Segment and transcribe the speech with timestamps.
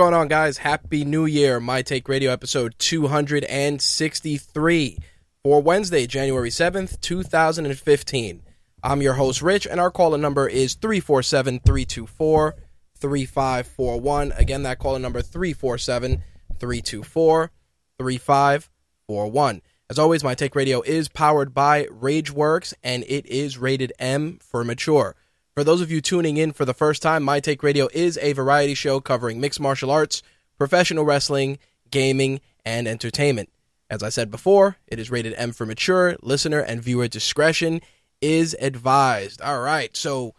[0.00, 0.56] Going on, guys?
[0.56, 1.60] Happy New Year.
[1.60, 4.98] My Take Radio episode 263
[5.42, 8.42] for Wednesday, January 7th, 2015.
[8.82, 12.54] I'm your host, Rich, and our caller number is 347 324
[12.96, 14.32] 3541.
[14.32, 16.22] Again, that caller number 347
[16.58, 17.50] 324
[17.98, 19.62] 3541.
[19.90, 24.64] As always, My Take Radio is powered by Rageworks, and it is rated M for
[24.64, 25.14] mature.
[25.60, 28.32] For those of you tuning in for the first time, My Take Radio is a
[28.32, 30.22] variety show covering mixed martial arts,
[30.56, 31.58] professional wrestling,
[31.90, 33.50] gaming, and entertainment.
[33.90, 36.16] As I said before, it is rated M for mature.
[36.22, 37.82] Listener and viewer discretion
[38.22, 39.42] is advised.
[39.42, 40.34] All right, so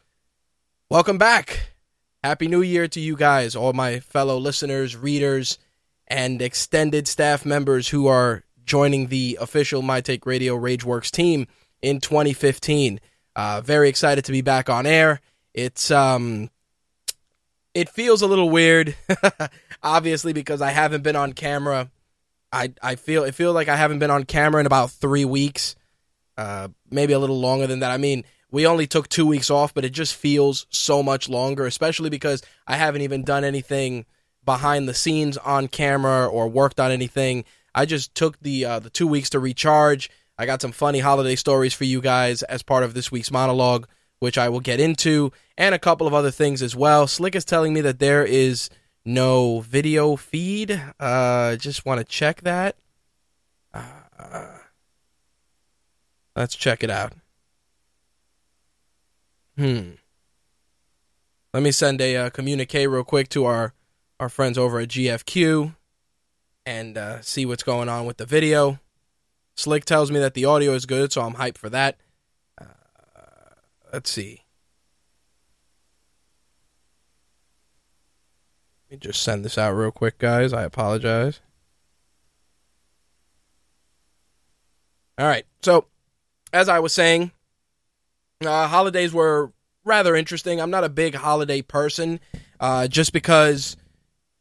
[0.90, 1.70] welcome back.
[2.24, 5.60] Happy New Year to you guys, all my fellow listeners, readers,
[6.08, 11.46] and extended staff members who are joining the official My Take Radio Rageworks team
[11.80, 13.00] in 2015.
[13.36, 15.22] Uh, very excited to be back on air.
[15.54, 16.50] It's um,
[17.74, 18.96] it feels a little weird,
[19.84, 21.90] obviously because I haven't been on camera.
[22.52, 25.76] I I feel it feel like I haven't been on camera in about three weeks,
[26.38, 27.92] uh, maybe a little longer than that.
[27.92, 31.66] I mean, we only took two weeks off, but it just feels so much longer,
[31.66, 34.06] especially because I haven't even done anything
[34.44, 37.46] behind the scenes on camera or worked on anything.
[37.74, 40.10] I just took the uh, the two weeks to recharge
[40.42, 43.88] I got some funny holiday stories for you guys as part of this week's monologue,
[44.18, 47.06] which I will get into, and a couple of other things as well.
[47.06, 48.68] Slick is telling me that there is
[49.06, 50.82] no video feed.
[51.00, 52.76] Uh, just want to check that.
[53.72, 54.58] Uh,
[56.36, 57.14] let's check it out.
[59.60, 59.92] Hmm.
[61.54, 63.76] Let me send a uh, communique real quick to our
[64.20, 65.76] our friends over at GFQ
[66.66, 68.80] and uh, see what's going on with the video.
[69.56, 71.98] Slick tells me that the audio is good, so I'm hyped for that.
[72.60, 72.66] Uh,
[73.94, 74.44] let's see.
[78.90, 80.54] Let me just send this out real quick, guys.
[80.54, 81.40] I apologize.
[85.18, 85.46] All right.
[85.62, 85.86] So,
[86.52, 87.32] as I was saying,
[88.46, 89.52] uh, holidays were
[89.86, 90.60] rather interesting.
[90.60, 92.20] I'm not a big holiday person,
[92.60, 93.78] uh, just because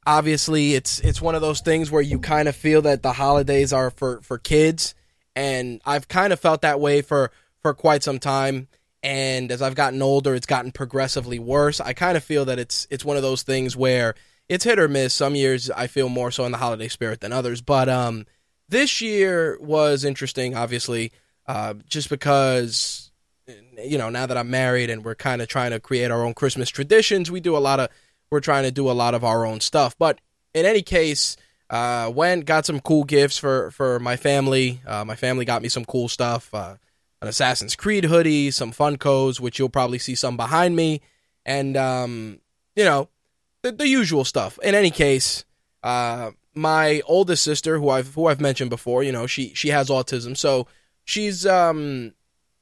[0.06, 3.72] obviously it's it's one of those things where you kind of feel that the holidays
[3.72, 4.94] are for for kids
[5.36, 7.30] and I've kind of felt that way for
[7.62, 8.68] for quite some time.
[9.02, 11.80] And as I've gotten older, it's gotten progressively worse.
[11.80, 14.14] I kind of feel that it's it's one of those things where
[14.48, 15.14] it's hit or miss.
[15.14, 18.26] Some years I feel more so in the holiday spirit than others, but um,
[18.68, 20.54] this year was interesting.
[20.54, 21.12] Obviously,
[21.46, 23.10] uh, just because
[23.82, 26.34] you know now that I'm married and we're kind of trying to create our own
[26.34, 27.88] Christmas traditions, we do a lot of
[28.30, 29.96] we're trying to do a lot of our own stuff.
[29.98, 30.20] But
[30.52, 31.36] in any case,
[31.70, 34.82] uh, went got some cool gifts for for my family.
[34.86, 36.74] Uh, my family got me some cool stuff: uh,
[37.22, 41.00] an Assassin's Creed hoodie, some Funkos, which you'll probably see some behind me,
[41.46, 42.40] and um,
[42.74, 43.08] you know
[43.62, 44.58] the, the usual stuff.
[44.64, 45.44] In any case,
[45.84, 49.88] uh, my oldest sister, who I've who I've mentioned before, you know she she has
[49.88, 50.66] autism, so
[51.04, 52.14] she's um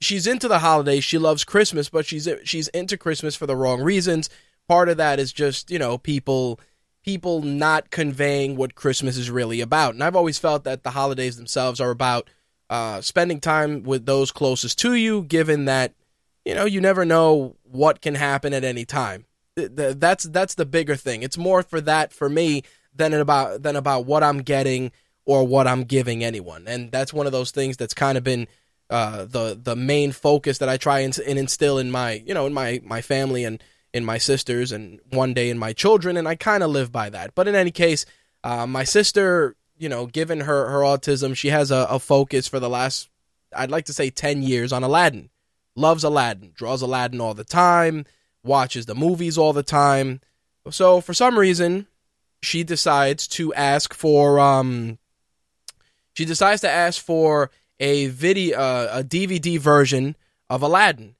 [0.02, 1.02] she's into the holidays.
[1.02, 4.28] She loves Christmas, but she's she's into Christmas for the wrong reasons.
[4.68, 6.60] Part of that is just you know people
[7.08, 9.94] people not conveying what Christmas is really about.
[9.94, 12.28] And I've always felt that the holidays themselves are about
[12.68, 15.94] uh, spending time with those closest to you, given that
[16.44, 19.24] you know you never know what can happen at any time.
[19.56, 21.22] That's that's the bigger thing.
[21.22, 22.62] It's more for that for me
[22.94, 24.92] than about than about what I'm getting
[25.24, 26.68] or what I'm giving anyone.
[26.68, 28.48] And that's one of those things that's kind of been
[28.90, 32.44] uh, the the main focus that I try and, and instill in my you know
[32.44, 36.28] in my my family and in my sisters and one day in my children, and
[36.28, 37.34] I kind of live by that.
[37.34, 38.04] But in any case,
[38.44, 42.60] uh, my sister, you know, given her her autism, she has a, a focus for
[42.60, 43.08] the last
[43.54, 45.30] I'd like to say ten years on Aladdin.
[45.74, 48.04] Loves Aladdin, draws Aladdin all the time,
[48.42, 50.20] watches the movies all the time.
[50.70, 51.86] So for some reason,
[52.42, 54.98] she decides to ask for um
[56.14, 57.50] she decides to ask for
[57.80, 60.16] a video uh, a DVD version
[60.50, 61.14] of Aladdin.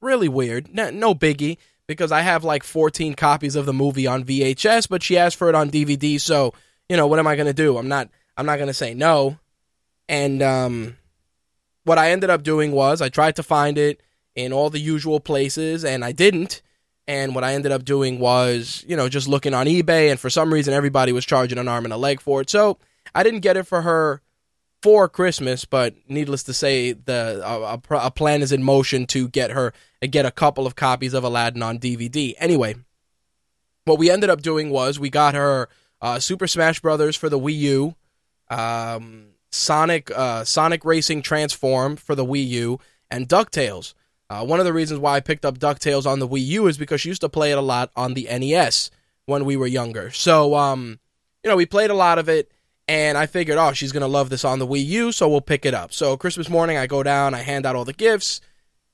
[0.00, 0.74] Really weird.
[0.74, 1.56] No, no biggie
[1.86, 5.48] because I have like 14 copies of the movie on VHS, but she asked for
[5.48, 6.52] it on DVD, so
[6.88, 7.78] you know, what am I going to do?
[7.78, 9.38] I'm not I'm not going to say no.
[10.08, 10.96] And um
[11.84, 14.00] what I ended up doing was I tried to find it
[14.34, 16.62] in all the usual places and I didn't.
[17.08, 20.28] And what I ended up doing was, you know, just looking on eBay and for
[20.28, 22.50] some reason everybody was charging an arm and a leg for it.
[22.50, 22.78] So,
[23.14, 24.20] I didn't get it for her
[24.82, 29.50] for Christmas, but needless to say, the a, a, plan is in motion to get
[29.50, 29.72] her
[30.08, 32.34] get a couple of copies of Aladdin on DVD.
[32.38, 32.76] Anyway,
[33.84, 35.68] what we ended up doing was we got her
[36.00, 37.94] uh, Super Smash Brothers for the Wii U,
[38.50, 42.80] um, Sonic uh, Sonic Racing Transform for the Wii U,
[43.10, 43.94] and Ducktales.
[44.28, 46.76] Uh, one of the reasons why I picked up Ducktales on the Wii U is
[46.76, 48.90] because she used to play it a lot on the NES
[49.26, 50.10] when we were younger.
[50.10, 50.98] So, um,
[51.44, 52.50] you know, we played a lot of it,
[52.88, 55.64] and I figured, oh, she's gonna love this on the Wii U, so we'll pick
[55.64, 55.92] it up.
[55.92, 58.40] So Christmas morning, I go down, I hand out all the gifts.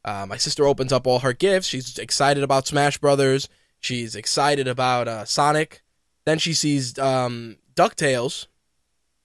[0.05, 1.69] Uh, my sister opens up all her gifts.
[1.69, 3.49] She's excited about Smash Brothers.
[3.81, 5.83] She's excited about uh, Sonic.
[6.25, 8.47] Then she sees um, Ducktales,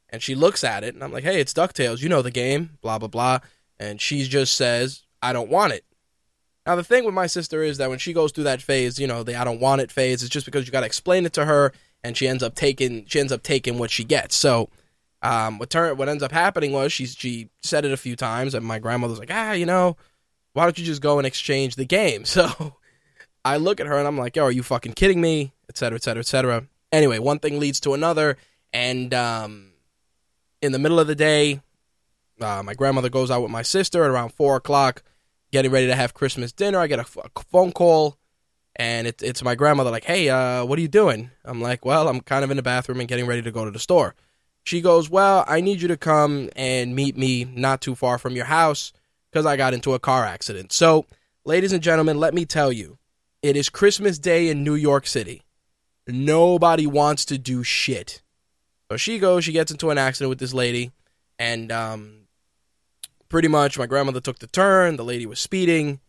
[0.10, 2.02] and she looks at it, and I'm like, "Hey, it's Ducktales.
[2.02, 3.40] You know the game." Blah blah blah.
[3.80, 5.84] And she just says, "I don't want it."
[6.66, 9.08] Now the thing with my sister is that when she goes through that phase, you
[9.08, 11.34] know, the "I don't want it" phase, it's just because you got to explain it
[11.34, 11.72] to her,
[12.04, 14.36] and she ends up taking she ends up taking what she gets.
[14.36, 14.70] So.
[15.24, 18.54] Um, what turn what ends up happening was she she said it a few times,
[18.54, 19.98] and my grandmother's like, ah, you know,
[20.58, 22.24] why don't you just go and exchange the game?
[22.38, 22.74] So
[23.46, 25.54] I look at her and I'm like, yo, are you fucking kidding me?
[25.70, 26.66] Et cetera, et cetera, et cetera.
[26.92, 28.38] Anyway, one thing leads to another,
[28.74, 29.74] and um,
[30.62, 31.62] in the middle of the day,
[32.42, 35.04] uh, my grandmother goes out with my sister at around four o'clock,
[35.52, 36.80] getting ready to have Christmas dinner.
[36.80, 38.18] I get a, a phone call,
[38.76, 42.08] and it, it's my grandmother like, "Hey, uh, what are you doing?" I'm like, "Well,
[42.08, 44.16] I'm kind of in the bathroom and getting ready to go to the store."
[44.64, 48.36] She goes, "Well, I need you to come and meet me not too far from
[48.36, 48.92] your house
[49.32, 51.06] because I got into a car accident." So,
[51.46, 52.98] ladies and gentlemen, let me tell you,
[53.42, 55.44] it is Christmas Day in New York City.
[56.08, 58.22] Nobody wants to do shit.
[58.90, 60.92] So she goes, she gets into an accident with this lady,
[61.38, 62.28] and um,
[63.30, 64.96] pretty much my grandmother took the turn.
[64.96, 66.00] The lady was speeding,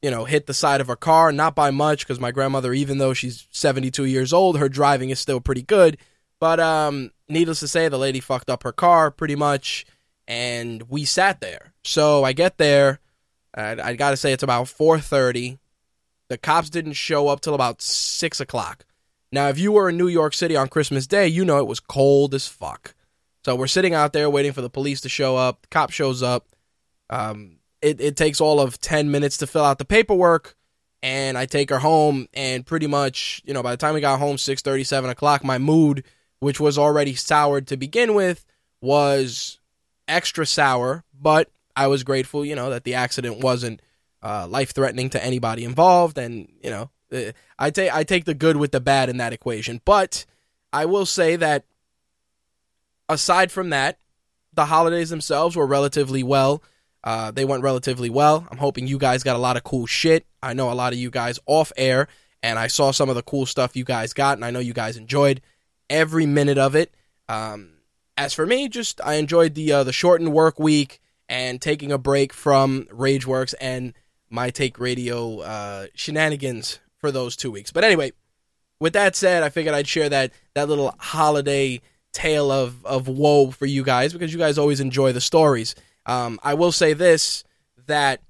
[0.00, 2.98] you know, hit the side of her car, not by much, because my grandmother, even
[2.98, 5.98] though she's 72 years old, her driving is still pretty good.
[6.40, 9.86] But um, needless to say, the lady fucked up her car pretty much,
[10.26, 11.72] and we sat there.
[11.84, 13.00] So I get there,
[13.54, 15.58] I, I got to say it's about 4:30.
[16.28, 18.84] The cops didn't show up till about six o'clock.
[19.30, 21.80] Now, if you were in New York City on Christmas Day, you know it was
[21.80, 22.94] cold as fuck.
[23.44, 25.62] So we're sitting out there waiting for the police to show up.
[25.62, 26.46] The cop shows up.
[27.10, 30.54] Um, it, it takes all of 10 minutes to fill out the paperwork.
[31.02, 32.28] And I take her home.
[32.32, 35.58] And pretty much, you know, by the time we got home, 6 7 o'clock, my
[35.58, 36.04] mood,
[36.38, 38.44] which was already soured to begin with,
[38.80, 39.58] was
[40.08, 41.04] extra sour.
[41.18, 43.80] But I was grateful, you know, that the accident wasn't
[44.22, 46.18] uh, life threatening to anybody involved.
[46.18, 46.90] And, you know,
[47.58, 49.80] I take I take the good with the bad in that equation.
[49.84, 50.24] But
[50.72, 51.64] I will say that
[53.08, 53.98] aside from that,
[54.54, 56.62] the holidays themselves were relatively well.
[57.04, 58.46] Uh, they went relatively well.
[58.50, 60.24] I'm hoping you guys got a lot of cool shit.
[60.42, 62.08] I know a lot of you guys off air,
[62.42, 64.72] and I saw some of the cool stuff you guys got, and I know you
[64.72, 65.40] guys enjoyed
[65.90, 66.94] every minute of it.
[67.28, 67.71] Um,
[68.16, 71.98] as for me, just I enjoyed the uh, the shortened work week and taking a
[71.98, 73.94] break from RageWorks and
[74.28, 77.72] my take radio uh, shenanigans for those two weeks.
[77.72, 78.12] But anyway,
[78.80, 81.80] with that said, I figured I'd share that that little holiday
[82.12, 85.74] tale of of woe for you guys because you guys always enjoy the stories.
[86.06, 87.44] Um, I will say this
[87.86, 88.20] that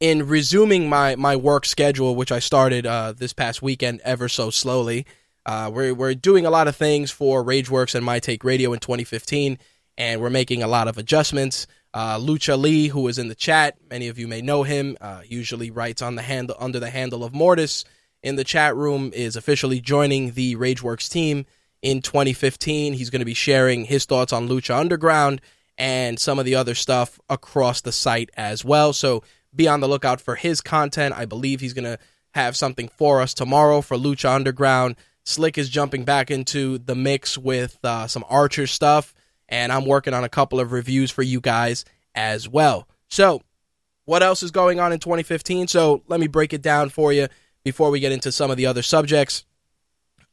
[0.00, 4.50] in resuming my my work schedule, which I started uh, this past weekend ever so
[4.50, 5.06] slowly,
[5.44, 8.78] uh, we're we're doing a lot of things for RageWorks and My Take Radio in
[8.78, 9.58] 2015,
[9.98, 11.66] and we're making a lot of adjustments.
[11.94, 14.96] Uh, Lucha Lee, who is in the chat, many of you may know him.
[15.00, 17.84] Uh, usually writes on the handle under the handle of Mortis
[18.22, 19.10] in the chat room.
[19.14, 21.44] Is officially joining the RageWorks team
[21.82, 22.94] in 2015.
[22.94, 25.40] He's going to be sharing his thoughts on Lucha Underground
[25.76, 28.92] and some of the other stuff across the site as well.
[28.92, 29.22] So
[29.54, 31.14] be on the lookout for his content.
[31.16, 31.98] I believe he's going to
[32.34, 34.96] have something for us tomorrow for Lucha Underground.
[35.24, 39.14] Slick is jumping back into the mix with uh, some Archer stuff
[39.52, 42.88] and I'm working on a couple of reviews for you guys as well.
[43.08, 43.42] So,
[44.06, 45.68] what else is going on in 2015?
[45.68, 47.28] So, let me break it down for you
[47.62, 49.44] before we get into some of the other subjects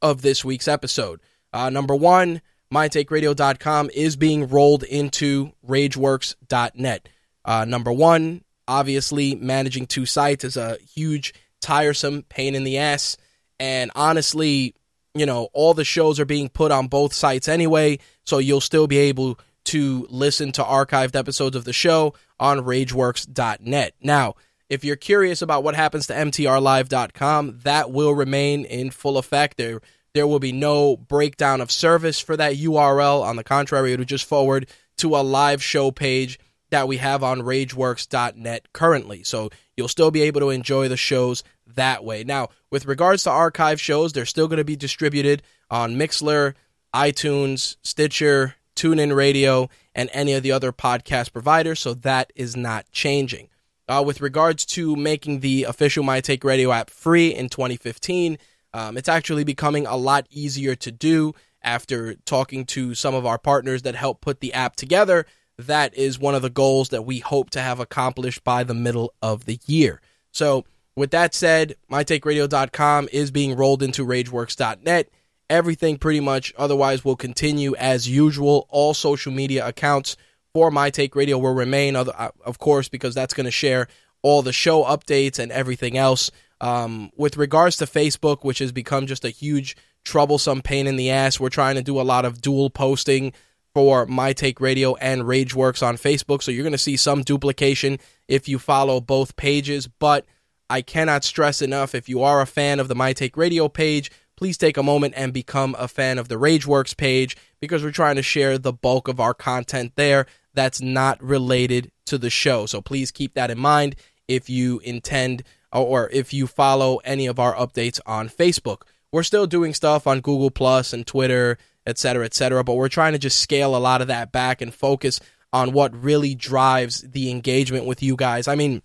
[0.01, 1.19] of this week's episode.
[1.51, 2.41] Uh, number one,
[2.74, 7.10] mytakeradio.com is being rolled into rageworks.net.
[7.43, 13.17] Uh, number one, obviously, managing two sites is a huge, tiresome pain in the ass.
[13.60, 14.75] And honestly,
[15.20, 18.88] you know, all the shows are being put on both sites anyway, so you'll still
[18.88, 23.94] be able to listen to archived episodes of the show on rageworks.net.
[24.02, 24.36] Now,
[24.70, 29.58] if you're curious about what happens to mtrlive.com, that will remain in full effect.
[29.58, 29.82] There
[30.14, 33.22] there will be no breakdown of service for that URL.
[33.22, 36.40] On the contrary, it'll just forward to a live show page
[36.72, 39.24] that we have on rageworks.net currently.
[39.24, 41.44] So you'll still be able to enjoy the shows
[41.76, 42.24] that way.
[42.24, 46.54] Now, with regards to archive shows, they're still going to be distributed on Mixlr,
[46.94, 51.80] iTunes, Stitcher, TuneIn Radio, and any of the other podcast providers.
[51.80, 53.50] So that is not changing.
[53.88, 58.38] Uh, with regards to making the official My Take Radio app free in 2015,
[58.74, 61.34] um, it's actually becoming a lot easier to do
[61.64, 65.26] after talking to some of our partners that help put the app together.
[65.58, 69.14] That is one of the goals that we hope to have accomplished by the middle
[69.22, 70.02] of the year.
[70.32, 70.66] So,
[71.00, 75.10] with that said, mytakeradio.com is being rolled into rageworks.net.
[75.50, 78.68] Everything pretty much otherwise will continue as usual.
[78.70, 80.18] All social media accounts
[80.53, 83.88] for My Take Radio will remain, uh, of course, because that's going to share
[84.22, 86.29] all the show updates and everything else.
[86.62, 91.10] Um, with regards to Facebook, which has become just a huge troublesome pain in the
[91.10, 93.34] ass, we're trying to do a lot of dual posting
[93.74, 96.44] for My Take Radio and Rageworks on Facebook.
[96.44, 99.88] So you're going to see some duplication if you follow both pages.
[99.88, 100.25] But
[100.70, 104.12] I cannot stress enough if you are a fan of the My Take Radio page,
[104.38, 108.16] please take a moment and become a fan of the Rageworks page because we're trying
[108.18, 112.66] to share the bulk of our content there that's not related to the show.
[112.66, 113.96] So please keep that in mind
[114.28, 118.84] if you intend or if you follow any of our updates on Facebook.
[119.12, 123.20] We're still doing stuff on Google Plus and Twitter, etc., etc., but we're trying to
[123.20, 125.20] just scale a lot of that back and focus
[125.52, 128.48] on what really drives the engagement with you guys.
[128.48, 128.84] I mean,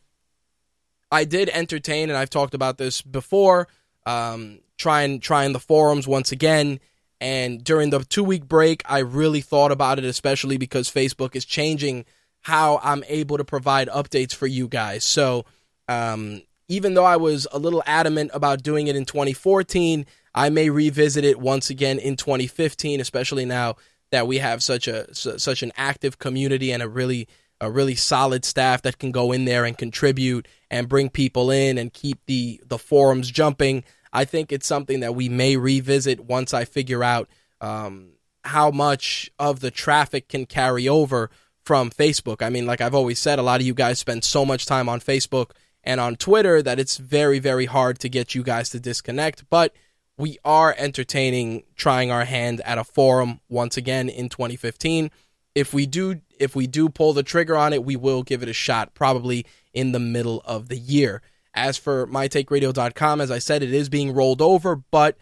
[1.14, 3.68] I did entertain, and I've talked about this before.
[4.04, 6.80] Um, trying trying the forums once again,
[7.20, 11.44] and during the two week break, I really thought about it, especially because Facebook is
[11.44, 12.04] changing
[12.40, 15.04] how I'm able to provide updates for you guys.
[15.04, 15.46] So
[15.88, 20.04] um, even though I was a little adamant about doing it in 2014,
[20.34, 23.76] I may revisit it once again in 2015, especially now
[24.10, 27.28] that we have such a such an active community and a really
[27.60, 31.78] a really solid staff that can go in there and contribute and bring people in
[31.78, 33.84] and keep the the forums jumping.
[34.12, 37.28] I think it's something that we may revisit once I figure out
[37.60, 38.12] um,
[38.44, 41.30] how much of the traffic can carry over
[41.64, 42.42] from Facebook.
[42.42, 44.88] I mean, like I've always said, a lot of you guys spend so much time
[44.88, 45.50] on Facebook
[45.82, 49.48] and on Twitter that it's very, very hard to get you guys to disconnect.
[49.48, 49.74] But
[50.16, 55.10] we are entertaining trying our hand at a forum once again in 2015.
[55.54, 58.48] If we do, if we do pull the trigger on it, we will give it
[58.48, 61.22] a shot, probably in the middle of the year.
[61.54, 65.16] As for mytakeradio.com, as I said, it is being rolled over, but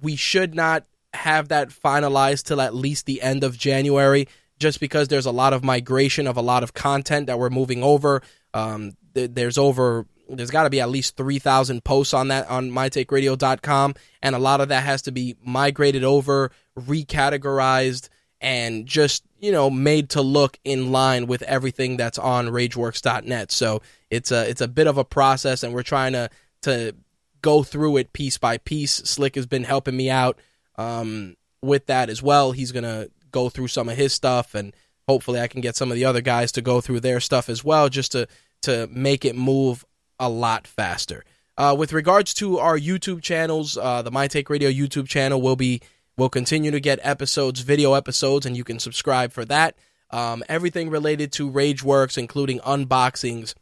[0.00, 4.28] we should not have that finalized till at least the end of January,
[4.58, 7.82] just because there's a lot of migration of a lot of content that we're moving
[7.82, 8.22] over.
[8.54, 13.94] Um, there's over there's got to be at least 3000 posts on that on mytakeradio.com
[14.22, 18.08] and a lot of that has to be migrated over recategorized
[18.42, 23.80] and just you know made to look in line with everything that's on rageworks.net so
[24.10, 26.28] it's a it's a bit of a process and we're trying to
[26.60, 26.94] to
[27.42, 28.92] go through it piece by piece.
[28.92, 30.38] Slick has been helping me out
[30.76, 32.52] um, with that as well.
[32.52, 34.74] He's gonna go through some of his stuff and
[35.08, 37.64] hopefully i can get some of the other guys to go through their stuff as
[37.64, 38.28] well just to
[38.60, 39.84] to make it move
[40.20, 41.24] a lot faster.
[41.58, 45.56] Uh, with regards to our YouTube channels, uh, the My Take Radio YouTube channel will
[45.56, 45.80] be
[46.16, 49.76] will continue to get episodes, video episodes, and you can subscribe for that.
[50.10, 53.54] Um, everything related to RageWorks, including unboxings,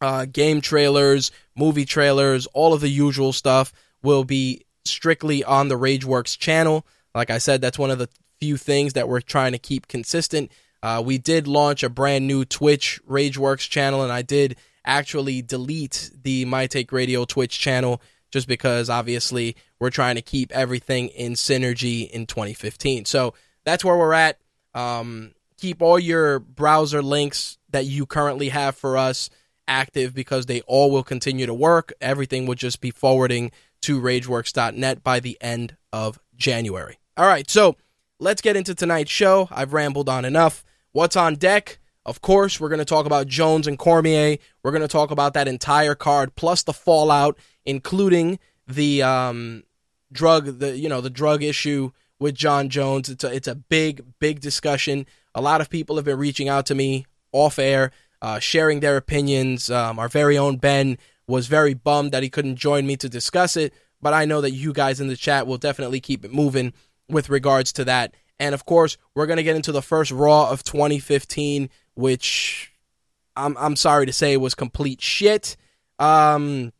[0.00, 5.78] uh, game trailers, movie trailers, all of the usual stuff, will be strictly on the
[5.78, 6.86] RageWorks channel.
[7.14, 8.08] Like I said, that's one of the
[8.38, 10.52] few things that we're trying to keep consistent
[10.86, 16.10] uh, we did launch a brand new Twitch RageWorks channel, and I did actually delete
[16.22, 18.00] the My Take Radio Twitch channel
[18.36, 23.06] just because obviously we're trying to keep everything in synergy in 2015.
[23.06, 23.32] So
[23.64, 24.38] that's where we're at.
[24.74, 29.30] Um, keep all your browser links that you currently have for us
[29.66, 31.94] active because they all will continue to work.
[31.98, 36.98] Everything will just be forwarding to rageworks.net by the end of January.
[37.16, 37.76] All right, so
[38.20, 39.48] let's get into tonight's show.
[39.50, 40.62] I've rambled on enough.
[40.92, 41.78] What's on deck?
[42.04, 44.36] Of course, we're going to talk about Jones and Cormier.
[44.62, 49.64] We're going to talk about that entire card plus the fallout, including the um,
[50.12, 53.08] drug, the you know the drug issue with Jon Jones.
[53.08, 55.06] It's a, it's a big, big discussion.
[55.34, 57.90] A lot of people have been reaching out to me off air,
[58.22, 59.70] uh, sharing their opinions.
[59.70, 60.96] Um, our very own Ben
[61.26, 64.52] was very bummed that he couldn't join me to discuss it, but I know that
[64.52, 66.72] you guys in the chat will definitely keep it moving
[67.08, 68.14] with regards to that.
[68.38, 72.72] And of course, we're going to get into the first Raw of 2015, which
[73.34, 75.56] I'm, I'm sorry to say was complete shit.
[75.98, 76.72] Um,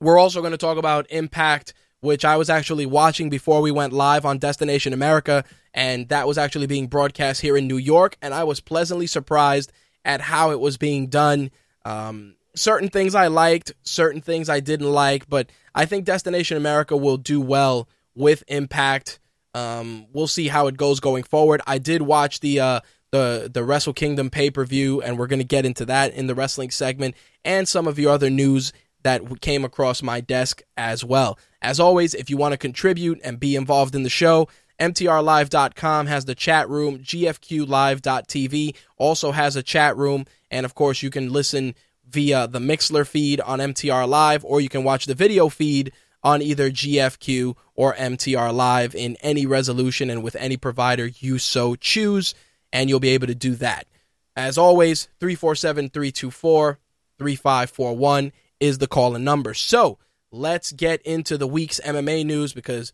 [0.00, 3.92] we're also going to talk about Impact which I was actually watching before we went
[3.92, 8.34] live on Destination America, and that was actually being broadcast here in New York, and
[8.34, 9.70] I was pleasantly surprised
[10.04, 11.50] at how it was being done.
[11.84, 16.96] Um, certain things I liked, certain things I didn't like, but I think Destination America
[16.96, 19.18] will do well with Impact.
[19.54, 21.60] Um, we'll see how it goes going forward.
[21.66, 22.80] I did watch the uh,
[23.10, 26.28] the the Wrestle Kingdom pay per view, and we're going to get into that in
[26.28, 27.14] the wrestling segment
[27.44, 31.38] and some of your other news that came across my desk as well.
[31.62, 34.48] As always, if you want to contribute and be involved in the show,
[34.80, 37.00] MTRLive.com has the chat room.
[37.00, 40.24] GFQLive.tv also has a chat room.
[40.50, 41.74] And of course, you can listen
[42.08, 45.92] via the Mixlr feed on MTR Live, or you can watch the video feed
[46.22, 51.76] on either GFQ or MTR Live in any resolution and with any provider you so
[51.76, 52.34] choose.
[52.72, 53.86] And you'll be able to do that.
[54.34, 56.78] As always, 347 324
[57.18, 59.54] 3541 is the call and number.
[59.54, 59.98] So
[60.30, 62.92] let's get into the week's MMA news because,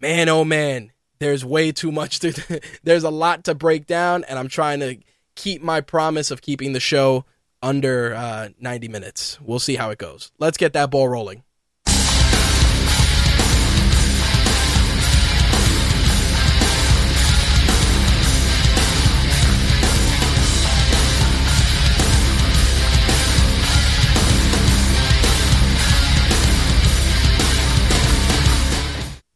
[0.00, 4.38] man, oh man, there's way too much to, there's a lot to break down, and
[4.38, 4.96] I'm trying to
[5.36, 7.24] keep my promise of keeping the show
[7.62, 9.38] under uh, 90 minutes.
[9.40, 10.32] We'll see how it goes.
[10.38, 11.44] Let's get that ball rolling.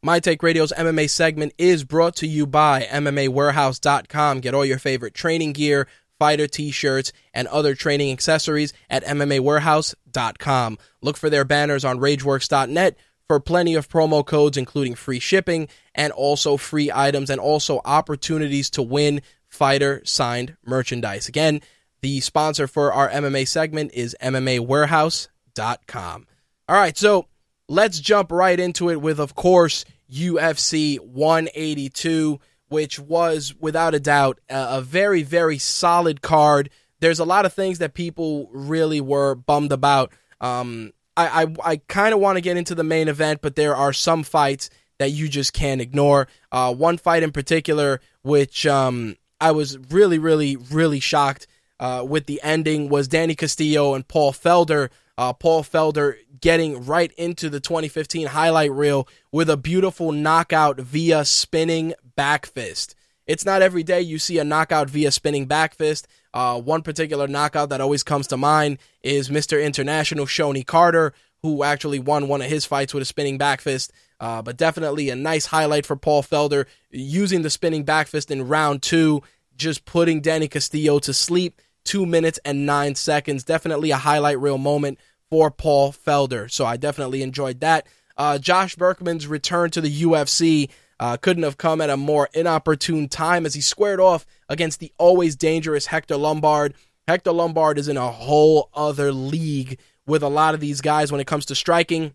[0.05, 4.40] My Take Radio's MMA segment is brought to you by MMAWarehouse.com.
[4.40, 5.88] Get all your favorite training gear,
[6.19, 10.77] fighter t shirts, and other training accessories at MMAWarehouse.com.
[11.01, 16.12] Look for their banners on RageWorks.net for plenty of promo codes, including free shipping and
[16.12, 21.29] also free items and also opportunities to win fighter signed merchandise.
[21.29, 21.62] Again,
[22.03, 26.27] the sponsor for our MMA segment is MMAWarehouse.com.
[26.69, 27.27] All right, so
[27.71, 34.40] let's jump right into it with, of course, UFC 182, which was without a doubt
[34.49, 36.71] a, a very, very solid card.
[37.01, 40.12] There's a lot of things that people really were bummed about.
[40.40, 43.77] Um, I, I, I kind of want to get into the main event, but there
[43.77, 46.29] are some fights that you just can't ignore.
[46.51, 51.47] Uh, one fight in particular, which um, I was really, really, really shocked
[51.81, 54.90] uh, with the ending, was Danny Castillo and Paul Felder.
[55.16, 61.24] Uh, Paul Felder getting right into the 2015 highlight reel with a beautiful knockout via
[61.24, 62.94] spinning back fist.
[63.27, 66.07] It's not every day you see a knockout via spinning back fist.
[66.35, 69.64] Uh, one particular knockout that always comes to mind is Mr.
[69.64, 73.92] International Shonie Carter, who actually won one of his fights with a spinning back fist.
[74.20, 78.48] Uh, but definitely a nice highlight for Paul Felder using the spinning back fist in
[78.48, 79.22] round two,
[79.57, 81.61] just putting Danny Castillo to sleep.
[81.85, 83.44] Two minutes and nine seconds.
[83.44, 84.99] Definitely a highlight reel moment
[85.31, 86.51] for Paul Felder.
[86.51, 87.87] So I definitely enjoyed that.
[88.16, 90.70] Uh, Josh Burkman's return to the UFC
[91.01, 94.92] uh, couldn't have come at a more inopportune time as he squared off against the
[94.99, 96.75] always dangerous Hector Lombard.
[97.09, 101.20] Hector Lombard is in a whole other league with a lot of these guys when
[101.20, 102.14] it comes to striking.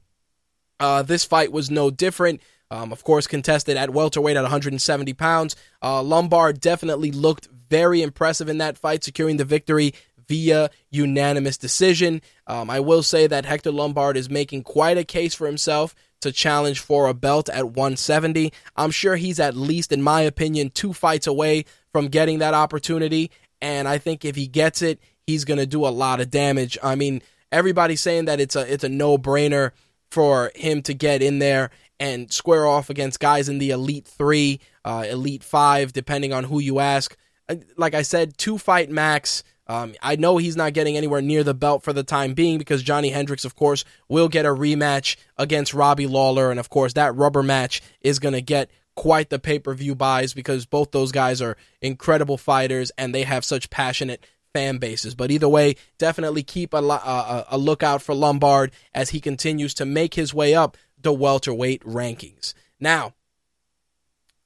[0.79, 2.41] Uh, this fight was no different.
[2.71, 5.55] Um, of course, contested at welterweight at 170 pounds.
[5.81, 9.93] Uh, Lombard definitely looked very impressive in that fight, securing the victory
[10.27, 12.21] via unanimous decision.
[12.47, 16.31] Um, I will say that Hector Lombard is making quite a case for himself to
[16.31, 18.53] challenge for a belt at 170.
[18.75, 23.31] I'm sure he's at least, in my opinion, two fights away from getting that opportunity.
[23.61, 26.77] And I think if he gets it, he's going to do a lot of damage.
[26.83, 29.71] I mean, everybody's saying that it's a it's a no brainer
[30.11, 34.59] for him to get in there and square off against guys in the elite three,
[34.85, 37.17] uh, elite five, depending on who you ask.
[37.49, 39.43] Uh, like I said, two fight max.
[39.67, 42.81] Um, I know he's not getting anywhere near the belt for the time being because
[42.81, 46.49] Johnny Hendricks, of course, will get a rematch against Robbie Lawler.
[46.49, 49.95] And of course, that rubber match is going to get quite the pay per view
[49.95, 55.15] buys because both those guys are incredible fighters and they have such passionate fan bases.
[55.15, 59.85] But either way, definitely keep a, a, a lookout for Lombard as he continues to
[59.85, 62.53] make his way up the welterweight rankings.
[62.79, 63.13] Now,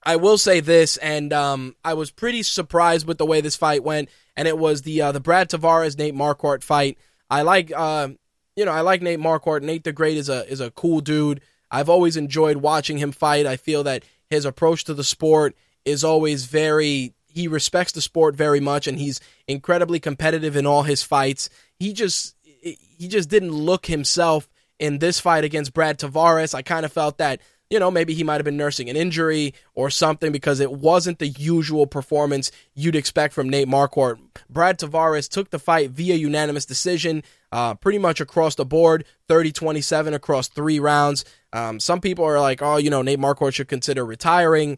[0.06, 3.84] I will say this, and um, I was pretty surprised with the way this fight
[3.84, 6.98] went, and it was the uh, the Brad Tavares Nate Marquardt fight.
[7.30, 8.10] I like, uh,
[8.56, 9.62] you know, I like Nate Marquardt.
[9.62, 11.42] Nate the Great is a is a cool dude.
[11.72, 13.46] I've always enjoyed watching him fight.
[13.46, 17.14] I feel that his approach to the sport is always very.
[17.28, 21.50] He respects the sport very much, and he's incredibly competitive in all his fights.
[21.80, 24.48] He just he just didn't look himself
[24.80, 26.54] in this fight against Brad Tavares.
[26.54, 27.42] I kind of felt that
[27.74, 31.18] you know, maybe he might have been nursing an injury or something because it wasn't
[31.18, 34.20] the usual performance you'd expect from Nate Marquardt.
[34.48, 39.52] Brad Tavares took the fight via unanimous decision, uh, pretty much across the board, 30
[39.52, 41.26] 27 across three rounds.
[41.52, 44.78] Um, some people are like, oh, you know, Nate Marquardt should consider retiring.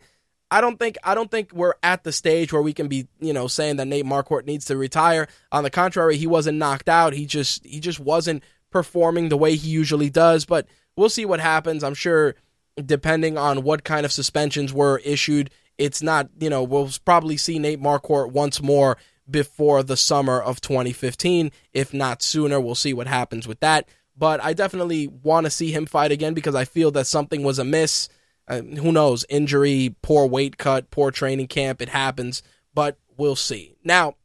[0.49, 3.33] I don't think I don't think we're at the stage where we can be, you
[3.33, 5.27] know, saying that Nate Marquardt needs to retire.
[5.51, 7.11] On the contrary, he wasn't knocked out.
[7.11, 11.41] He just he just wasn't performing the way he usually does, but we'll see what
[11.41, 11.83] happens.
[11.83, 12.35] I'm sure
[12.83, 15.49] depending on what kind of suspensions were issued.
[15.77, 18.97] It's not, you know, we'll probably see Nate Marquardt once more
[19.29, 22.59] before the summer of 2015, if not sooner.
[22.59, 23.87] We'll see what happens with that.
[24.17, 27.59] But I definitely want to see him fight again because I feel that something was
[27.59, 28.07] amiss.
[28.47, 29.25] Uh, who knows?
[29.27, 31.81] Injury, poor weight cut, poor training camp.
[31.81, 33.75] It happens, but we'll see.
[33.83, 34.15] Now,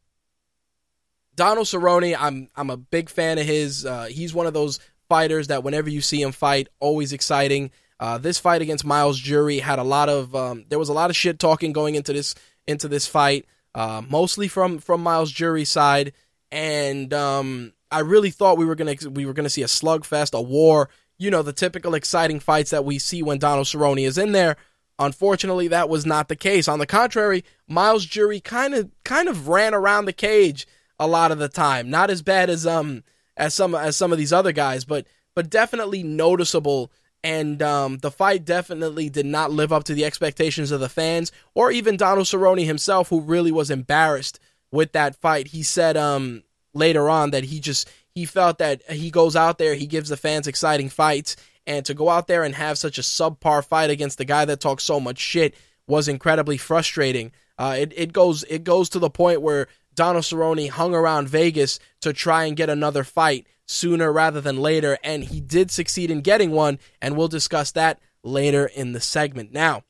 [1.35, 3.85] Donald Cerrone, I'm I'm a big fan of his.
[3.85, 7.71] Uh, he's one of those fighters that whenever you see him fight, always exciting.
[8.01, 11.11] Uh, this fight against Myles Jury had a lot of um, there was a lot
[11.11, 12.33] of shit talking going into this
[12.65, 16.11] into this fight, uh, mostly from from Myles Jury's side,
[16.51, 20.41] and um, I really thought we were gonna we were gonna see a slugfest, a
[20.41, 24.31] war, you know, the typical exciting fights that we see when Donald Cerrone is in
[24.31, 24.57] there.
[24.97, 26.67] Unfortunately, that was not the case.
[26.67, 31.31] On the contrary, Myles Jury kind of kind of ran around the cage a lot
[31.31, 31.91] of the time.
[31.91, 33.03] Not as bad as um
[33.37, 36.91] as some as some of these other guys, but but definitely noticeable
[37.23, 41.31] and um, the fight definitely did not live up to the expectations of the fans
[41.53, 44.39] or even Donald Cerrone himself, who really was embarrassed
[44.71, 45.47] with that fight.
[45.47, 49.75] He said um, later on that he just he felt that he goes out there,
[49.75, 51.35] he gives the fans exciting fights,
[51.67, 54.59] and to go out there and have such a subpar fight against the guy that
[54.59, 55.55] talks so much shit
[55.87, 57.31] was incredibly frustrating.
[57.57, 61.79] Uh, it it goes it goes to the point where Donald Cerrone hung around Vegas
[61.99, 66.21] to try and get another fight sooner rather than later, and he did succeed in
[66.21, 69.51] getting one, and we'll discuss that later in the segment.
[69.51, 69.83] Now,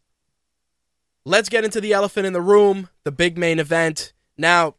[1.26, 4.14] let's get into the elephant in the room, the big main event.
[4.38, 4.76] Now,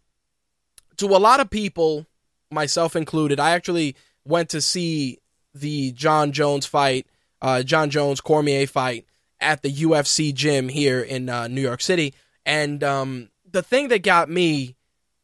[0.99, 2.07] to a lot of people,
[2.51, 5.19] myself included, I actually went to see
[5.55, 7.07] the Jon Jones fight,
[7.41, 9.07] uh, Jon Jones Cormier fight
[9.41, 12.15] at the UFC gym here in uh, New York City.
[12.47, 14.77] And um, the thing that got me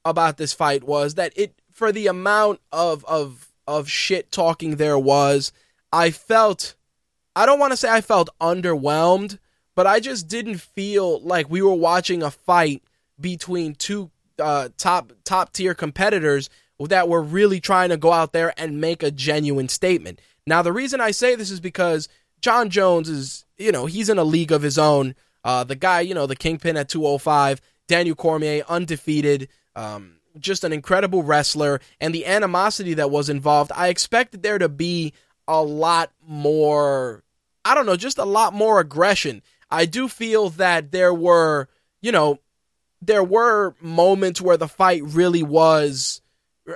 [0.05, 4.99] about this fight was that it, for the amount of, of of shit talking there
[4.99, 5.53] was,
[5.93, 6.75] I felt,
[7.37, 9.39] I don't want to say I felt underwhelmed,
[9.77, 12.83] but I just didn't feel like we were watching a fight
[13.21, 16.49] between two uh, top top tier competitors
[16.81, 20.21] that were really trying to go out there and make a genuine statement.
[20.47, 22.09] Now, the reason I say this is because
[22.41, 25.15] Jon Jones is, you know, he's in a league of his own.
[25.45, 29.49] Uh, the guy, you know, the kingpin at 205, Daniel Cormier, undefeated.
[29.77, 34.69] Um, just an incredible wrestler and the animosity that was involved, I expected there to
[34.69, 35.13] be
[35.47, 37.23] a lot more,
[37.65, 39.43] I don't know, just a lot more aggression.
[39.71, 41.69] I do feel that there were,
[42.01, 42.39] you know,
[43.01, 46.21] there were moments where the fight really was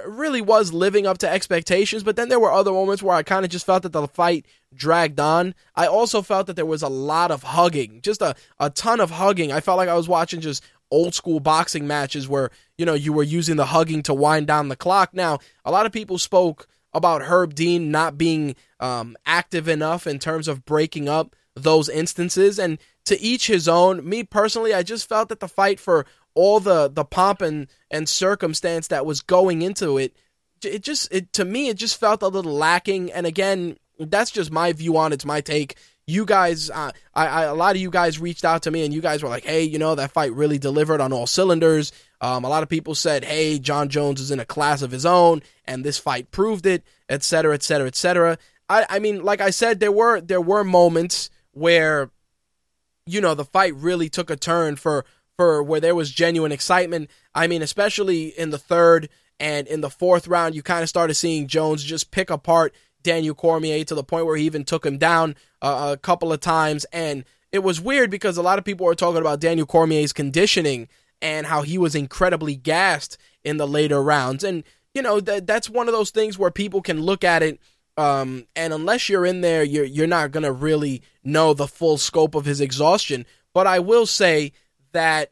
[0.07, 3.45] really was living up to expectations, but then there were other moments where I kind
[3.45, 5.55] of just felt that the fight dragged on.
[5.77, 9.11] I also felt that there was a lot of hugging, just a, a ton of
[9.11, 9.53] hugging.
[9.53, 13.13] I felt like I was watching just old school boxing matches where, you know, you
[13.13, 15.13] were using the hugging to wind down the clock.
[15.13, 20.19] Now, a lot of people spoke about Herb Dean not being um, active enough in
[20.19, 22.59] terms of breaking up those instances.
[22.59, 24.09] And to each his own.
[24.09, 28.09] Me personally, I just felt that the fight for all the, the pomp and, and
[28.09, 30.17] circumstance that was going into it,
[30.65, 33.13] it just, it, to me, it just felt a little lacking.
[33.13, 35.17] And again, that's just my view on it.
[35.17, 35.77] It's my take
[36.07, 38.93] you guys, uh, I, I, a lot of you guys reached out to me and
[38.93, 41.93] you guys were like, hey, you know, that fight really delivered on all cylinders.
[42.21, 45.07] Um, a lot of people said, hey, Jon Jones is in a class of his
[45.07, 48.39] own and this fight proved it, et cetera, et cetera, et cetera.
[48.69, 52.11] I, I mean, like I said, there were there were moments where,
[53.07, 55.05] you know, the fight really took a turn for
[55.37, 57.11] for where there was genuine excitement.
[57.35, 59.09] I mean, especially in the third
[59.41, 63.35] and in the fourth round, you kind of started seeing Jones just pick apart Daniel
[63.35, 66.85] Cormier to the point where he even took him down uh, a couple of times.
[66.93, 70.89] And it was weird because a lot of people were talking about Daniel Cormier's conditioning
[71.21, 74.43] and how he was incredibly gassed in the later rounds.
[74.45, 77.61] And, you know, that that's one of those things where people can look at it.
[77.97, 81.99] Um, and unless you're in there, you're, you're not going to really know the full
[81.99, 83.27] scope of his exhaustion.
[83.53, 84.53] But I will say
[84.93, 85.31] that,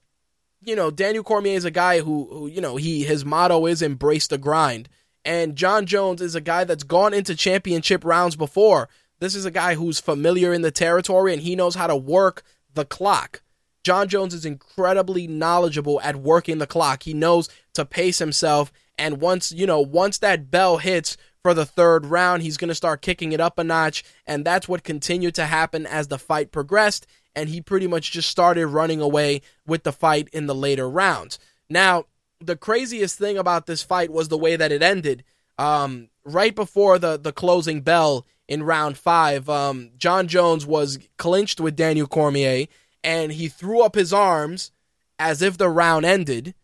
[0.63, 3.81] you know, Daniel Cormier is a guy who, who you know, he his motto is
[3.81, 4.91] embrace the grind.
[5.25, 8.89] And Jon Jones is a guy that's gone into championship rounds before.
[9.19, 12.43] This is a guy who's familiar in the territory and he knows how to work
[12.73, 13.43] the clock.
[13.83, 17.03] Jon Jones is incredibly knowledgeable at working the clock.
[17.03, 21.65] He knows to pace himself and once, you know, once that bell hits for the
[21.65, 25.35] third round, he's going to start kicking it up a notch and that's what continued
[25.35, 27.07] to happen as the fight progressed
[27.37, 31.39] and he pretty much just started running away with the fight in the later rounds.
[31.69, 32.07] Now,
[32.41, 35.25] the craziest thing about this fight was the way that it ended.
[35.59, 41.61] Um, right before the, the closing bell in round five, um, Jon Jones was clinched
[41.61, 42.67] with Daniel Cormier
[43.05, 44.73] and he threw up his arms
[45.19, 46.55] as if the round ended.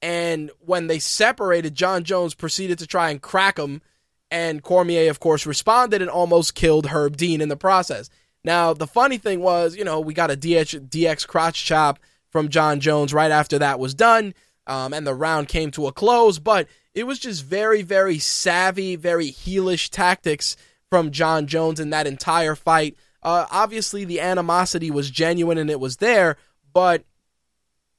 [0.00, 3.82] And when they separated, Jon Jones proceeded to try and crack him.
[4.30, 8.10] And Cormier, of course, responded and almost killed Herb Dean in the process.
[8.44, 11.98] Now, the funny thing was, you know, we got a DX, DX crotch chop
[12.30, 14.34] from Jon Jones right after that was done,
[14.68, 16.38] um, and the round came to a close.
[16.38, 20.56] But it was just very, very savvy, very heelish tactics
[20.90, 22.96] from Jon Jones in that entire fight.
[23.22, 26.36] Uh, obviously, the animosity was genuine and it was there,
[26.72, 27.04] but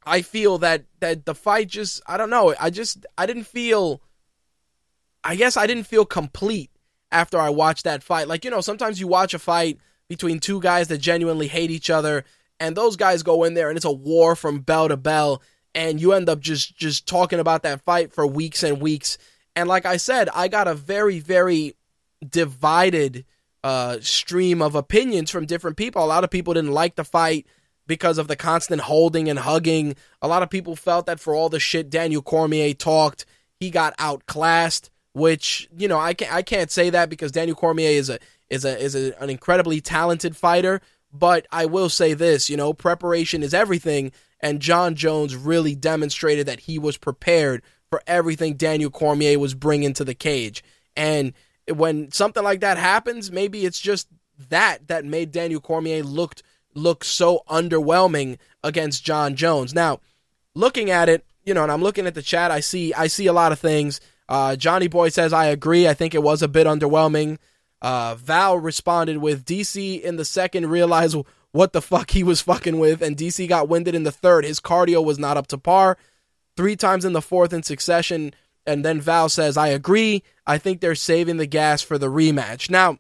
[0.06, 2.56] I feel that that the fight just I don't know.
[2.60, 4.02] I just I didn't feel.
[5.24, 6.72] I guess I didn't feel complete
[7.12, 8.28] after I watched that fight.
[8.28, 9.78] Like you know, sometimes you watch a fight
[10.08, 12.24] between two guys that genuinely hate each other,
[12.60, 15.42] and those guys go in there and it's a war from bell to bell,
[15.76, 19.18] and you end up just just talking about that fight for weeks and weeks.
[19.56, 21.76] And like I said, I got a very very
[22.28, 23.26] divided
[23.64, 26.04] uh, stream of opinions from different people.
[26.04, 27.46] A lot of people didn't like the fight
[27.88, 29.96] because of the constant holding and hugging.
[30.22, 33.26] A lot of people felt that for all the shit Daniel Cormier talked,
[33.60, 34.90] he got outclassed.
[35.14, 38.64] Which you know, I can't I can't say that because Daniel Cormier is a is
[38.64, 40.82] a is a, an incredibly talented fighter.
[41.12, 46.48] But I will say this, you know, preparation is everything, and Jon Jones really demonstrated
[46.48, 50.64] that he was prepared for everything Daniel Cormier was bringing to the cage.
[50.96, 51.34] And
[51.68, 54.08] when something like that happens, maybe it's just
[54.50, 59.74] that that made Daniel Cormier looked look so underwhelming against Jon Jones.
[59.74, 60.00] Now,
[60.56, 63.28] looking at it, you know, and I'm looking at the chat, I see I see
[63.28, 64.00] a lot of things.
[64.28, 65.88] Uh, Johnny Boy says I agree.
[65.88, 67.38] I think it was a bit underwhelming.
[67.82, 71.18] Uh, Val responded with DC in the second realized
[71.52, 74.46] what the fuck he was fucking with, and DC got winded in the third.
[74.46, 75.98] His cardio was not up to par.
[76.56, 78.34] Three times in the fourth in succession,
[78.66, 80.24] and then Val says, I agree.
[80.46, 82.70] I think they're saving the gas for the rematch.
[82.70, 83.00] Now,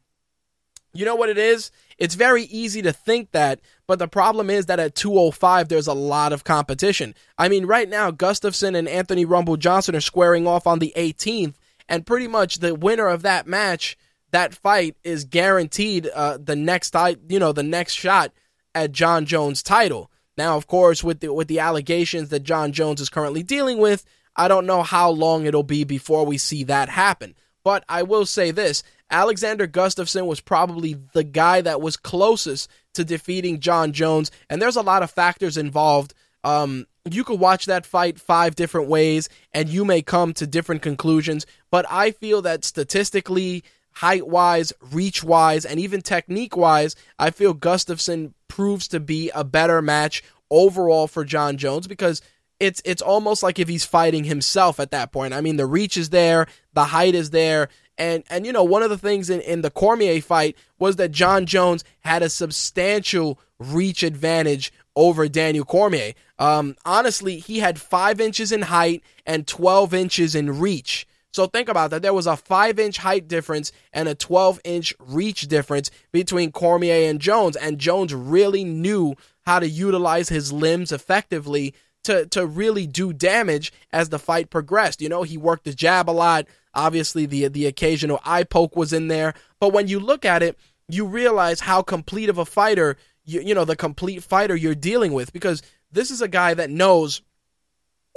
[0.93, 1.69] you know what it is?
[1.97, 5.93] It's very easy to think that, but the problem is that at 205, there's a
[5.93, 7.13] lot of competition.
[7.37, 11.55] I mean, right now, Gustafsson and Anthony Rumble Johnson are squaring off on the 18th,
[11.87, 13.97] and pretty much the winner of that match
[14.31, 16.95] that fight is guaranteed uh, the next
[17.27, 18.31] you know the next shot
[18.75, 20.11] at Jon Jones title.
[20.37, 24.05] Now, of course, with the with the allegations that Jon Jones is currently dealing with,
[24.35, 27.35] I don't know how long it'll be before we see that happen.
[27.63, 33.03] But I will say this: Alexander Gustafsson was probably the guy that was closest to
[33.03, 36.13] defeating Jon Jones, and there's a lot of factors involved.
[36.43, 40.81] Um, you could watch that fight five different ways, and you may come to different
[40.81, 41.45] conclusions.
[41.71, 47.53] But I feel that statistically, height wise, reach wise, and even technique wise, I feel
[47.53, 52.21] Gustafsson proves to be a better match overall for Jon Jones because
[52.59, 55.33] it's it's almost like if he's fighting himself at that point.
[55.33, 58.83] I mean, the reach is there, the height is there, and and you know one
[58.83, 63.39] of the things in, in the Cormier fight was that Jon Jones had a substantial
[63.59, 66.11] reach advantage over Daniel Cormier.
[66.37, 71.07] Um, honestly, he had five inches in height and twelve inches in reach.
[71.39, 72.01] So think about that.
[72.01, 77.09] There was a five inch height difference and a 12 inch reach difference between Cormier
[77.09, 77.55] and Jones.
[77.55, 81.73] And Jones really knew how to utilize his limbs effectively
[82.03, 85.01] to, to really do damage as the fight progressed.
[85.01, 86.45] You know, he worked the jab a lot.
[86.73, 89.33] Obviously, the, the occasional eye poke was in there.
[89.61, 93.55] But when you look at it, you realize how complete of a fighter, you, you
[93.55, 97.21] know, the complete fighter you're dealing with because this is a guy that knows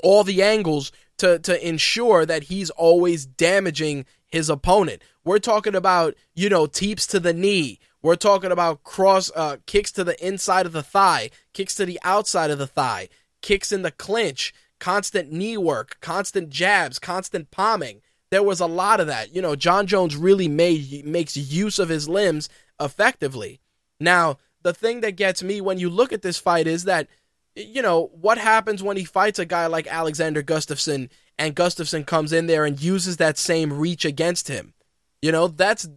[0.03, 0.91] all the angles
[1.23, 5.03] to to ensure that he's always damaging his opponent.
[5.25, 7.79] We're talking about, you know, teeps to the knee.
[8.03, 12.01] We're talking about cross uh, kicks to the inside of the thigh, kicks to the
[12.03, 13.09] outside of the thigh,
[13.41, 18.03] kicks in the clinch, constant knee work, constant jabs, constant palming.
[18.33, 19.33] There was a lot of that.
[19.33, 22.49] You know, Jon Jones really made makes use of his limbs
[22.81, 23.61] effectively.
[24.01, 27.07] Now, the thing that gets me when you look at this fight is that
[27.55, 32.33] you know, what happens when he fights a guy like Alexander Gustafsson and Gustafsson comes
[32.33, 34.75] in there and uses that same reach against him?
[35.21, 35.89] You know, that's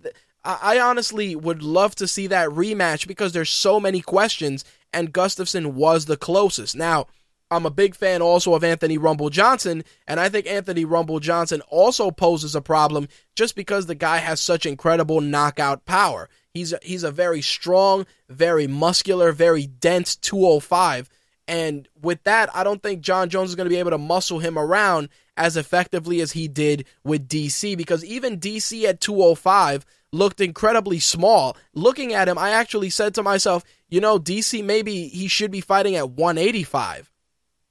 [0.43, 4.63] I honestly would love to see that rematch because there's so many questions
[4.93, 6.75] and Gustafsson was the closest.
[6.75, 7.07] Now,
[7.49, 11.61] I'm a big fan also of Anthony Rumble Johnson, and I think Anthony Rumble Johnson
[11.69, 16.29] also poses a problem just because the guy has such incredible knockout power.
[16.53, 21.09] He's a, he's a very strong, very muscular, very dense 205.
[21.47, 24.39] And with that, I don't think Jon Jones is going to be able to muscle
[24.39, 30.41] him around as effectively as he did with DC because even DC at 205 looked
[30.41, 31.55] incredibly small.
[31.73, 35.61] Looking at him, I actually said to myself, you know, DC maybe he should be
[35.61, 37.11] fighting at 185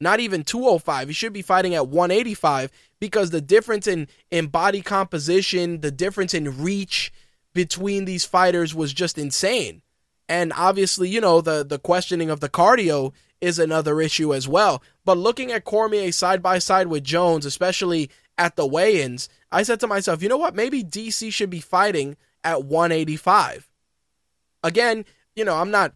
[0.01, 1.09] not even 205.
[1.09, 6.35] He should be fighting at 185 because the difference in, in body composition, the difference
[6.35, 7.13] in reach
[7.55, 9.83] between these fighters was just insane.
[10.29, 13.13] And obviously, you know, the, the questioning of the cardio
[13.45, 14.83] is another issue as well.
[15.05, 19.63] But looking at Cormier side by side with Jones, especially at the weigh ins, I
[19.63, 20.55] said to myself, you know what?
[20.55, 23.69] Maybe DC should be fighting at 185.
[24.63, 25.05] Again,
[25.37, 25.95] you know, I'm not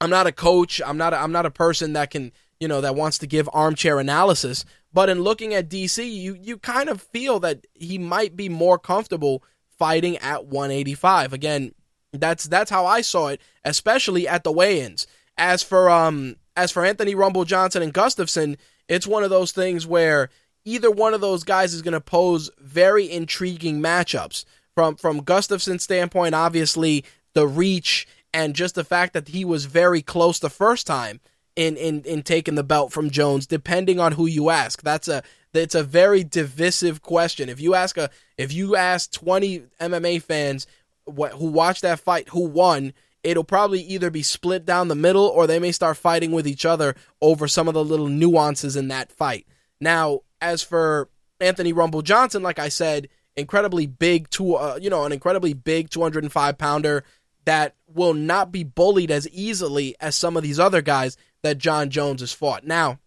[0.00, 0.80] I'm not a coach.
[0.84, 3.50] I'm not a, I'm not a person that can you know, that wants to give
[3.52, 4.64] armchair analysis.
[4.92, 8.78] But in looking at DC, you you kind of feel that he might be more
[8.78, 9.42] comfortable
[9.78, 11.32] fighting at 185.
[11.32, 11.74] Again,
[12.12, 15.08] that's that's how I saw it, especially at the weigh-ins.
[15.36, 18.56] As for um as for Anthony Rumble Johnson and Gustafsson,
[18.88, 20.30] it's one of those things where
[20.64, 24.44] either one of those guys is going to pose very intriguing matchups.
[24.74, 30.00] From from Gustafsson's standpoint, obviously the reach and just the fact that he was very
[30.00, 31.20] close the first time
[31.56, 34.82] in in in taking the belt from Jones, depending on who you ask.
[34.82, 37.48] That's a it's a very divisive question.
[37.48, 40.66] If you ask a if you ask 20 MMA fans
[41.06, 45.46] who watched that fight who won, it'll probably either be split down the middle or
[45.46, 49.12] they may start fighting with each other over some of the little nuances in that
[49.12, 49.46] fight.
[49.80, 51.08] Now, as for
[51.40, 56.58] Anthony Rumble Johnson, like I said, incredibly big uh, you know an incredibly big 205
[56.58, 57.04] pounder
[57.44, 61.90] that will not be bullied as easily as some of these other guys that Jon
[61.90, 62.64] Jones has fought.
[62.64, 62.98] Now,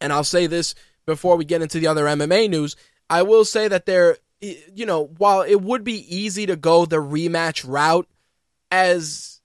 [0.00, 0.74] and I'll say this
[1.06, 2.76] before we get into the other MMA news,
[3.10, 6.96] I will say that there, you know, while it would be easy to go the
[6.96, 8.06] rematch route,
[8.72, 9.40] as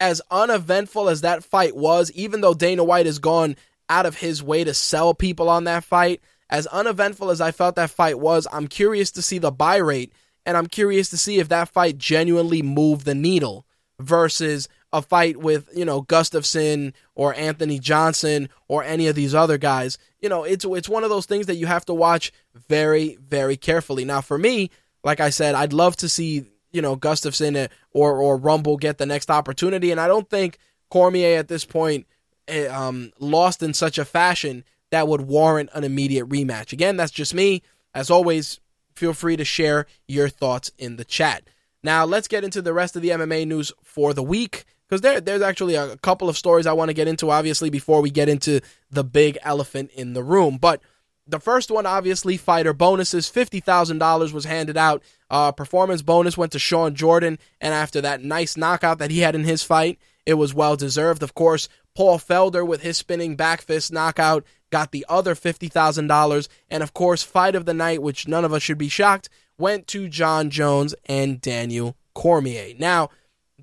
[0.00, 3.54] as uneventful as that fight was, even though Dana White has gone
[3.88, 7.76] out of his way to sell people on that fight, as uneventful as I felt
[7.76, 10.12] that fight was, I'm curious to see the buy rate,
[10.44, 13.64] and I'm curious to see if that fight genuinely moved the needle
[14.00, 19.56] versus a fight with, you know, Gustafsson or Anthony Johnson or any of these other
[19.56, 19.98] guys.
[20.20, 22.32] You know, it's it's one of those things that you have to watch
[22.68, 24.04] very very carefully.
[24.04, 24.70] Now for me,
[25.04, 29.06] like I said, I'd love to see, you know, Gustafsson or or Rumble get the
[29.06, 30.58] next opportunity and I don't think
[30.90, 32.06] Cormier at this point
[32.48, 36.72] eh, um, lost in such a fashion that would warrant an immediate rematch.
[36.72, 37.62] Again, that's just me.
[37.94, 38.60] As always,
[38.94, 41.44] feel free to share your thoughts in the chat.
[41.82, 45.20] Now, let's get into the rest of the MMA news for the week because there,
[45.20, 48.28] there's actually a couple of stories I want to get into, obviously, before we get
[48.28, 50.58] into the big elephant in the room.
[50.58, 50.82] But
[51.26, 53.30] the first one, obviously, fighter bonuses.
[53.30, 55.02] $50,000 was handed out.
[55.30, 57.38] Uh, performance bonus went to Shawn Jordan.
[57.60, 61.22] And after that nice knockout that he had in his fight, it was well deserved.
[61.22, 66.48] Of course, Paul Felder with his spinning back fist knockout got the other $50,000.
[66.70, 69.86] And of course, fight of the night, which none of us should be shocked, went
[69.88, 72.74] to Jon Jones and Daniel Cormier.
[72.78, 73.10] Now,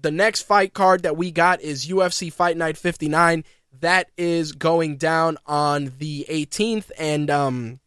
[0.02, 3.43] the next fight card that we got is UFC Fight Night 59.
[3.81, 7.79] That is going down on the 18th, and um,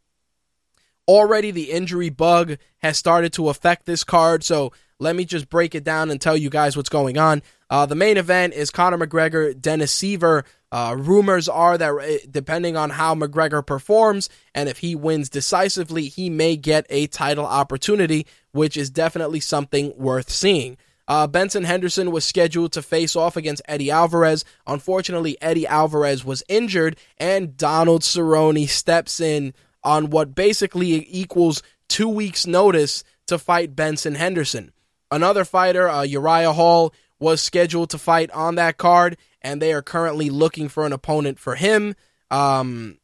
[1.06, 4.44] already the injury bug has started to affect this card.
[4.44, 7.42] So let me just break it down and tell you guys what's going on.
[7.68, 10.44] Uh, the main event is Conor McGregor, Dennis Siver.
[10.70, 16.04] Uh, rumors are that uh, depending on how McGregor performs and if he wins decisively,
[16.08, 20.78] he may get a title opportunity, which is definitely something worth seeing.
[21.12, 24.46] Uh, Benson Henderson was scheduled to face off against Eddie Alvarez.
[24.66, 29.52] Unfortunately, Eddie Alvarez was injured, and Donald Cerrone steps in
[29.84, 34.72] on what basically equals two weeks' notice to fight Benson Henderson.
[35.10, 39.82] Another fighter, uh, Uriah Hall, was scheduled to fight on that card, and they are
[39.82, 41.94] currently looking for an opponent for him.
[42.30, 42.96] Um,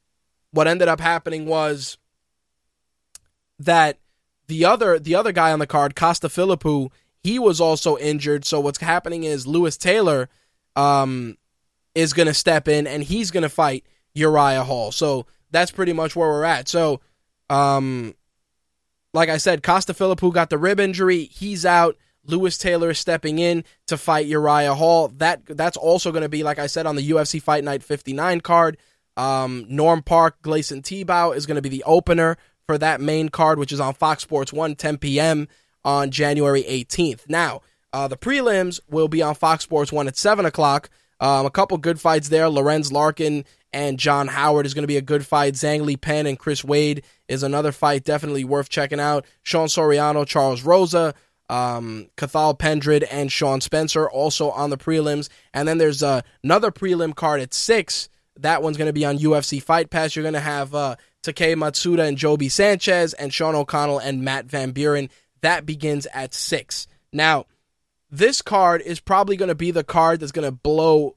[0.50, 1.98] what ended up happening was
[3.58, 3.98] that
[4.46, 6.88] the other the other guy on the card, Costa Philippou,
[7.22, 8.44] he was also injured.
[8.44, 10.28] So what's happening is Lewis Taylor
[10.76, 11.36] um,
[11.94, 14.92] is going to step in and he's going to fight Uriah Hall.
[14.92, 16.68] So that's pretty much where we're at.
[16.68, 17.00] So,
[17.50, 18.14] um,
[19.14, 21.24] like I said, Costa Philippou got the rib injury.
[21.24, 21.96] He's out.
[22.24, 25.08] Lewis Taylor is stepping in to fight Uriah Hall.
[25.08, 28.42] That that's also going to be, like I said, on the UFC Fight Night 59
[28.42, 28.76] card.
[29.16, 33.58] Um, Norm Parke, Gleison Tibau is going to be the opener for that main card,
[33.58, 35.48] which is on Fox Sports 1, 10 p.m
[35.88, 37.30] on January 18th.
[37.30, 37.62] Now,
[37.94, 40.90] uh, the prelims will be on Fox Sports 1 at 7 o'clock.
[41.18, 42.50] Um, a couple good fights there.
[42.50, 45.54] Lorenz Larkin and John Howard is going to be a good fight.
[45.54, 49.24] Zhang Lipeng and Chris Wade is another fight definitely worth checking out.
[49.42, 51.14] Sean Soriano, Charles Rosa,
[51.48, 55.30] um, Cathal Pendred, and Sean Spencer also on the prelims.
[55.54, 58.10] And then there's uh, another prelim card at six.
[58.36, 60.14] That one's going to be on UFC Fight Pass.
[60.14, 64.44] You're going to have uh, Takei Matsuda and Joby Sanchez, and Sean O'Connell and Matt
[64.44, 65.08] Van Buren.
[65.40, 66.86] That begins at six.
[67.12, 67.46] Now,
[68.10, 71.16] this card is probably going to be the card that's going to blow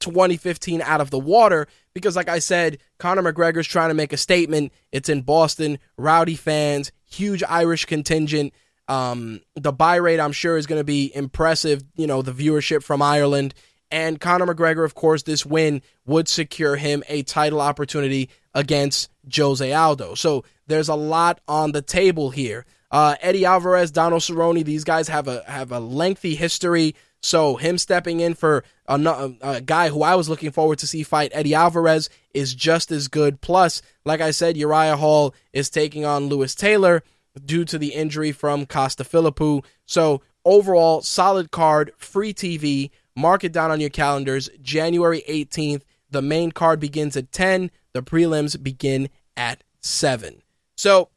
[0.00, 4.16] 2015 out of the water because, like I said, Conor McGregor's trying to make a
[4.16, 4.72] statement.
[4.90, 8.52] It's in Boston, rowdy fans, huge Irish contingent.
[8.88, 11.84] Um, the buy rate, I'm sure, is going to be impressive.
[11.94, 13.54] You know, the viewership from Ireland.
[13.90, 19.70] And Conor McGregor, of course, this win would secure him a title opportunity against Jose
[19.72, 20.14] Aldo.
[20.14, 22.64] So there's a lot on the table here.
[22.92, 26.94] Uh, Eddie Alvarez, Donald Cerrone, these guys have a have a lengthy history.
[27.22, 31.04] So him stepping in for a, a, guy who I was looking forward to see
[31.04, 33.40] fight, Eddie Alvarez, is just as good.
[33.40, 37.04] Plus, like I said, Uriah Hall is taking on Lewis Taylor
[37.42, 39.64] due to the injury from Costa Philippou.
[39.86, 42.90] So overall, solid card, free TV.
[43.14, 44.50] Mark it down on your calendars.
[44.60, 45.82] January 18th.
[46.10, 47.70] The main card begins at 10.
[47.92, 50.42] The prelims begin at 7.
[50.76, 51.08] So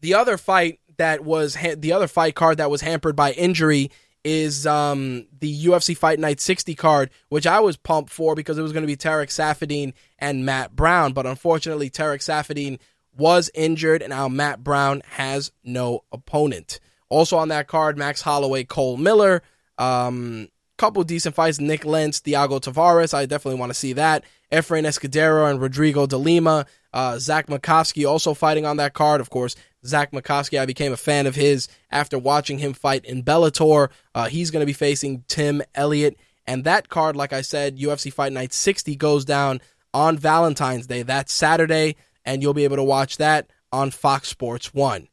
[0.00, 3.90] the other fight that was ha- the other fight card that was hampered by injury
[4.22, 8.62] is um, the UFC Fight Night 60 card, which I was pumped for because it
[8.62, 11.12] was going to be Tarek Saffiedine and Matt Brown.
[11.12, 12.78] But unfortunately, Tarek Saffiedine
[13.16, 16.80] was injured, and now Matt Brown has no opponent.
[17.08, 19.42] Also on that card, Max Holloway, Cole Miller.
[19.78, 20.48] Um,
[20.80, 21.60] couple decent fights.
[21.60, 23.12] Nick Lentz, Thiago Tavares.
[23.12, 24.24] I definitely want to see that.
[24.50, 26.66] Efrain Escudero and Rodrigo de Lima.
[26.92, 29.20] Uh, Zach Makovsky also fighting on that card.
[29.20, 33.22] Of course, Zach Makovsky, I became a fan of his after watching him fight in
[33.22, 33.88] Bellator.
[34.14, 36.16] Uh, he's going to be facing Tim Elliott.
[36.46, 39.60] And that card, like I said, UFC Fight Night 60 goes down
[39.94, 41.02] on Valentine's Day.
[41.02, 45.08] That's Saturday, and you'll be able to watch that on Fox Sports 1.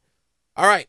[0.56, 0.88] All right.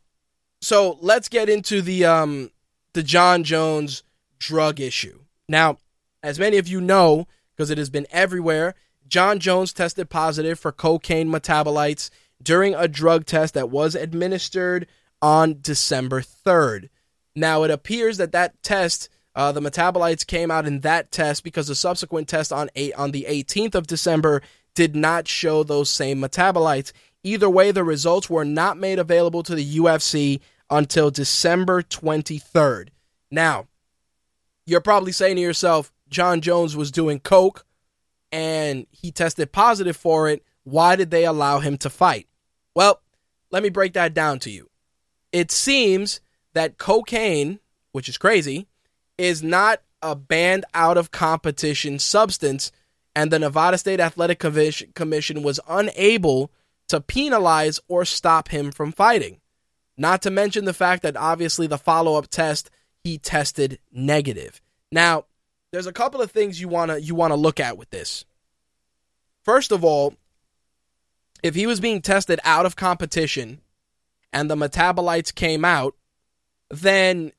[0.62, 2.52] So let's get into the um
[2.94, 4.04] the Jon Jones
[4.40, 5.20] drug issue.
[5.48, 5.78] Now,
[6.22, 8.76] as many of you know, because it has been everywhere,
[9.08, 12.10] Jon Jones tested positive for cocaine metabolites
[12.42, 14.88] during a drug test that was administered
[15.22, 16.90] on December 3rd.
[17.36, 21.68] Now, it appears that that test, uh, the metabolites came out in that test because
[21.68, 24.42] the subsequent test on eight, on the 18th of December
[24.76, 26.92] did not show those same metabolites.
[27.24, 32.90] Either way, the results were not made available to the UFC until December 23rd.
[33.32, 33.68] Now,
[34.66, 37.66] you're probably saying to yourself, Jon Jones was doing coke
[38.32, 40.44] and he tested positive for it.
[40.64, 42.28] Why did they allow him to fight?
[42.80, 43.02] Well,
[43.52, 44.70] let me break that down to you.
[45.34, 46.22] It seems
[46.54, 47.60] that cocaine,
[47.92, 48.68] which is crazy,
[49.18, 52.72] is not a banned out of competition substance,
[53.14, 56.52] and the Nevada State Athletic Commission was unable
[56.88, 59.42] to penalize or stop him from fighting.
[59.98, 62.70] Not to mention the fact that obviously the follow up test,
[63.04, 64.62] he tested negative.
[64.90, 65.26] Now,
[65.74, 68.24] there's a couple of things you wanna you wanna look at with this.
[69.44, 70.14] First of all,
[71.44, 73.62] if he was being tested out of competition
[74.34, 75.96] and the metabolites came out,
[76.70, 77.32] then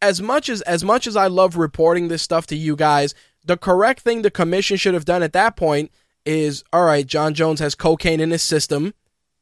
[0.00, 3.56] as much as as much as I love reporting this stuff to you guys, the
[3.56, 5.90] correct thing the commission should have done at that point
[6.24, 8.94] is all right, Jon Jones has cocaine in his system.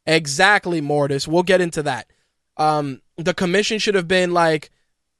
[0.06, 1.28] Exactly, Mortis.
[1.28, 2.11] We'll get into that.
[2.56, 4.70] Um, the commission should have been like,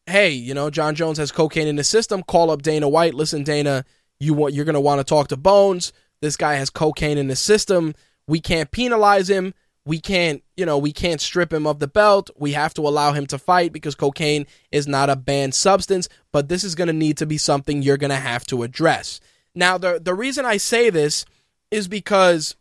[0.07, 2.22] hey, you know, Jon Jones has cocaine in his system.
[2.22, 3.14] Call up Dana White.
[3.14, 3.84] Listen, Dana,
[4.18, 5.93] you want you're gonna want to talk to Bones.
[6.20, 7.95] This guy has cocaine in his system.
[8.27, 9.55] We can't penalize him.
[9.85, 12.31] We can't, you know, we can't strip him of the belt.
[12.37, 16.49] We have to allow him to fight because cocaine is not a banned substance, but
[16.49, 19.21] this is going to need to be something you're going to have to address.
[19.55, 21.25] Now, the the reason I say this
[21.71, 22.57] is because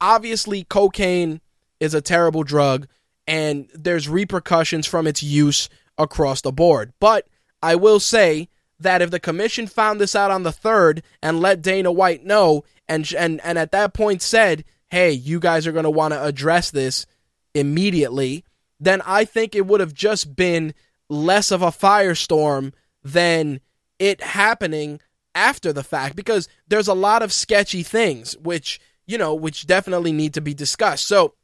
[0.00, 1.40] obviously cocaine
[1.78, 2.86] is a terrible drug
[3.26, 6.92] and there's repercussions from its use across the board.
[7.00, 7.26] But
[7.62, 8.48] I will say
[8.78, 12.64] that if the commission found this out on the 3rd and let Dana White know
[12.88, 16.24] and and and at that point said, "Hey, you guys are going to want to
[16.24, 17.06] address this
[17.54, 18.44] immediately,"
[18.80, 20.74] then I think it would have just been
[21.08, 22.72] less of a firestorm
[23.02, 23.60] than
[23.98, 25.00] it happening
[25.34, 30.12] after the fact because there's a lot of sketchy things which, you know, which definitely
[30.12, 31.06] need to be discussed.
[31.06, 31.34] So,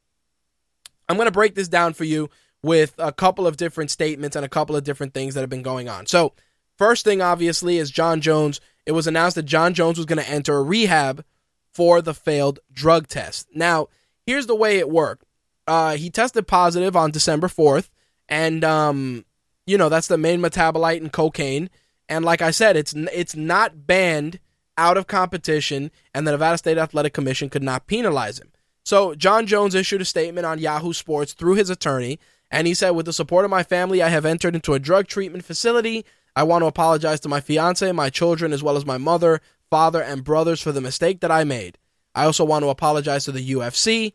[1.09, 2.30] I'm going to break this down for you
[2.62, 5.62] with a couple of different statements and a couple of different things that have been
[5.62, 6.07] going on.
[6.07, 6.34] So,
[6.78, 8.61] first thing obviously is Jon Jones.
[8.91, 11.24] It was announced that Jon Jones was going to enter a rehab
[11.72, 13.47] for the failed drug test.
[13.55, 13.86] Now,
[14.26, 15.24] here's the way it worked.
[15.64, 17.88] Uh, he tested positive on December 4th,
[18.28, 19.24] and um,
[19.64, 21.70] you know that's the main metabolite in cocaine.
[22.09, 24.41] And like I said, it's it's not banned
[24.76, 28.51] out of competition, and the Nevada State Athletic Commission could not penalize him.
[28.82, 32.18] So Jon Jones issued a statement on Yahoo Sports through his attorney,
[32.51, 35.07] and he said, "With the support of my family, I have entered into a drug
[35.07, 36.05] treatment facility.
[36.37, 40.03] I want to apologize to my fiance, my children, as well as my mother, father,
[40.03, 41.78] and brothers for the mistake that I made.
[42.14, 44.12] I also want to apologize to the UFC,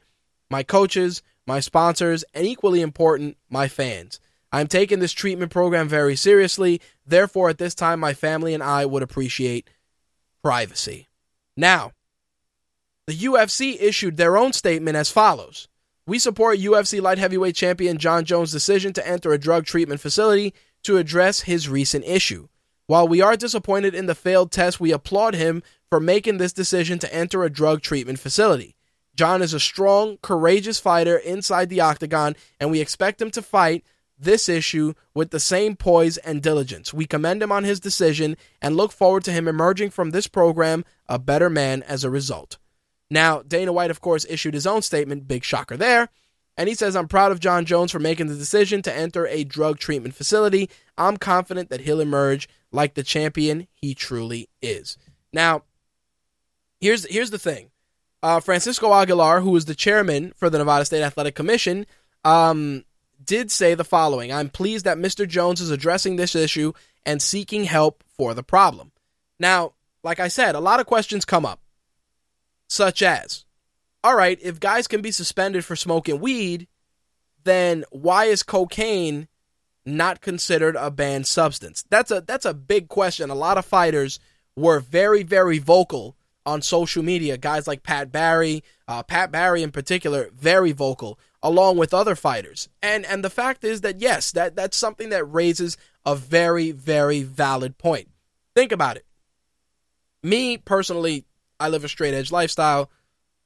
[0.49, 4.19] my coaches, my sponsors, and equally important, my fans.
[4.51, 6.81] I'm taking this treatment program very seriously.
[7.05, 9.69] Therefore, at this time, my family and I would appreciate
[10.41, 11.09] privacy.
[11.57, 11.91] Now,
[13.07, 15.67] the UFC issued their own statement as follows
[16.07, 20.53] We support UFC light heavyweight champion Jon Jones' decision to enter a drug treatment facility
[20.85, 22.47] to address his recent issue.
[22.87, 26.99] While we are disappointed in the failed test, we applaud him for making this decision
[26.99, 28.75] to enter a drug treatment facility.
[29.15, 33.83] Jon is a strong, courageous fighter inside the octagon, and we expect him to fight
[34.17, 36.93] this issue with the same poise and diligence.
[36.93, 40.85] We commend him on his decision and look forward to him emerging from this program
[41.07, 42.57] a better man as a result.
[43.09, 46.09] Now, Dana White, of course, issued his own statement, big shocker there,
[46.57, 49.43] and he says, I'm proud of Jon Jones for making the decision to enter a
[49.43, 50.69] drug treatment facility.
[50.97, 54.97] I'm confident that he'll emerge like the champion he truly is.
[55.33, 55.63] Now,
[56.79, 57.71] here's here's the thing.
[58.23, 61.85] Uh, Francisco Aguilar, who is the chairman for the Nevada State Athletic Commission,
[62.23, 62.85] um,
[63.23, 65.27] did say the following I'm pleased that Mr.
[65.27, 66.73] Jones is addressing this issue
[67.05, 68.91] and seeking help for the problem.
[69.39, 71.59] Now, like I said, a lot of questions come up,
[72.67, 73.44] such as
[74.05, 76.67] all right, if guys can be suspended for smoking weed,
[77.43, 79.27] then why is cocaine
[79.83, 81.83] not considered a banned substance?
[81.89, 83.31] That's a that's a big question.
[83.31, 84.19] A lot of fighters
[84.55, 87.35] were very very vocal on social media.
[87.35, 92.69] Guys like Pat Barry, uh, Pat Barry in particular, very vocal, along with other fighters.
[92.83, 97.23] And and the fact is that yes, that that's something that raises a very very
[97.23, 98.09] valid point.
[98.53, 99.05] Think about it.
[100.21, 101.25] Me personally,
[101.59, 102.91] I live a straight edge lifestyle.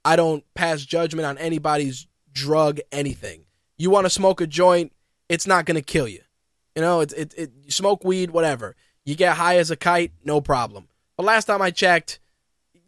[0.03, 3.45] I don't pass judgment on anybody's drug anything.
[3.77, 4.91] You want to smoke a joint,
[5.27, 6.21] it's not going to kill you.
[6.75, 8.75] You know, it, it, it, smoke weed, whatever.
[9.05, 10.87] You get high as a kite, no problem.
[11.17, 12.19] But last time I checked,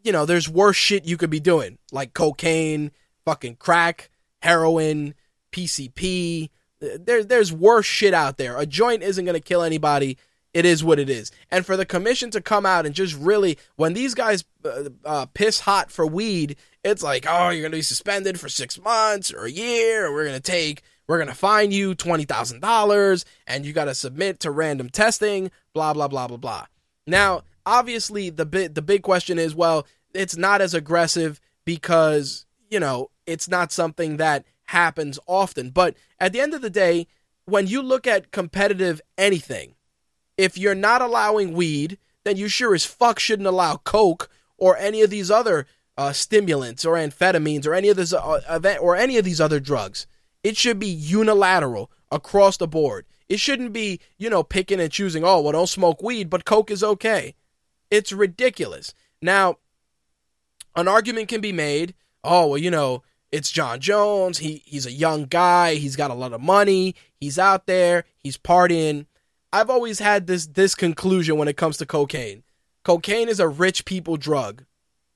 [0.03, 2.91] you know, there's worse shit you could be doing, like cocaine,
[3.25, 4.09] fucking crack,
[4.41, 5.13] heroin,
[5.51, 6.49] PCP.
[6.79, 8.57] There, there's worse shit out there.
[8.57, 10.17] A joint isn't going to kill anybody.
[10.53, 11.31] It is what it is.
[11.49, 15.25] And for the commission to come out and just really, when these guys uh, uh,
[15.27, 19.33] piss hot for weed, it's like, oh, you're going to be suspended for six months
[19.33, 23.65] or a year, or we're going to take, we're going to fine you $20,000 and
[23.65, 26.65] you got to submit to random testing, blah, blah, blah, blah, blah.
[27.07, 32.79] Now, obviously, the, big, the big question is, well, it's not as aggressive because, you
[32.79, 35.69] know, it's not something that happens often.
[35.69, 37.07] But at the end of the day,
[37.45, 39.75] when you look at competitive anything,
[40.41, 45.01] if you're not allowing weed, then you sure as fuck shouldn't allow coke or any
[45.01, 45.65] of these other
[45.97, 50.07] uh, stimulants or amphetamines or any of this uh, or any of these other drugs.
[50.43, 53.05] It should be unilateral across the board.
[53.29, 56.71] It shouldn't be, you know, picking and choosing, oh, well, don't smoke weed, but coke
[56.71, 57.35] is okay.
[57.89, 58.93] It's ridiculous.
[59.21, 59.57] Now,
[60.75, 64.39] an argument can be made, oh, well, you know, it's Jon Jones.
[64.39, 65.75] He he's a young guy.
[65.75, 66.95] He's got a lot of money.
[67.15, 68.03] He's out there.
[68.17, 69.05] He's partying.
[69.53, 72.43] I've always had this this conclusion when it comes to cocaine.
[72.83, 74.65] Cocaine is a rich people drug.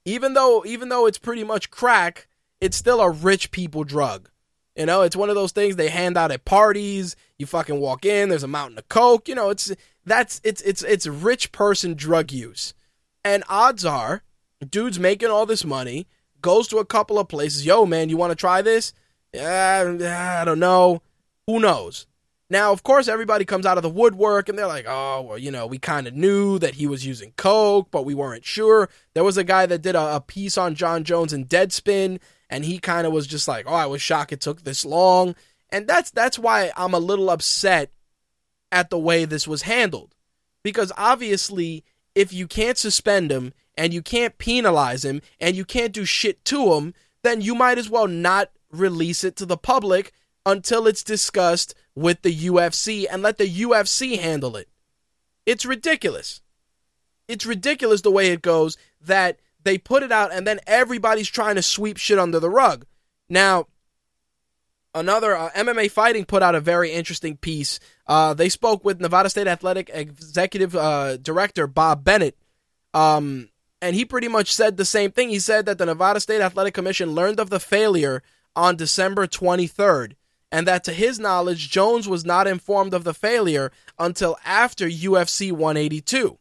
[0.03, 2.27] Even though even though it's pretty much crack,
[2.61, 4.29] it's still a rich people drug.
[4.75, 7.15] You know, it's one of those things they hand out at parties.
[7.39, 9.29] You fucking walk in, there's a mountain of coke.
[9.29, 9.73] You know, it's
[10.05, 12.73] that's it's it's it's rich person drug use.
[13.23, 14.21] And odds are,
[14.69, 16.07] dude's making all this money
[16.41, 17.65] goes to a couple of places.
[17.65, 18.93] Yo, man, you want to try this?
[19.33, 21.01] Yeah, I don't know.
[21.47, 22.05] Who knows?
[22.49, 25.49] Now, of course, everybody comes out of the woodwork and they're like, oh, well, you
[25.49, 28.89] know, we kind of knew that he was using Coke, but we weren't sure.
[29.15, 32.19] There was a guy that did a, a piece on Jon Jones and Deadspin,
[32.49, 35.35] and he kind of was just like, oh, I was shocked it took this long.
[35.71, 37.91] And that's that's why I'm a little upset
[38.71, 40.13] at the way this was handled.
[40.63, 41.83] Because obviously,
[42.13, 46.45] if you can't suspend him and you can't penalize him and you can't do shit
[46.45, 46.93] to him,
[47.23, 50.11] then you might as well not release it to the public
[50.45, 54.69] until it's discussed with the UFC and let the UFC handle it.
[55.45, 56.41] It's ridiculous.
[57.27, 61.55] It's ridiculous the way it goes that they put it out and then everybody's trying
[61.55, 62.85] to sweep shit under the rug.
[63.29, 63.67] Now,
[64.93, 67.79] another uh, MMA Fighting put out a very interesting piece.
[68.07, 72.37] Uh, they spoke with Nevada State Athletic Executive uh, Director Bob Bennett.
[72.93, 73.49] Um,
[73.81, 75.29] and he pretty much said the same thing.
[75.29, 78.23] He said that the Nevada State Athletic Commission learned of the failure
[78.55, 80.13] on December 23rd,
[80.55, 85.51] and that to his knowledge, Jones was not informed of the failure until after UFC
[85.51, 86.39] 182.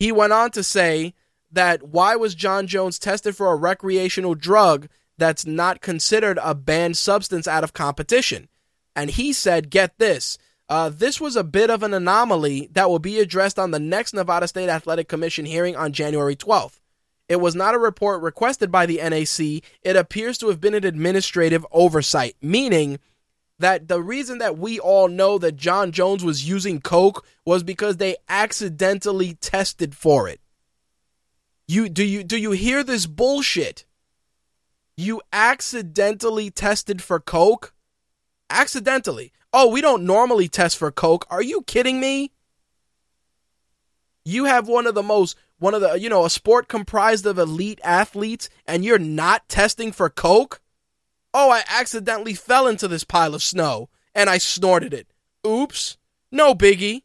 [0.00, 1.14] He went on to say
[1.52, 6.96] that why was Jon Jones tested for a recreational drug that's not considered a banned
[6.96, 8.48] substance out of competition?
[8.96, 10.36] And he said, get this.
[10.68, 14.12] Uh, this was a bit of an anomaly that will be addressed on the next
[14.12, 16.80] Nevada State Athletic Commission hearing on January 12th.
[17.28, 19.62] It was not a report requested by the NAC.
[19.82, 22.98] It appears to have been an administrative oversight, meaning
[23.60, 27.98] that the reason that we all know that Jon Jones was using coke was because
[27.98, 30.40] they accidentally tested for it.
[31.68, 33.84] You do you do you hear this bullshit?
[34.96, 37.74] You accidentally tested for coke?
[38.48, 39.32] Accidentally.
[39.52, 41.26] Oh, we don't normally test for coke.
[41.30, 42.32] Are you kidding me?
[44.24, 47.38] You have one of the most one of the you know a sport comprised of
[47.38, 50.60] elite athletes and you're not testing for coke?
[51.32, 55.08] Oh, I accidentally fell into this pile of snow and I snorted it.
[55.46, 55.96] Oops.
[56.32, 57.02] No biggie.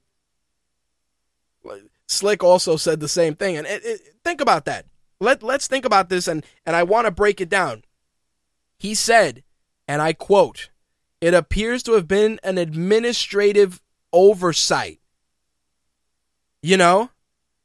[2.08, 3.58] Slick also said the same thing.
[3.58, 4.86] And it, it, think about that.
[5.20, 7.84] Let, let's think about this, and, and I want to break it down.
[8.78, 9.44] He said,
[9.88, 10.70] and I quote,
[11.22, 15.00] it appears to have been an administrative oversight.
[16.62, 17.10] You know?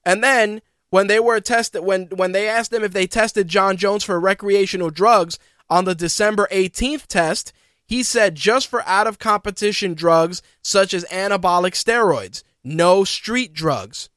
[0.05, 3.77] And then when they were tested when when they asked them if they tested Jon
[3.77, 5.39] Jones for recreational drugs,
[5.71, 7.53] on the December 18th test,
[7.87, 14.11] he said just for out of competition drugs such as anabolic steroids, no street drugs.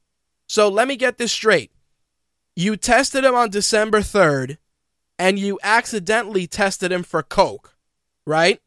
[0.48, 1.72] So let me get this straight.
[2.56, 4.58] You tested him on December 3rd
[5.18, 7.76] and you accidentally tested him for coke,
[8.26, 8.62] right?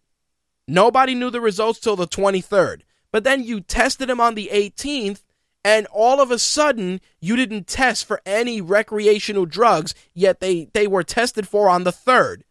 [0.67, 2.81] Nobody knew the results till the 23rd.
[3.13, 5.23] But then you tested him on the 18th
[5.65, 10.87] and all of a sudden you didn't test for any recreational drugs yet they they
[10.87, 12.43] were tested for on the 3rd.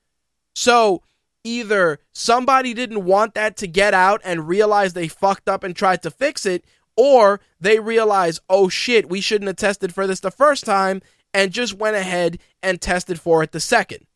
[0.56, 1.04] So
[1.44, 6.02] either somebody didn't want that to get out and realize they fucked up and tried
[6.04, 6.66] to fix it,
[6.98, 11.02] or they realize, oh shit, we shouldn't have tested for this the first time
[11.34, 14.08] and just went ahead and tested for it the second.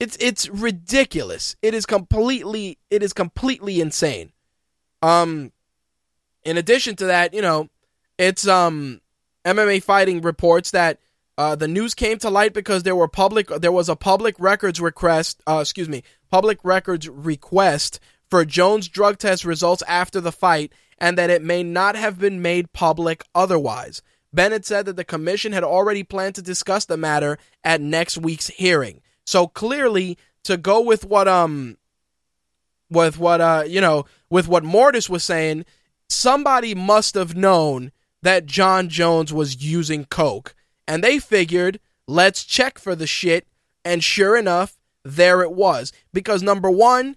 [0.00, 1.54] It's it's ridiculous.
[1.62, 4.32] It is completely it is completely insane.
[5.02, 5.52] Um
[6.42, 7.68] in addition to that, you know,
[8.18, 9.00] it's um
[9.44, 10.98] MMA fighting reports that
[11.38, 14.80] uh, the news came to light because there were public there was a public records
[14.80, 20.72] request uh, excuse me public records request for Jones drug test results after the fight
[20.98, 24.02] and that it may not have been made public otherwise.
[24.32, 28.48] Bennett said that the commission had already planned to discuss the matter at next week's
[28.48, 29.02] hearing.
[29.26, 31.76] So clearly to go with what um
[32.90, 35.64] with what uh you know with what Mortis was saying,
[36.08, 40.54] somebody must have known that Jon Jones was using coke
[40.86, 43.46] and they figured, let's check for the shit.
[43.84, 45.92] And sure enough, there it was.
[46.12, 47.16] Because number one,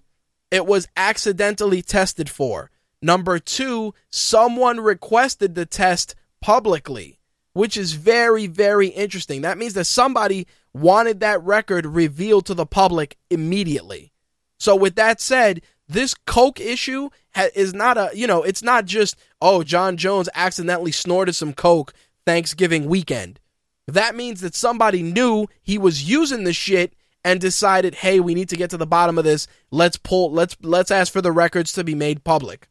[0.50, 2.70] it was accidentally tested for.
[3.02, 7.18] Number two, someone requested the test publicly,
[7.52, 9.42] which is very, very interesting.
[9.42, 14.12] That means that somebody wanted that record revealed to the public immediately.
[14.58, 18.86] So, with that said, this Coke issue ha- is not a, you know, it's not
[18.86, 21.92] just, oh, jon Jones accidentally snorted some Coke
[22.24, 23.38] Thanksgiving weekend.
[23.86, 28.48] That means that somebody knew he was using the shit and decided, "Hey, we need
[28.50, 29.46] to get to the bottom of this.
[29.70, 32.68] Let's pull let's let's ask for the records to be made public."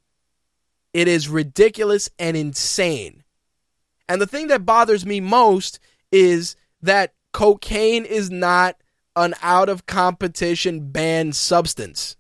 [0.94, 3.24] It is ridiculous and insane.
[4.08, 5.80] And the thing that bothers me most
[6.12, 8.78] is that cocaine is not
[9.16, 12.16] an out of competition banned substance.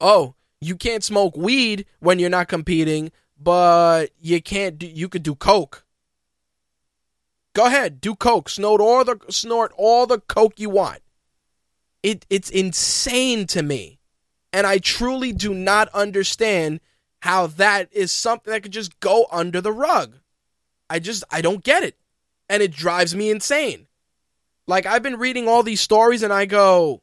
[0.00, 5.22] Oh, you can't smoke weed when you're not competing, but you can't do, you could
[5.22, 5.83] do coke.
[7.54, 11.00] Go ahead, do coke, snort all the snort all the coke you want.
[12.02, 14.00] It it's insane to me.
[14.52, 16.80] And I truly do not understand
[17.22, 20.18] how that is something that could just go under the rug.
[20.90, 21.96] I just I don't get it.
[22.48, 23.86] And it drives me insane.
[24.66, 27.02] Like I've been reading all these stories and I go,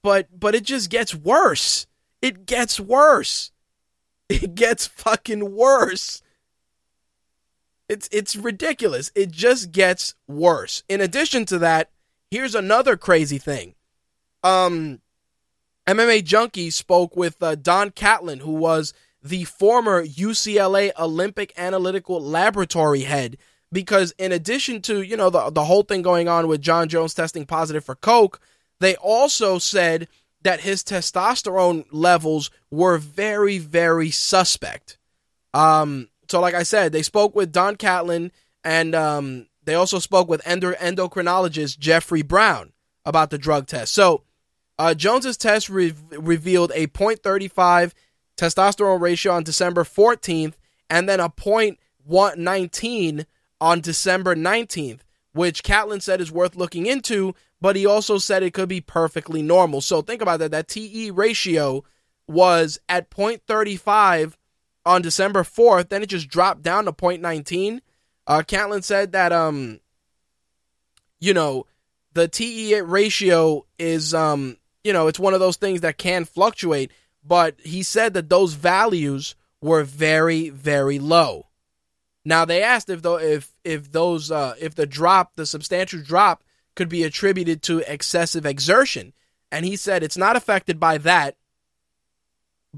[0.00, 1.86] but but it just gets worse.
[2.22, 3.50] It gets worse.
[4.28, 6.20] It gets fucking worse.
[7.88, 9.12] It's it's ridiculous.
[9.14, 10.82] It just gets worse.
[10.88, 11.90] In addition to that,
[12.30, 13.74] here's another crazy thing.
[14.42, 15.00] Um,
[15.86, 23.02] MMA Junkie spoke with uh, Don Catlin, who was the former UCLA Olympic Analytical Laboratory
[23.02, 23.36] head,
[23.72, 27.14] because in addition to you know the the whole thing going on with Jon Jones
[27.14, 28.40] testing positive for coke,
[28.80, 30.08] they also said
[30.42, 34.98] that his testosterone levels were very very suspect.
[35.54, 38.32] Um, so like I said, they spoke with Don Catlin
[38.64, 42.72] and um, they also spoke with endo- endocrinologist Jeffrey Brown
[43.04, 43.92] about the drug test.
[43.92, 44.22] So
[44.78, 47.92] Uh, Jones's test re- revealed a 0.35
[48.36, 50.52] testosterone ratio on December 14th,
[50.90, 53.24] and then a 0.119
[53.60, 55.00] on December 19th,
[55.32, 57.34] which Catlin said is worth looking into.
[57.58, 59.80] But he also said it could be perfectly normal.
[59.80, 60.50] So think about that.
[60.50, 61.82] That TE ratio
[62.28, 64.34] was at 0.35
[64.86, 65.90] on December 4th.
[65.90, 67.80] Then it just dropped down to 0.19.
[68.26, 69.80] Uh, Catlin said that um,
[71.20, 71.66] you know,
[72.14, 76.92] the TE ratio is um you know, it's one of those things that can fluctuate,
[77.24, 81.48] but he said that those values were very, very low.
[82.24, 86.44] Now they asked if though if if those uh, if the drop, the substantial drop,
[86.76, 89.12] could be attributed to excessive exertion,
[89.50, 91.36] and he said it's not affected by that.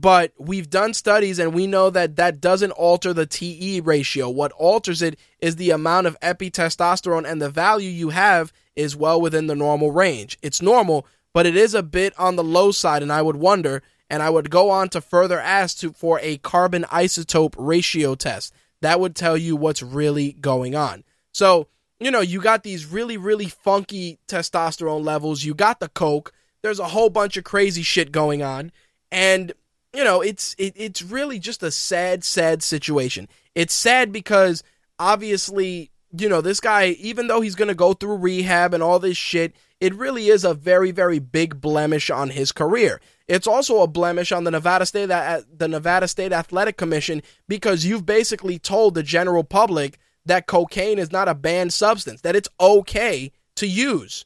[0.01, 4.31] But we've done studies and we know that that doesn't alter the TE ratio.
[4.31, 9.21] What alters it is the amount of epitestosterone, and the value you have is well
[9.21, 10.39] within the normal range.
[10.41, 13.83] It's normal, but it is a bit on the low side, and I would wonder,
[14.09, 18.55] and I would go on to further ask to, for a carbon isotope ratio test.
[18.83, 21.03] That would tell you what's really going on.
[21.33, 21.67] So,
[21.99, 25.43] you know, you got these really, really funky testosterone levels.
[25.43, 26.33] You got the coke.
[26.63, 28.71] There's a whole bunch of crazy shit going on,
[29.11, 29.53] and
[29.95, 33.29] you know, it's it, it's really just a sad, sad situation.
[33.55, 34.63] It's sad because
[34.99, 39.17] obviously, you know, this guy, even though he's gonna go through rehab and all this
[39.17, 43.01] shit, it really is a very, very big blemish on his career.
[43.29, 47.85] It's also a blemish on the Nevada State uh, the Nevada State Athletic Commission because
[47.85, 52.49] you've basically told the general public that cocaine is not a banned substance, that it's
[52.61, 54.25] okay to use.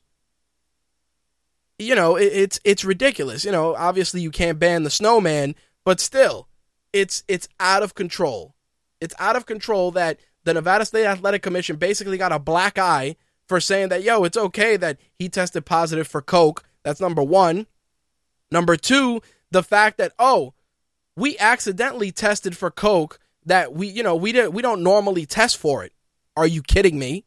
[1.82, 3.44] You know, it, it's it's ridiculous.
[3.44, 5.54] You know, obviously you can't ban the snowman,
[5.84, 6.48] but still,
[6.92, 8.54] it's it's out of control.
[9.00, 13.16] It's out of control that the Nevada State Athletic Commission basically got a black eye
[13.46, 16.64] for saying that, yo, it's okay that he tested positive for Coke.
[16.82, 17.66] That's number one.
[18.50, 20.54] Number two, the fact that, oh,
[21.16, 25.58] we accidentally tested for Coke that we, you know, we didn't we don't normally test
[25.58, 25.92] for it.
[26.36, 27.24] Are you kidding me?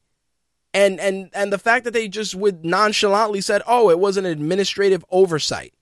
[0.76, 4.26] And and and the fact that they just would nonchalantly said, "Oh, it was an
[4.26, 5.74] administrative oversight."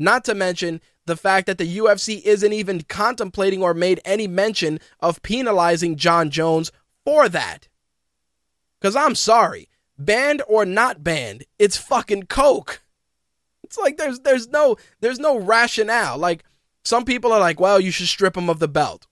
[0.00, 4.80] Not to mention the fact that the UFC isn't even contemplating or made any mention
[4.98, 6.72] of penalizing Jon Jones
[7.04, 7.68] for that.
[8.80, 12.82] Because I'm sorry, banned or not banned, it's fucking coke.
[13.62, 16.18] It's like there's there's no there's no rationale.
[16.18, 16.42] Like
[16.82, 19.06] some people are like, well, you should strip him of the belt.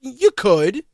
[0.00, 0.84] You could,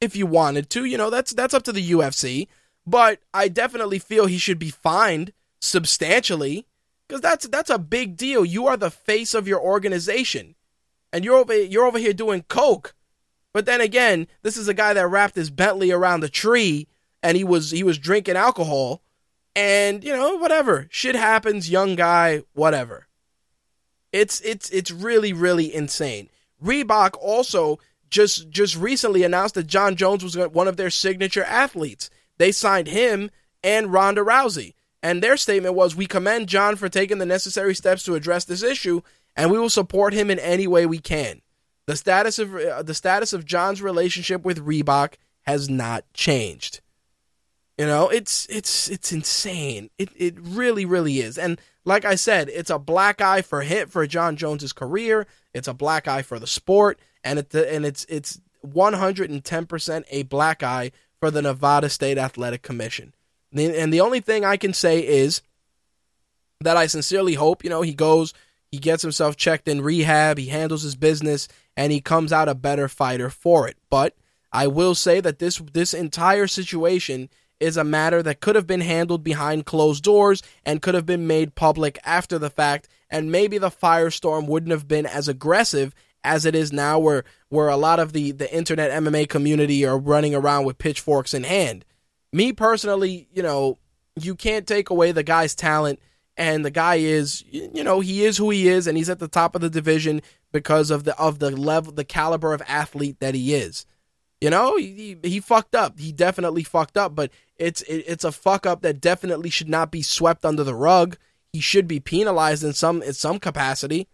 [0.00, 0.84] if you wanted to.
[0.84, 2.48] You know, that's that's up to the UFC.
[2.86, 6.66] But I definitely feel he should be fined substantially
[7.06, 8.44] because that's that's a big deal.
[8.44, 10.54] You are the face of your organization,
[11.12, 12.94] and you're over you're over here doing coke.
[13.52, 16.86] But then again, this is a guy that wrapped his Bentley around the tree
[17.22, 19.02] and he was he was drinking alcohol
[19.54, 23.06] and you know whatever shit happens young guy whatever
[24.12, 26.28] it's it's it's really really insane
[26.62, 27.78] reebok also
[28.10, 32.88] just just recently announced that Jon jones was one of their signature athletes they signed
[32.88, 33.30] him
[33.62, 38.02] and ronda rousey and their statement was we commend Jon for taking the necessary steps
[38.04, 39.00] to address this issue
[39.36, 41.40] and we will support him in any way we can
[41.86, 46.80] the status of uh, the status of jon's relationship with reebok has not changed
[47.80, 49.88] you know, it's it's it's insane.
[49.96, 51.38] It it really really is.
[51.38, 55.26] And like I said, it's a black eye for hit for Jon Jones's career.
[55.54, 60.62] It's a black eye for the sport, and it and it's it's 110% a black
[60.62, 63.14] eye for the Nevada State Athletic Commission.
[63.52, 65.42] And the only thing I can say is
[66.60, 68.32] that I sincerely hope, you know, he goes,
[68.70, 72.54] he gets himself checked in rehab, he handles his business, and he comes out a
[72.54, 73.76] better fighter for it.
[73.88, 74.14] But
[74.52, 78.80] I will say that this this entire situation is a matter that could have been
[78.80, 83.58] handled behind closed doors and could have been made public after the fact, and maybe
[83.58, 85.94] the firestorm wouldn't have been as aggressive
[86.24, 89.98] as it is now where where a lot of the the internet MMA community are
[89.98, 91.84] running around with pitchforks in hand.
[92.32, 93.78] Me personally, you know,
[94.16, 95.98] you can't take away the guy's talent
[96.36, 99.28] and the guy is you know, he is who he is and he's at the
[99.28, 103.34] top of the division because of the of the level the caliber of athlete that
[103.34, 103.86] he is.
[104.40, 105.98] You know, he, he fucked up.
[105.98, 109.90] He definitely fucked up, but it's it, it's a fuck up that definitely should not
[109.90, 111.18] be swept under the rug.
[111.52, 114.08] He should be penalized in some in some capacity.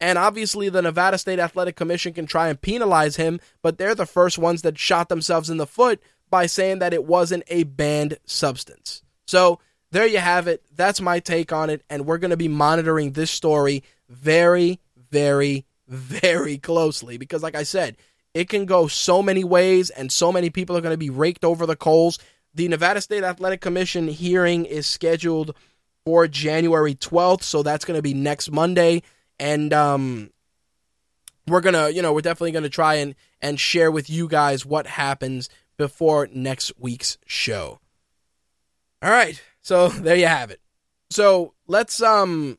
[0.00, 4.06] And obviously the Nevada State Athletic Commission can try and penalize him, but they're the
[4.06, 8.18] first ones that shot themselves in the foot by saying that it wasn't a banned
[8.24, 9.02] substance.
[9.26, 10.62] So, there you have it.
[10.76, 14.80] That's my take on it and we're going to be monitoring this story very
[15.10, 17.96] very very closely because like I said,
[18.34, 21.44] it can go so many ways, and so many people are going to be raked
[21.44, 22.18] over the coals.
[22.54, 25.54] The Nevada State Athletic Commission hearing is scheduled
[26.04, 27.42] for January 12th.
[27.42, 29.02] So that's going to be next Monday.
[29.40, 30.30] And um,
[31.46, 34.86] we're to, you know, we're definitely to try and, and share with you guys what
[34.86, 37.80] happens before next week's show.
[39.02, 39.40] All right.
[39.62, 40.60] So there you have it.
[41.10, 42.58] So let's um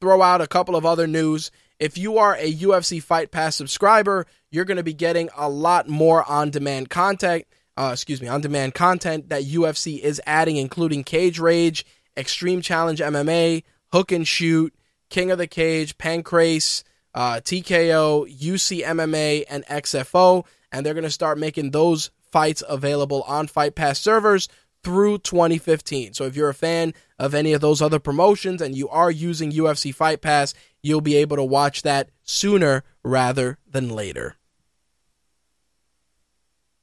[0.00, 1.50] throw out a couple of other news.
[1.80, 5.88] If you are a UFC Fight Pass subscriber, you're going to be getting a lot
[5.88, 7.46] more on-demand content.
[7.76, 11.84] Uh, excuse me, on-demand content that UFC is adding, including Cage Rage,
[12.16, 14.72] Extreme Challenge MMA, Hook and Shoot,
[15.14, 16.82] King of the Cage, Pancrase,
[17.14, 23.22] uh, TKO, UC MMA, and XFO, and they're going to start making those fights available
[23.22, 24.48] on Fight Pass servers
[24.82, 26.14] through 2015.
[26.14, 29.52] So if you're a fan of any of those other promotions and you are using
[29.52, 30.52] UFC Fight Pass,
[30.82, 34.34] you'll be able to watch that sooner rather than later.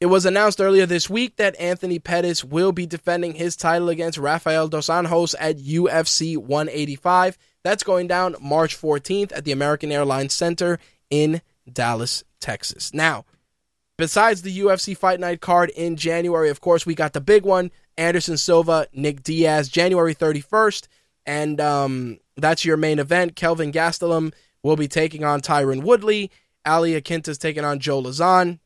[0.01, 4.17] It was announced earlier this week that Anthony Pettis will be defending his title against
[4.17, 7.37] Rafael Dos Anjos at UFC 185.
[7.63, 10.79] That's going down March 14th at the American Airlines Center
[11.11, 12.95] in Dallas, Texas.
[12.95, 13.25] Now,
[13.95, 17.69] besides the UFC Fight Night card in January, of course, we got the big one
[17.95, 20.87] Anderson Silva, Nick Diaz, January 31st.
[21.27, 23.35] And um, that's your main event.
[23.35, 24.33] Kelvin Gastelum
[24.63, 26.31] will be taking on Tyron Woodley.
[26.65, 28.57] Ali Iaquinta's taking on Joe Lauzon.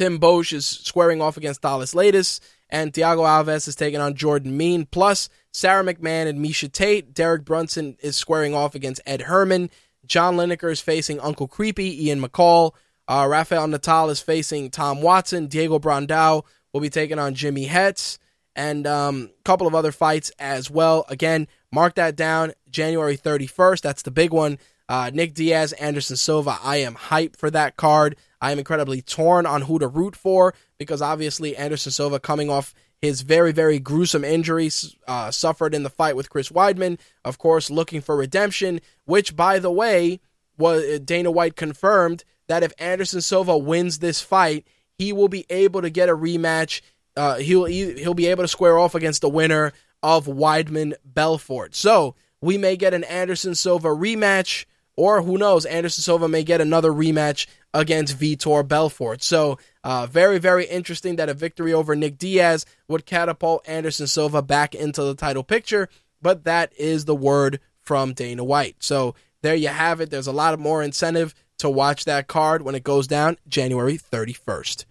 [0.00, 2.40] Tim Boetsch is squaring off against Thales Leites.
[2.70, 4.86] And Thiago Alves is taking on Jordan Mein.
[4.86, 7.12] Plus, Sara McMann and Miesha Tate.
[7.12, 9.68] Derek Brunson is squaring off against Ed Herman.
[10.06, 12.72] John Lineker is facing Uncle Creepy, Ian McCall.
[13.08, 15.48] Uh, Rafael Natal is facing Tom Watson.
[15.48, 18.16] Diego Brandao will be taking on Jimy Hettes
[18.56, 21.04] and a um, couple of other fights as well.
[21.10, 23.82] Again, mark that down January 31st.
[23.82, 24.58] That's the big one.
[24.88, 26.56] Uh, Nick Diaz, Anderson Silva.
[26.62, 28.16] I am hyped for that card.
[28.40, 32.74] I am incredibly torn on who to root for because obviously Anderson Silva coming off
[33.00, 36.98] his very, very gruesome injuries uh, suffered in the fight with Chris Weidman.
[37.24, 40.20] Of course, looking for redemption, which, by the way,
[40.58, 44.66] was Dana White confirmed that if Anderson Silva wins this fight,
[44.98, 46.82] he will be able to get a rematch
[47.16, 49.72] uh, he'll he'll be able to square off against the winner
[50.02, 51.74] of Weidman Belfort.
[51.74, 54.64] So we may get an Anderson Silva rematch,
[54.96, 59.22] or who knows, Anderson Silva may get another rematch against Vitor Belfort.
[59.22, 64.42] So uh, very very interesting that a victory over Nick Diaz would catapult Anderson Silva
[64.42, 65.88] back into the title picture.
[66.22, 68.76] But that is the word from Dana White.
[68.80, 70.10] So there you have it.
[70.10, 73.98] There's a lot of more incentive to watch that card when it goes down January
[73.98, 74.84] 31st.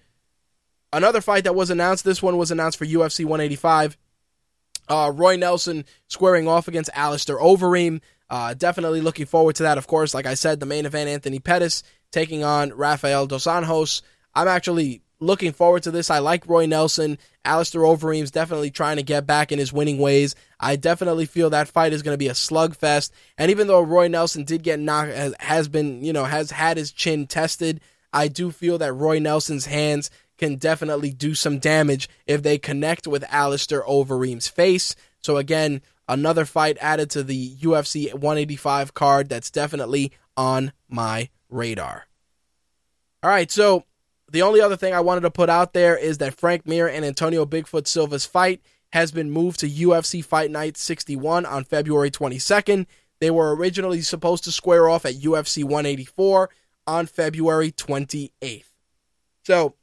[0.91, 3.97] Another fight that was announced, this one was announced for UFC 185.
[4.87, 8.01] Uh, Roy Nelson squaring off against Alistair Overeem.
[8.27, 9.77] Uh, definitely looking forward to that.
[9.77, 14.01] Of course, like I said, the main event, Anthony Pettis taking on Rafael Dos Anjos.
[14.33, 16.09] I'm actually looking forward to this.
[16.09, 17.17] I like Roy Nelson.
[17.43, 20.35] Alistair Overeem's definitely trying to get back in his winning ways.
[20.59, 23.11] I definitely feel that fight is going to be a slugfest.
[23.37, 26.91] And even though Roy Nelson did get knocked, has been, you know, has had his
[26.91, 27.81] chin tested,
[28.13, 33.07] I do feel that Roy Nelson's hands can definitely do some damage if they connect
[33.07, 34.95] with Alistair Overeem's face.
[35.21, 42.05] So again, another fight added to the UFC 185 card that's definitely on my radar.
[43.21, 43.85] All right, so
[44.31, 47.03] the only other thing I wanted to put out there is that Frank Mir and
[47.03, 52.85] Antonio Bigfoot Silva's fight has been moved to UFC Fight Night 61 on February 22nd.
[53.19, 56.49] They were originally supposed to square off at UFC 184
[56.87, 58.63] on February 28th.
[59.43, 59.75] So,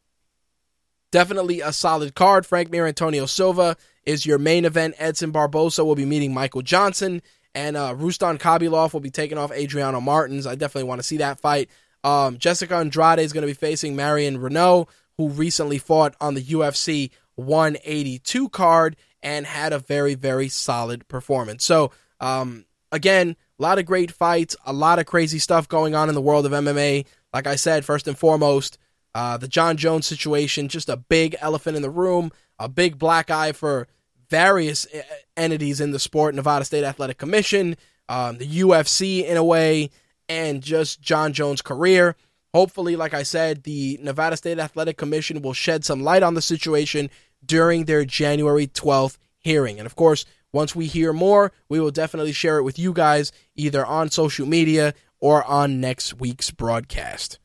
[1.17, 2.45] Definitely a solid card.
[2.45, 4.97] Frank Mir Antonio Silva is your main event.
[4.99, 7.23] Edson Barbosa will be meeting Michael Johnson.
[7.57, 10.47] And uh, Ruslan Khabilov will be taking off Adriano Martins.
[10.47, 11.71] I definitely want to see that fight.
[12.05, 16.43] Um, Jessica Andrade is going to be facing Marion Reneau, who recently fought on the
[16.43, 21.65] UFC 182 card and had a very, very solid performance.
[21.65, 26.11] So, um, again, a lot of great fights, a lot of crazy stuff going on
[26.11, 27.07] in the world of MMA.
[27.33, 28.77] Like I said, first and foremost,
[29.15, 33.31] uh, the Jon Jones situation, just a big elephant in the room, a big black
[33.31, 33.89] eye for
[34.29, 35.03] various uh,
[35.37, 37.77] entities in the sport, Nevada State Athletic Commission,
[38.09, 39.91] um, the UFC in a way,
[40.29, 42.17] and just Jon Jones' career.
[42.55, 46.43] Hopefully, like I said, the Nevada State Athletic Commission will shed some light on the
[46.43, 47.11] situation
[47.45, 49.79] during their January 12th hearing.
[49.79, 53.31] And of course, once we hear more, we will definitely share it with you guys
[53.57, 57.39] either on social media or on next week's broadcast.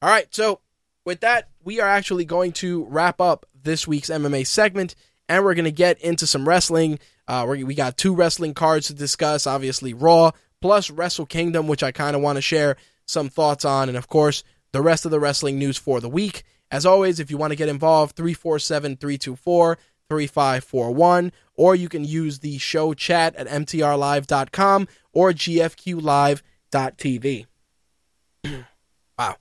[0.00, 0.60] All right, so
[1.04, 4.94] with that, we are actually going to wrap up this week's MMA segment,
[5.28, 6.98] and we're going to get into some wrestling.
[7.28, 11.92] Uh, we got two wrestling cards to discuss, obviously Raw plus Wrestle Kingdom, which I
[11.92, 15.20] kind of want to share some thoughts on, and of course, the rest of the
[15.20, 16.42] wrestling news for the week.
[16.70, 22.40] As always, if you want to get involved, 347 324 3541, or you can use
[22.40, 27.46] the show chat at mtrlive.com or gfqlive.tv.
[29.18, 29.36] wow.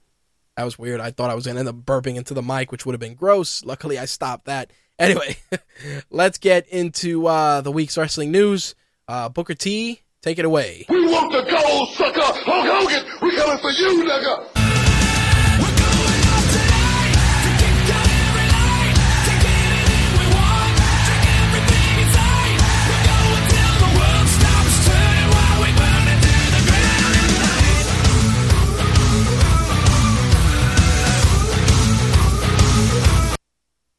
[0.58, 1.02] That was weird.
[1.02, 3.00] I thought I was going to end up burping into the mic, which would have
[3.00, 3.66] been gross.
[3.66, 4.72] Luckily, I stopped that.
[4.98, 5.38] Anyway,
[6.10, 8.76] let's get into uh, the week's wrestling news.
[9.08, 10.86] Uh, Booker T, take it away.
[10.90, 12.22] We want the gold, sucker!
[12.22, 14.65] Hulk Hogan, we coming for you, nigga!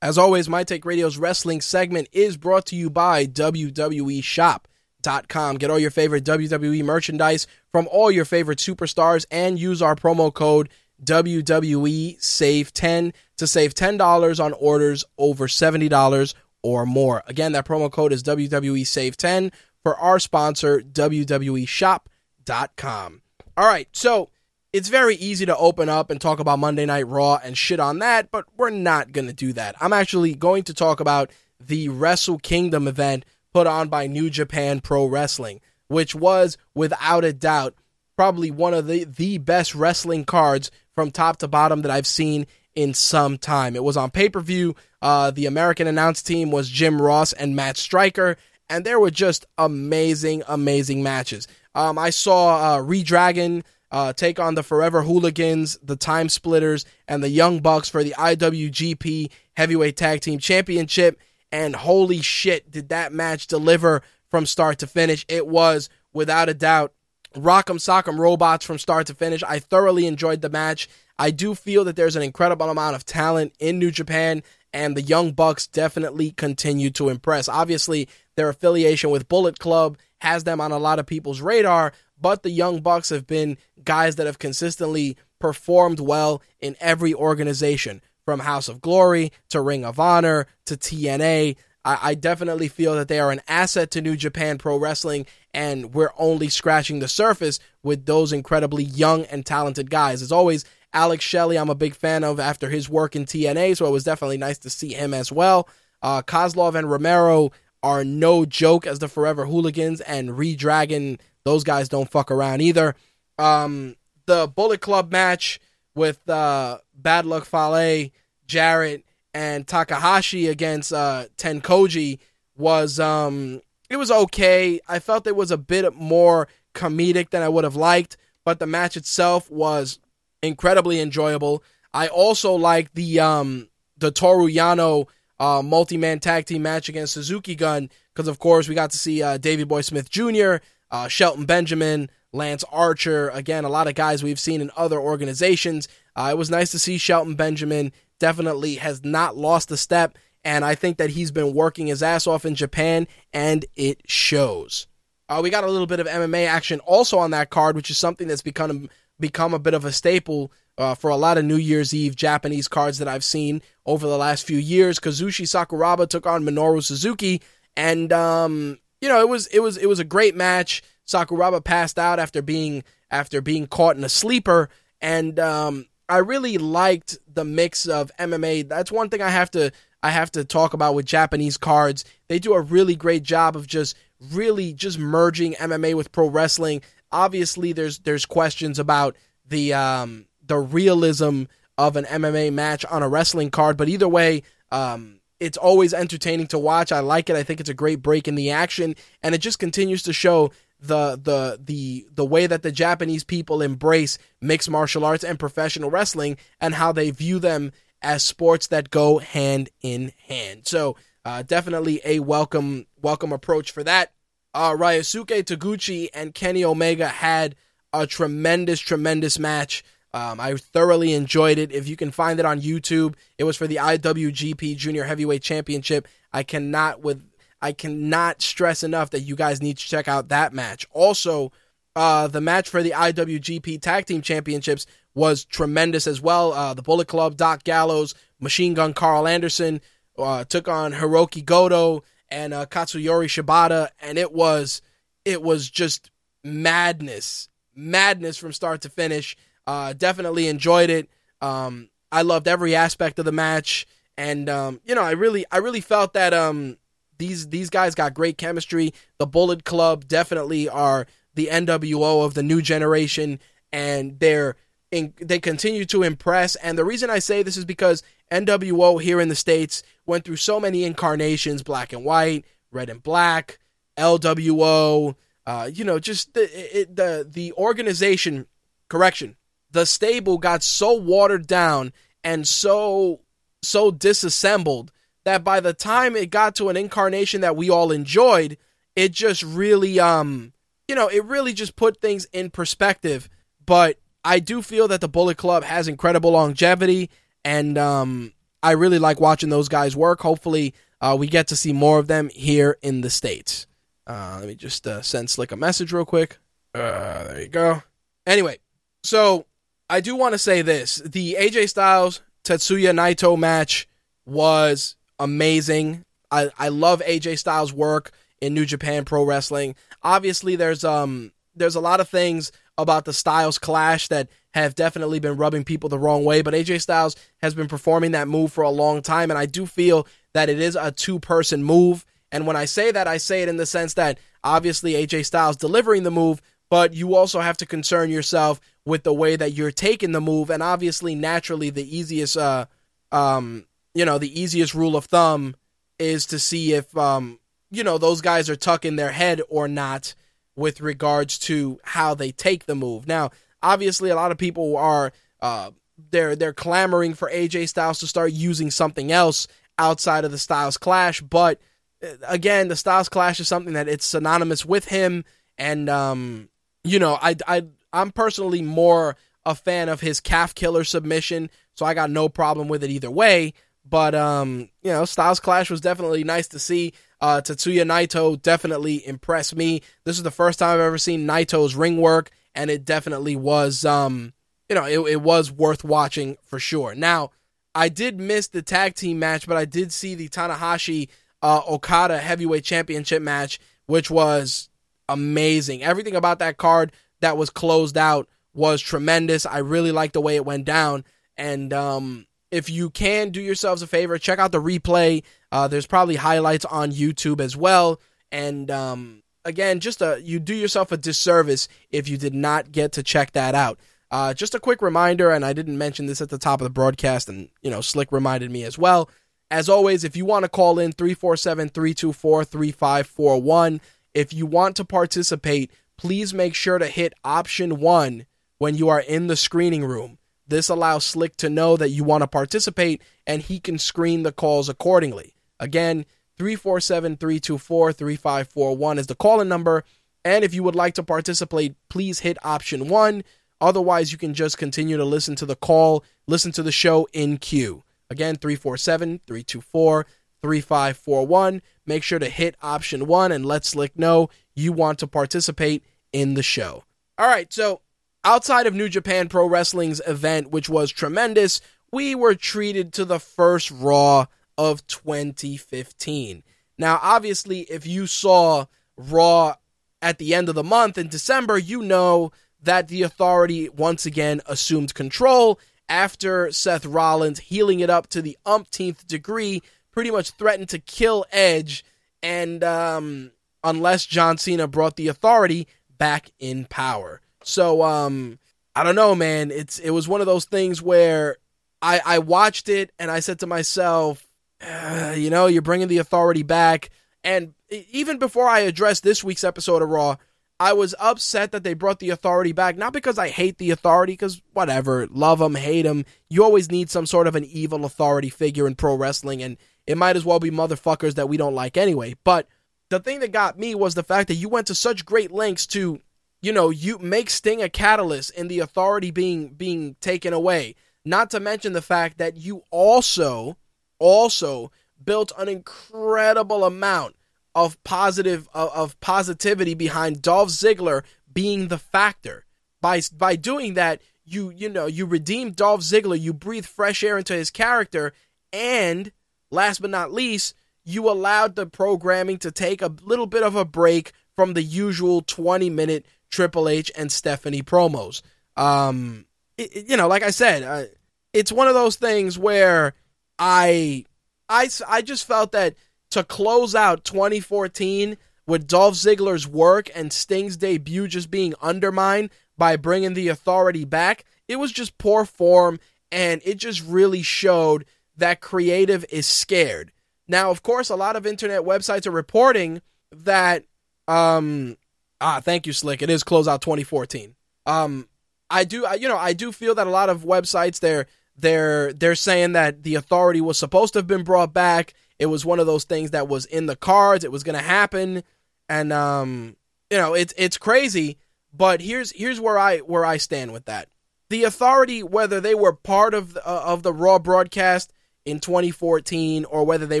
[0.02, 5.58] As always, My Take Radio's wrestling segment is brought to you by WWE Shop.com.
[5.58, 10.34] Get all your favorite WWE merchandise from all your favorite superstars and use our promo
[10.34, 10.70] code
[11.04, 16.34] WWE Save 10 to save $10 on orders over $70
[16.64, 17.22] or more.
[17.28, 19.52] Again, that promo code is WWE Save 10
[19.84, 23.22] for our sponsor, WWE Shop.com.
[23.56, 24.30] All right, so
[24.72, 27.98] it's very easy to open up and talk about Monday Night Raw and shit on
[27.98, 29.74] that, but we're not going to do that.
[29.80, 34.80] I'm actually going to talk about the Wrestle Kingdom event put on by New Japan
[34.80, 37.74] Pro Wrestling, which was without a doubt
[38.16, 42.46] probably one of the, the best wrestling cards from top to bottom that I've seen
[42.74, 43.76] in some time.
[43.76, 44.74] It was on pay per view.
[45.02, 48.36] Uh, the American announced team was Jim Ross and Matt Striker,
[48.70, 51.46] and there were just amazing, amazing matches.
[51.74, 57.22] Um, I saw uh, Redragon uh, take on the Forever Hooligans, the Time Splitters, and
[57.22, 61.20] the Young Bucks for the IWGP Heavyweight Tag Team Championship.
[61.52, 65.26] And holy shit, did that match deliver from start to finish?
[65.28, 66.94] It was, without a doubt,
[67.34, 69.42] Rock'em Sock'em Robots from start to finish.
[69.42, 70.88] I thoroughly enjoyed the match.
[71.18, 75.02] I do feel that there's an incredible amount of talent in New Japan, and the
[75.02, 77.46] Young Bucks definitely continue to impress.
[77.46, 82.42] Obviously, their affiliation with Bullet Club has them on a lot of people's radar, but
[82.42, 88.40] the Young Bucks have been guys that have consistently performed well in every organization, from
[88.40, 91.56] House of Glory to Ring of Honor to TNA.
[91.84, 95.92] I, I definitely feel that they are an asset to New Japan Pro Wrestling, and
[95.92, 100.22] we're only scratching the surface with those incredibly young and talented guys.
[100.22, 103.86] As always, Alex Shelley, I'm a big fan of after his work in TNA, so
[103.86, 105.68] it was definitely nice to see him as well.
[106.02, 107.50] Uh, Koslov and Romero
[107.82, 112.94] are no joke as the Forever Hooligans, and Redragon those guys don't fuck around either.
[113.38, 115.60] Um, the Bullet Club match
[115.94, 118.10] with uh, Bad Luck Fale,
[118.46, 122.18] Jarrett, and Takahashi against uh, Tenkoji
[122.56, 124.80] was um, it was okay.
[124.88, 128.66] I felt it was a bit more comedic than I would have liked, but the
[128.66, 129.98] match itself was
[130.42, 131.62] incredibly enjoyable.
[131.94, 133.68] I also liked the um,
[133.98, 135.08] the Toru Yano
[135.40, 138.98] uh, multi man tag team match against Suzuki Gun because of course we got to
[138.98, 140.56] see uh, Boy Smith Jr
[140.92, 143.30] uh, Shelton Benjamin, Lance Archer.
[143.30, 145.88] Again, a lot of guys we've seen in other organizations.
[146.14, 150.64] Uh, it was nice to see Shelton Benjamin definitely has not lost a step, and
[150.64, 154.86] I think that he's been working his ass off in Japan, and it shows.
[155.28, 157.98] Uh, we got a little bit of MMA action also on that card, which is
[157.98, 158.88] something that's become
[159.18, 162.68] become a bit of a staple uh, for a lot of New Year's Eve Japanese
[162.68, 164.98] cards that I've seen over the last few years.
[164.98, 167.40] Kazushi Sakuraba took on Minoru Suzuki,
[167.76, 170.82] and um, you know, it was it was it was a great match.
[171.06, 176.56] Sakuraba passed out after being after being caught in a sleeper, and um, I really
[176.56, 178.68] liked the mix of MMA.
[178.68, 179.72] That's one thing I have to
[180.04, 182.04] I have to talk about with Japanese cards.
[182.28, 183.96] They do a really great job of just
[184.30, 186.80] really just merging MMA with pro wrestling.
[187.10, 189.16] Obviously, there's there's questions about
[189.48, 191.44] the um, the realism
[191.76, 196.46] of an MMA match on a wrestling card, but either way, um, it's always entertaining
[196.48, 196.92] to watch.
[196.92, 197.36] I like it.
[197.36, 200.52] I think it's a great break in the action, and it just continues to show
[200.80, 205.90] the the the the way that the Japanese people embrace mixed martial arts and professional
[205.90, 210.66] wrestling, and how they view them as sports that go hand in hand.
[210.66, 214.12] So uh, definitely a welcome welcome approach for that.
[214.54, 217.56] Uh, Ryosuke Taguchi and Kenny Omega had
[217.92, 219.82] a tremendous tremendous match.
[220.14, 221.72] Um, I thoroughly enjoyed it.
[221.72, 226.06] If you can find it on YouTube, it was for the IWGP Junior Heavyweight Championship.
[226.32, 227.22] I cannot with
[227.62, 230.86] I cannot stress enough that you guys need to check out that match.
[230.92, 231.52] Also,
[231.94, 236.52] uh, the match for the IWGP Tag Team Championships was tremendous as well.
[236.52, 239.80] Uh, the Bullet Club, Doc Gallows, Machine Gun Karl Anderson
[240.18, 244.82] uh, took on Hiroki Goto and uh, Katsuyori Shibata, and it was
[245.24, 246.10] it was just
[246.42, 249.36] madness, madness from start to finish.
[249.72, 251.08] Uh, definitely enjoyed it.
[251.40, 253.86] Um, I loved every aspect of the match.
[254.18, 256.76] And um, you know, I really I really felt that um
[257.16, 258.92] these these guys got great chemistry.
[259.16, 263.40] The Bullet Club definitely are the NWO of the new generation,
[263.72, 264.56] and they're
[264.90, 266.54] in, they continue to impress.
[266.56, 270.36] And the reason I say this is because NWO here in the states went through
[270.36, 273.58] so many incarnations: black and white, red and black,
[273.96, 275.14] LWO.
[275.46, 278.46] Uh, you know, just the it, the the organization.
[278.92, 279.36] Correction,
[279.72, 281.92] the stable got so watered down
[282.22, 283.20] and so
[283.62, 284.92] so disassembled
[285.24, 288.58] that by the time it got to an incarnation that we all enjoyed,
[288.96, 290.52] it just really um
[290.88, 293.28] you know, it really just put things in perspective.
[293.64, 297.10] But I do feel that the Bullet Club has incredible longevity
[297.44, 300.20] and um I really like watching those guys work.
[300.20, 303.66] Hopefully, uh, we get to see more of them here in the States.
[304.06, 306.38] Uh, let me just uh, send Slick a message real quick.
[306.74, 307.82] Uh, there you go.
[308.24, 308.58] Anyway,
[309.02, 309.46] so
[309.92, 313.86] I do want to say this the AJ Styles Tetsuya Naito match
[314.24, 316.06] was amazing.
[316.30, 319.74] I, I love AJ Styles' work in New Japan Pro Wrestling.
[320.02, 325.20] Obviously, there's um there's a lot of things about the Styles clash that have definitely
[325.20, 328.64] been rubbing people the wrong way, but AJ Styles has been performing that move for
[328.64, 332.06] a long time, and I do feel that it is a two person move.
[332.32, 335.58] And when I say that, I say it in the sense that obviously AJ Styles
[335.58, 336.40] delivering the move,
[336.70, 340.50] but you also have to concern yourself with the way that you're taking the move.
[340.50, 342.66] And obviously, naturally, the easiest, uh,
[343.10, 345.54] um, you know, the easiest rule of thumb
[345.98, 347.38] is to see if, um,
[347.70, 350.14] you know, those guys are tucking their head or not
[350.56, 353.06] with regards to how they take the move.
[353.06, 353.30] Now,
[353.62, 355.70] obviously, a lot of people are, uh,
[356.10, 359.46] they're they're clamoring for AJ Styles to start using something else
[359.78, 361.60] outside of the Styles Clash, but
[362.02, 365.24] uh, again, the Styles Clash is something that it's synonymous with him,
[365.58, 366.48] and um,
[366.84, 371.84] you know, I I I'm personally more a fan of his calf killer submission, so
[371.84, 373.54] I got no problem with it either way.
[373.88, 376.92] But um, you know, Styles Clash was definitely nice to see.
[377.20, 379.82] Uh, Tetsuya Naito definitely impressed me.
[380.04, 383.84] This is the first time I've ever seen Naito's ring work, and it definitely was
[383.84, 384.32] um,
[384.68, 386.94] you know, it, it was worth watching for sure.
[386.94, 387.30] Now,
[387.74, 391.08] I did miss the tag team match, but I did see the Tanahashi
[391.42, 394.70] uh, Okada heavyweight championship match, which was
[395.08, 395.82] amazing.
[395.82, 399.46] Everything about that card that was closed out was tremendous.
[399.46, 401.04] I really liked the way it went down.
[401.36, 405.22] And um, if you can do yourselves a favor, check out the replay.
[405.50, 408.00] Uh, there's probably highlights on YouTube as well.
[408.30, 412.92] And um, again, just a, you do yourself a disservice if you did not get
[412.92, 413.78] to check that out.
[414.10, 416.70] Uh, just a quick reminder, and I didn't mention this at the top of the
[416.70, 419.08] broadcast, and you know, Slick reminded me as well.
[419.50, 423.80] As always, if you want to call in 347 324 3541,
[424.12, 425.70] if you want to participate,
[426.02, 428.26] please make sure to hit option one
[428.58, 430.18] when you are in the screening room.
[430.48, 434.32] This allows Slick to know that you want to participate and he can screen the
[434.32, 435.36] calls accordingly.
[435.60, 436.04] Again,
[436.38, 439.84] 347 324 3541 is the calling number.
[440.24, 443.22] And if you would like to participate, please hit option one.
[443.60, 447.36] Otherwise, you can just continue to listen to the call, listen to the show in
[447.38, 447.84] queue.
[448.10, 450.06] Again, 347 324
[450.42, 451.62] 3541.
[451.86, 456.34] Make sure to hit option one and let Slick know you want to participate in
[456.34, 456.84] the show.
[457.18, 457.80] All right, so
[458.24, 461.60] outside of New Japan Pro Wrestling's event, which was tremendous,
[461.90, 466.42] we were treated to the first Raw of 2015.
[466.78, 469.54] Now, obviously, if you saw Raw
[470.00, 472.32] at the end of the month in December, you know
[472.62, 475.58] that the authority once again assumed control
[475.88, 481.26] after Seth Rollins healing it up to the umpteenth degree, pretty much threatened to kill
[481.30, 481.84] Edge,
[482.22, 483.32] and um,
[483.62, 485.66] unless John Cena brought the authority
[486.02, 487.20] back in power.
[487.44, 488.40] So um,
[488.74, 489.52] I don't know, man.
[489.52, 491.36] It's it was one of those things where
[491.80, 494.26] I I watched it and I said to myself,
[494.60, 496.90] uh, you know, you're bringing the authority back,
[497.22, 500.16] and even before I addressed this week's episode of Raw.
[500.60, 504.12] I was upset that they brought the authority back, not because I hate the authority,
[504.12, 506.04] because whatever, love them, hate them.
[506.30, 509.56] You always need some sort of an evil authority figure in pro wrestling, and
[509.88, 512.14] it might as well be motherfuckers that we don't like anyway.
[512.22, 512.46] But
[512.92, 515.66] the thing that got me was the fact that you went to such great lengths
[515.68, 516.02] to,
[516.42, 520.74] you know, you make Sting a catalyst in the authority being being taken away.
[521.02, 523.56] Not to mention the fact that you also,
[523.98, 524.70] also
[525.02, 527.16] built an incredible amount
[527.54, 531.02] of positive of, of positivity behind Dolph Ziggler
[531.32, 532.44] being the factor.
[532.82, 537.16] By by doing that, you you know you redeem Dolph Ziggler, you breathe fresh air
[537.16, 538.12] into his character,
[538.52, 539.12] and
[539.50, 540.54] last but not least,
[540.84, 545.22] you allowed the programming to take a little bit of a break from the usual
[545.22, 548.22] 20 minute Triple H and Stephanie promos.
[548.56, 549.26] Um,
[549.58, 550.84] it, you know, like I said, uh,
[551.32, 552.94] it's one of those things where
[553.38, 554.04] I
[554.48, 555.74] I I just felt that
[556.10, 562.76] to close out 2014 with Dolph Ziggler's work and Sting's debut just being undermined by
[562.76, 565.78] bringing the authority back, it was just poor form
[566.10, 567.86] and it just really showed
[568.16, 569.92] that creative is scared.
[570.32, 572.80] Now, of course, a lot of internet websites are reporting
[573.14, 573.64] that
[574.08, 574.78] um
[575.20, 576.00] ah, thank you Slick.
[576.00, 577.34] It is closeout 2014.
[577.66, 578.08] Um
[578.50, 581.06] I do you know, I do feel that a lot of websites they're
[581.36, 584.94] they're they're saying that the authority was supposed to have been brought back.
[585.18, 587.24] It was one of those things that was in the cards.
[587.24, 588.22] It was going to happen,
[588.68, 589.56] and um,
[589.90, 591.18] you know, it's it's crazy.
[591.52, 593.88] But here's here's where I where I stand with that.
[594.30, 597.92] The authority, whether they were part of the, uh, of the Raw broadcast
[598.24, 600.00] in 2014 or whether they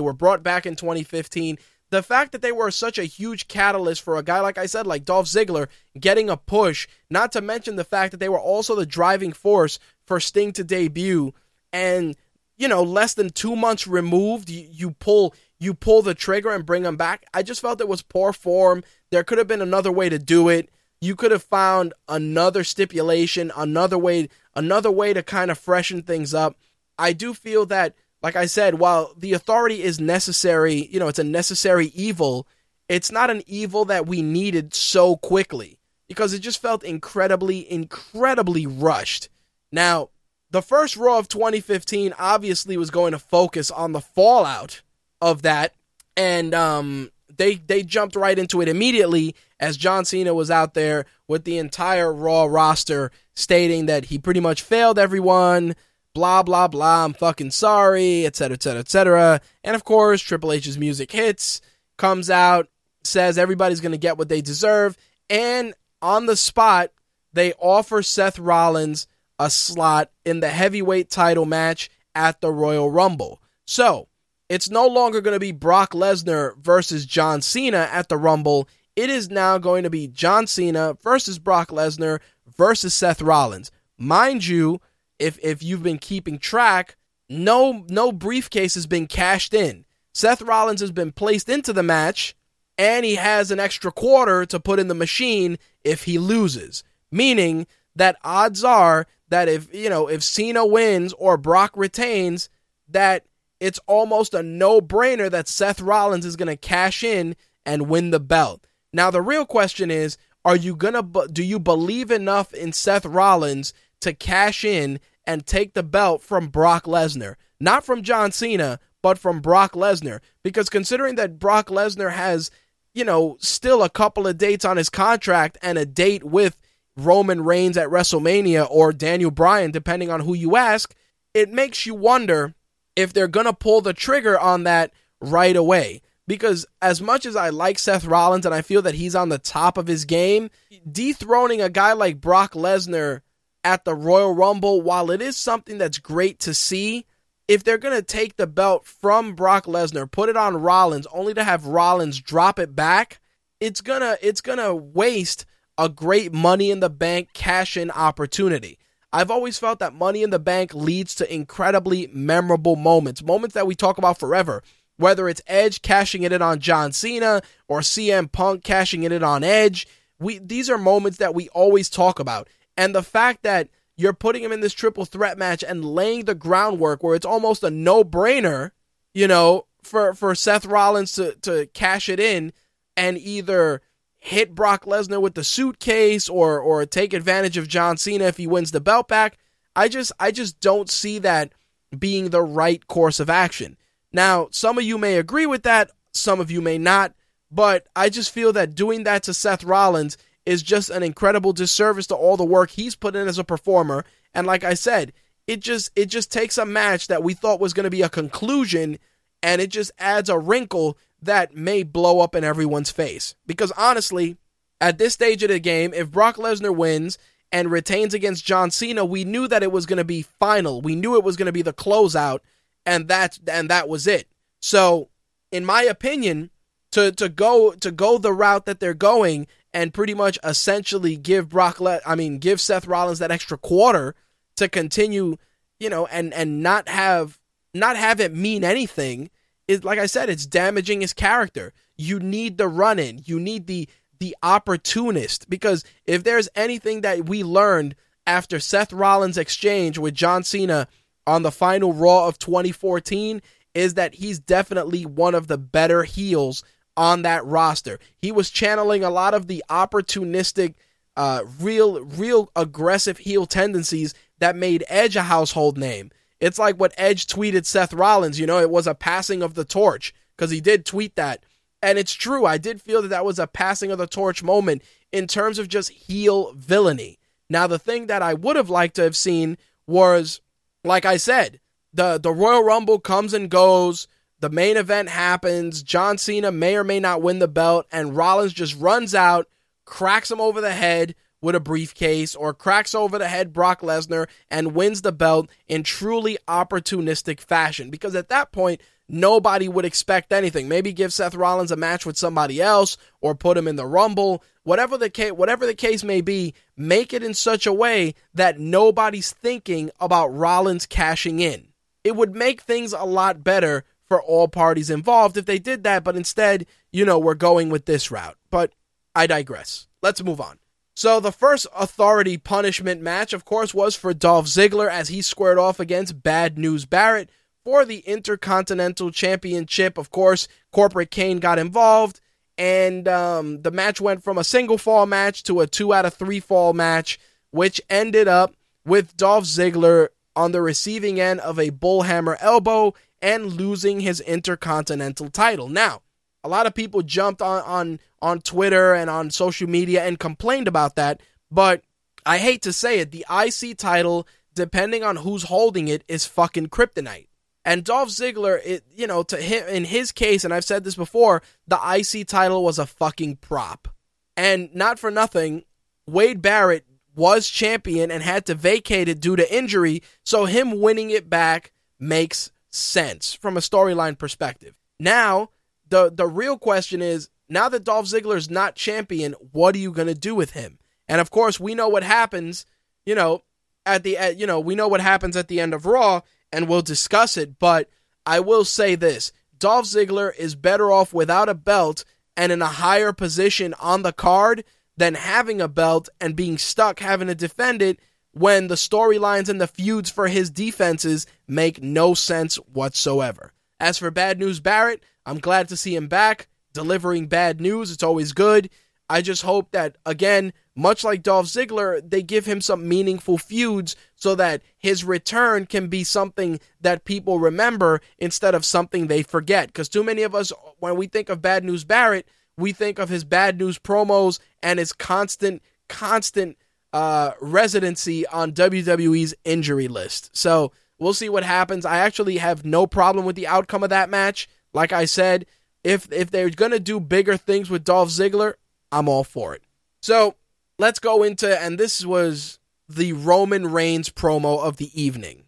[0.00, 1.58] were brought back in 2015,
[1.90, 4.86] the fact that they were such a huge catalyst for a guy like I said,
[4.86, 5.68] like Dolph Ziggler,
[5.98, 9.78] getting a push, not to mention the fact that they were also the driving force
[10.06, 11.34] for Sting to debut,
[11.72, 12.16] and
[12.56, 16.66] you know, less than two months removed, you, you pull you pull the trigger and
[16.66, 17.24] bring him back.
[17.32, 18.82] I just felt it was poor form.
[19.10, 20.70] There could have been another way to do it.
[21.00, 26.34] You could have found another stipulation, another way, another way to kind of freshen things
[26.34, 26.56] up.
[26.98, 31.18] I do feel that like I said, while the authority is necessary, you know, it's
[31.18, 32.46] a necessary evil,
[32.88, 35.78] it's not an evil that we needed so quickly
[36.08, 39.28] because it just felt incredibly, incredibly rushed.
[39.72, 40.10] Now,
[40.50, 44.82] the first Raw of 2015 obviously was going to focus on the fallout
[45.20, 45.74] of that,
[46.16, 51.06] and um, they they jumped right into it immediately as John Cena was out there
[51.26, 55.74] with the entire Raw roster stating that he pretty much failed everyone
[56.14, 61.10] blah blah blah i'm fucking sorry etc etc etc and of course triple h's music
[61.10, 61.60] hits
[61.96, 62.68] comes out
[63.02, 64.96] says everybody's gonna get what they deserve
[65.30, 66.90] and on the spot
[67.32, 69.06] they offer seth rollins
[69.38, 73.42] a slot in the heavyweight title match at the royal rumble.
[73.66, 74.08] So
[74.48, 78.68] it's no longer going to be brock lesnar versus john cena at the rumble.
[78.94, 82.20] It is now going to be john cena versus brock lesnar
[82.56, 83.70] versus seth rollins.
[83.98, 84.80] Mind you
[85.22, 86.96] if if you've been keeping track,
[87.28, 89.84] no no briefcase has been cashed in.
[90.12, 92.34] Seth Rollins has been placed into the match,
[92.76, 96.84] and he has an extra quarter to put in the machine if he loses.
[97.10, 102.48] Meaning that odds are that if you know if Cena wins or Brock retains,
[102.88, 103.24] that
[103.60, 108.20] it's almost a no-brainer that Seth Rollins is going to cash in and win the
[108.20, 108.66] belt.
[108.92, 113.06] Now the real question is, are you going to do you believe enough in Seth
[113.06, 117.36] Rollins to cash in and take the belt from Brock Lesnar.
[117.60, 120.20] Not from John Cena, but from Brock Lesnar.
[120.42, 122.50] Because considering that Brock Lesnar has,
[122.94, 126.60] you know, still a couple of dates on his contract and a date with
[126.96, 130.94] Roman Reigns at WrestleMania or Daniel Bryan, depending on who you ask,
[131.34, 132.54] it makes you wonder
[132.96, 136.02] if they're going to pull the trigger on that right away.
[136.26, 139.38] Because as much as I like Seth Rollins and I feel that he's on the
[139.38, 140.50] top of his game,
[140.90, 143.22] dethroning a guy like Brock Lesnar
[143.64, 147.06] at the Royal Rumble, while it is something that's great to see,
[147.48, 151.34] if they're going to take the belt from Brock Lesnar, put it on Rollins only
[151.34, 153.20] to have Rollins drop it back,
[153.60, 155.44] it's going to it's going to waste
[155.78, 158.78] a great money in the bank cash in opportunity.
[159.12, 163.66] I've always felt that money in the bank leads to incredibly memorable moments, moments that
[163.66, 164.62] we talk about forever.
[164.96, 169.22] Whether it's Edge cashing it in on John Cena or CM Punk cashing it in
[169.22, 169.86] on Edge,
[170.18, 172.48] we these are moments that we always talk about.
[172.82, 176.34] And the fact that you're putting him in this triple threat match and laying the
[176.34, 178.72] groundwork where it's almost a no brainer,
[179.14, 182.52] you know, for, for Seth Rollins to, to cash it in
[182.96, 183.82] and either
[184.18, 188.48] hit Brock Lesnar with the suitcase or or take advantage of John Cena if he
[188.48, 189.38] wins the belt back.
[189.76, 191.52] I just I just don't see that
[191.96, 193.76] being the right course of action.
[194.12, 197.14] Now, some of you may agree with that, some of you may not,
[197.48, 202.06] but I just feel that doing that to Seth Rollins is just an incredible disservice
[202.08, 204.04] to all the work he's put in as a performer.
[204.34, 205.12] And like I said,
[205.46, 208.08] it just it just takes a match that we thought was going to be a
[208.08, 208.98] conclusion
[209.42, 213.34] and it just adds a wrinkle that may blow up in everyone's face.
[213.46, 214.36] Because honestly,
[214.80, 217.18] at this stage of the game, if Brock Lesnar wins
[217.50, 220.80] and retains against John Cena, we knew that it was going to be final.
[220.80, 222.40] We knew it was going to be the closeout
[222.86, 224.28] and that and that was it.
[224.60, 225.08] So,
[225.50, 226.50] in my opinion,
[226.92, 231.48] to to go to go the route that they're going and pretty much essentially give
[231.48, 234.14] Brock Le- I mean give Seth Rollins that extra quarter
[234.56, 235.36] to continue,
[235.78, 237.38] you know, and and not have
[237.74, 239.30] not have it mean anything
[239.68, 241.72] is like I said, it's damaging his character.
[241.96, 243.22] You need the run in.
[243.24, 243.88] You need the
[244.18, 247.96] the opportunist because if there's anything that we learned
[248.26, 250.86] after Seth Rollins' exchange with John Cena
[251.26, 253.42] on the final Raw of 2014
[253.74, 256.62] is that he's definitely one of the better heels
[256.96, 257.98] on that roster.
[258.20, 260.74] He was channeling a lot of the opportunistic,
[261.16, 266.10] uh, real, real aggressive heel tendencies that made Edge a household name.
[266.40, 269.64] It's like what Edge tweeted Seth Rollins, you know, it was a passing of the
[269.64, 271.44] torch because he did tweet that.
[271.80, 272.46] And it's true.
[272.46, 274.82] I did feel that that was a passing of the torch moment
[275.12, 277.18] in terms of just heel villainy.
[277.48, 280.40] Now, the thing that I would have liked to have seen was,
[280.84, 281.60] like I said,
[281.92, 284.08] the, the Royal Rumble comes and goes.
[284.42, 285.84] The main event happens.
[285.84, 289.46] John Cena may or may not win the belt, and Rollins just runs out,
[289.84, 294.28] cracks him over the head with a briefcase, or cracks over the head Brock Lesnar
[294.50, 297.88] and wins the belt in truly opportunistic fashion.
[297.88, 300.66] Because at that point, nobody would expect anything.
[300.68, 304.42] Maybe give Seth Rollins a match with somebody else or put him in the Rumble.
[304.64, 308.58] Whatever the case, whatever the case may be, make it in such a way that
[308.58, 311.68] nobody's thinking about Rollins cashing in.
[312.02, 316.04] It would make things a lot better for all parties involved if they did that,
[316.04, 318.36] but instead, you know, we're going with this route.
[318.50, 318.70] But
[319.14, 319.88] I digress.
[320.02, 320.58] Let's move on.
[320.94, 325.56] So the first authority punishment match, of course, was for Dolph Ziggler as he squared
[325.56, 327.30] off against Bad News Barrett
[327.64, 329.96] for the Intercontinental Championship.
[329.96, 332.20] Of course, Corporate Kane got involved,
[332.58, 336.12] and um, the match went from a single fall match to a two out of
[336.12, 337.18] three fall match,
[337.50, 343.52] which ended up with Dolph Ziggler on the receiving end of a bullhammer elbow and
[343.52, 345.68] losing his Intercontinental title.
[345.68, 346.02] Now,
[346.44, 350.68] a lot of people jumped on, on, on Twitter and on social media and complained
[350.68, 351.20] about that,
[351.50, 351.82] but
[352.26, 356.68] I hate to say it, the IC title, depending on who's holding it, is fucking
[356.68, 357.28] kryptonite.
[357.64, 360.96] And Dolph Ziggler, it, you know, to him in his case, and I've said this
[360.96, 363.88] before, the IC title was a fucking prop.
[364.36, 365.64] And not for nothing,
[366.06, 366.84] Wade Barrett
[367.14, 371.72] was champion and had to vacate it due to injury, so him winning it back
[372.00, 374.74] makes sense from a storyline perspective.
[374.98, 375.50] Now,
[375.88, 379.92] the the real question is, now that Dolph Ziggler is not champion, what are you
[379.92, 380.78] going to do with him?
[381.08, 382.64] And of course, we know what happens,
[383.04, 383.42] you know,
[383.84, 386.68] at the at, you know, we know what happens at the end of Raw and
[386.68, 387.88] we'll discuss it, but
[388.24, 389.32] I will say this.
[389.56, 392.04] Dolph Ziggler is better off without a belt
[392.36, 394.64] and in a higher position on the card
[394.96, 397.98] than having a belt and being stuck having to defend it
[398.32, 403.52] when the storylines and the feuds for his defenses make no sense whatsoever.
[403.78, 407.90] As for Bad News Barrett, I'm glad to see him back, delivering bad news.
[407.90, 408.70] It's always good.
[409.08, 413.94] I just hope that, again, much like Dolph Ziggler, they give him some meaningful feuds
[414.14, 419.66] so that his return can be something that people remember instead of something they forget.
[419.66, 422.26] Because too many of us, when we think of Bad News Barrett,
[422.56, 426.56] we think of his bad news promos and his constant, constant
[426.92, 430.36] uh, residency on WWE's injury list.
[430.36, 431.84] So we'll see what happens.
[431.84, 434.48] I actually have no problem with the outcome of that match.
[434.72, 435.46] Like I said,
[435.84, 438.54] if if they're gonna do bigger things with Dolph Ziggler,
[438.90, 439.62] I'm all for it.
[440.00, 440.36] So
[440.78, 442.58] let's go into and this was
[442.88, 445.44] the Roman Reigns promo of the evening.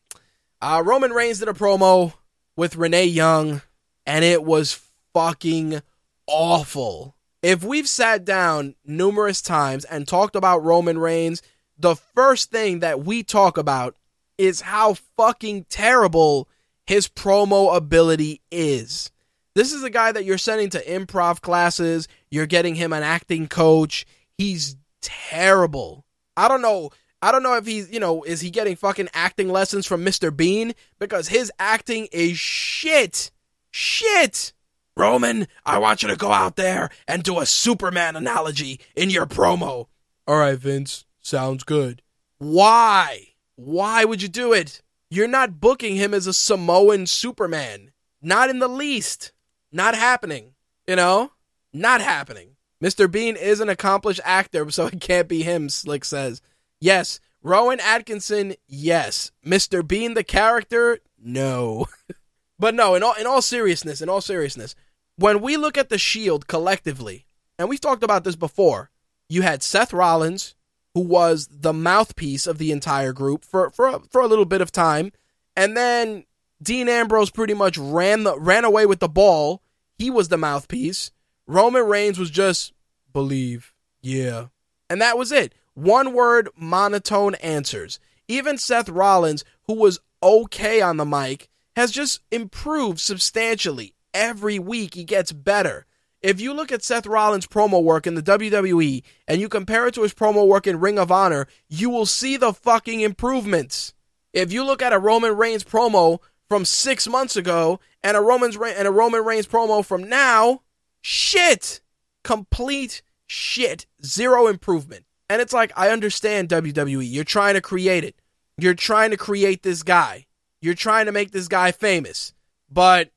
[0.61, 2.15] Uh, Roman Reigns did a promo
[2.57, 3.61] with Renee Young,
[4.07, 4.81] and it was
[5.13, 5.83] fucking
[6.27, 7.15] awful.
[7.45, 11.43] If we've sat down numerous times and talked about Roman Reigns,
[11.79, 13.97] the first thing that we talk about
[14.39, 16.49] is how fucking terrible
[16.87, 19.11] his promo ability is.
[19.55, 23.47] This is a guy that you're sending to improv classes, you're getting him an acting
[23.47, 24.07] coach.
[24.39, 26.07] He's terrible.
[26.39, 26.93] I don't know.
[27.21, 30.35] I don't know if he's, you know, is he getting fucking acting lessons from Mr.
[30.35, 30.73] Bean?
[30.99, 33.31] Because his acting is shit.
[33.71, 34.54] Shit.
[34.97, 39.27] Roman, I want you to go out there and do a Superman analogy in your
[39.27, 39.89] promo.
[40.27, 41.05] All right, Vince.
[41.21, 42.03] Sounds good.
[42.39, 43.29] Why?
[43.57, 44.83] Why would you do it?
[45.11, 47.93] You're not booking him as a Samoan Superman.
[48.23, 49.33] Not in the least.
[49.73, 50.55] Not happening.
[50.87, 51.33] You know?
[51.73, 52.57] Not happening.
[52.83, 53.11] Mr.
[53.11, 56.41] Bean is an accomplished actor, so it can't be him, Slick says.
[56.81, 57.21] Yes.
[57.43, 59.31] Rowan Atkinson, yes.
[59.45, 59.87] Mr.
[59.87, 61.87] Bean, the character, no.
[62.59, 64.75] but no, in all in all seriousness, in all seriousness,
[65.17, 67.27] when we look at the Shield collectively,
[67.59, 68.91] and we've talked about this before,
[69.29, 70.55] you had Seth Rollins,
[70.95, 74.73] who was the mouthpiece of the entire group for for for a little bit of
[74.73, 75.13] time,
[75.57, 76.25] and then
[76.63, 79.63] Dean Ambrose pretty much ran the ran away with the ball.
[79.97, 81.11] He was the mouthpiece.
[81.47, 82.73] Roman Reigns was just
[83.13, 83.73] believe,
[84.03, 84.47] yeah,
[84.89, 85.55] and that was it.
[85.75, 87.99] One word, monotone answers.
[88.27, 94.95] Even Seth Rollins, who was okay on the mic, has just improved substantially every week.
[94.95, 95.85] He gets better.
[96.23, 99.95] If you look at Seth Rollins' promo work in the WWE and you compare it
[99.95, 103.93] to his promo work in Ring of Honor, you will see the fucking improvements.
[104.33, 108.57] If you look at a Roman Reigns promo from six months ago and a Roman's
[108.57, 110.63] and a Roman Reigns promo from now,
[111.03, 111.83] shit,
[112.23, 115.05] complete shit, zero improvement.
[115.29, 117.07] And it's like I understand WWE.
[117.11, 118.17] You're trying to create it.
[118.57, 120.27] You're trying to create this guy.
[120.63, 122.33] You're trying to make this guy famous.
[122.71, 123.11] But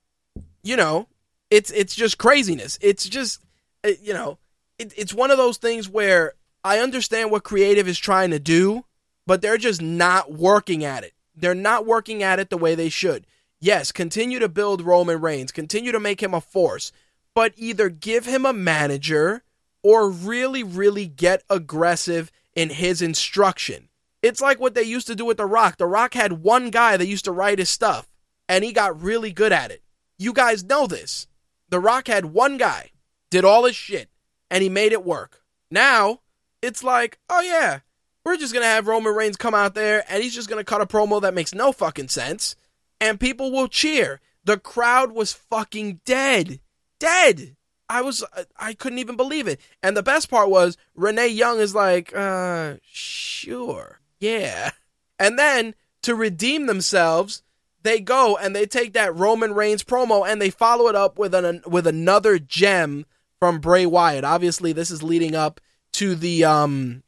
[0.68, 1.08] you know,
[1.50, 2.78] it's it's just craziness.
[2.82, 3.42] It's just
[3.84, 4.38] uh, you know,
[4.78, 6.34] it, it's one of those things where
[6.64, 8.84] I understand what creative is trying to do,
[9.26, 11.14] but they're just not working at it.
[11.36, 13.26] They're not working at it the way they should.
[13.60, 16.92] Yes, continue to build Roman Reigns, continue to make him a force,
[17.34, 19.44] but either give him a manager
[19.84, 23.90] or really, really get aggressive in his instruction.
[24.22, 25.78] It's like what they used to do with The Rock.
[25.78, 28.08] The Rock had one guy that used to write his stuff,
[28.50, 29.82] and he got really good at it.
[30.18, 31.28] You guys know this.
[31.70, 32.92] The Rock had one guy,
[33.30, 34.10] did all his shit,
[34.50, 35.44] and he made it work.
[35.70, 36.22] Now,
[36.62, 37.80] it's like, oh yeah,
[38.26, 40.86] we're just gonna have Roman Reigns come out there and he's just gonna cut a
[40.86, 42.56] promo that makes no fucking sense,
[43.00, 44.22] and people will cheer.
[44.44, 46.62] The crowd was fucking dead.
[47.00, 47.58] Dead.
[47.90, 48.24] I was,
[48.58, 49.62] I couldn't even believe it.
[49.82, 54.72] And the best part was Renee Young is like, uh, sure, yeah.
[55.20, 55.74] And then
[56.04, 57.44] to redeem themselves,
[57.84, 61.34] they go and they take that Roman Reigns promo and they follow it up with
[61.34, 63.06] an with another gem
[63.40, 64.24] from Bray Wyatt.
[64.24, 65.62] Obviously, this is leading up
[65.94, 67.04] to the um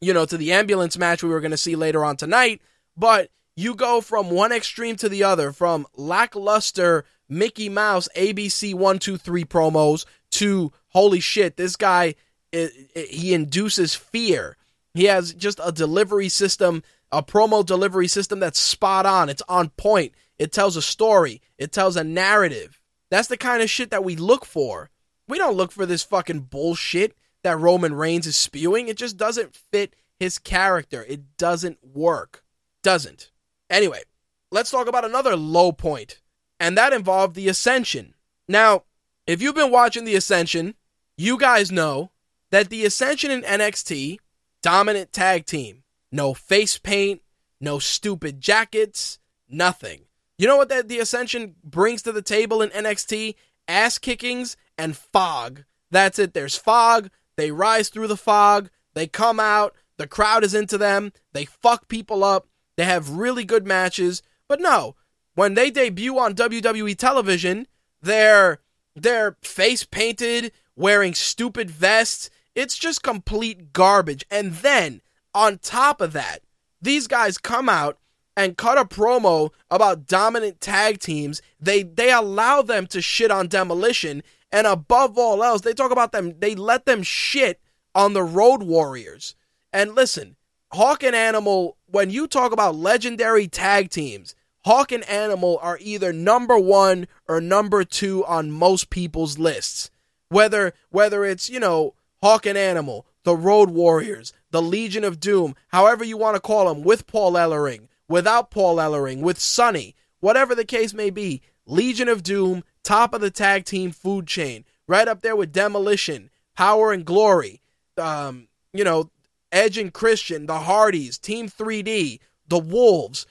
[0.00, 2.60] you know, to the ambulance match we were going to see later on tonight,
[2.96, 9.44] but you go from one extreme to the other from lackluster Mickey Mouse ABC 123
[9.44, 12.14] promos to holy shit, this guy
[12.52, 14.56] it, it, he induces fear.
[14.94, 16.82] He has just a delivery system,
[17.12, 19.28] a promo delivery system that's spot on.
[19.28, 20.14] It's on point.
[20.38, 21.42] It tells a story.
[21.58, 22.80] It tells a narrative.
[23.10, 24.90] That's the kind of shit that we look for.
[25.28, 27.14] We don't look for this fucking bullshit
[27.44, 28.88] that Roman Reigns is spewing.
[28.88, 31.04] It just doesn't fit his character.
[31.06, 32.42] It doesn't work.
[32.82, 33.30] Doesn't.
[33.68, 34.02] Anyway,
[34.50, 36.20] let's talk about another low point,
[36.58, 38.14] and that involved the Ascension.
[38.48, 38.84] Now,
[39.26, 40.74] if you've been watching the Ascension,
[41.16, 42.10] you guys know
[42.50, 44.18] that the Ascension in NXT,
[44.62, 45.82] dominant tag team.
[46.12, 47.22] No face paint,
[47.60, 49.18] no stupid jackets,
[49.48, 50.02] nothing.
[50.36, 53.34] You know what that the Ascension brings to the table in NXT?
[53.66, 55.64] Ass kickings and fog.
[55.90, 56.34] That's it.
[56.34, 57.10] There's fog.
[57.36, 58.68] They rise through the fog.
[58.94, 59.74] They come out.
[59.98, 61.12] The crowd is into them.
[61.32, 62.48] They fuck people up.
[62.76, 64.22] They have really good matches.
[64.48, 64.96] But no,
[65.34, 67.66] when they debut on WWE television,
[68.00, 68.58] they're
[68.94, 72.28] they're face painted, wearing stupid vests.
[72.54, 74.24] It's just complete garbage.
[74.30, 75.00] And then
[75.34, 76.40] on top of that,
[76.80, 77.98] these guys come out
[78.36, 81.42] and cut a promo about dominant tag teams.
[81.60, 84.22] They they allow them to shit on demolition
[84.52, 87.58] and above all else, they talk about them, they let them shit
[87.94, 89.34] on the Road Warriors.
[89.72, 90.36] And listen,
[90.72, 94.34] Hawk and Animal, when you talk about legendary tag teams,
[94.66, 99.90] Hawk and Animal are either number one or number two on most people's lists.
[100.28, 105.56] Whether whether it's, you know, Hawk and Animal, the Road Warriors, the Legion of Doom,
[105.68, 110.54] however you want to call them, with Paul Ellering, without Paul Ellering, with Sunny, whatever
[110.54, 115.08] the case may be, Legion of Doom, top of the tag team food chain, right
[115.08, 117.62] up there with Demolition, Power and Glory,
[117.96, 119.10] um, you know,
[119.50, 123.26] Edge and Christian, the Hardys, Team 3D, the Wolves,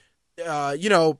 [0.46, 1.20] uh, you know,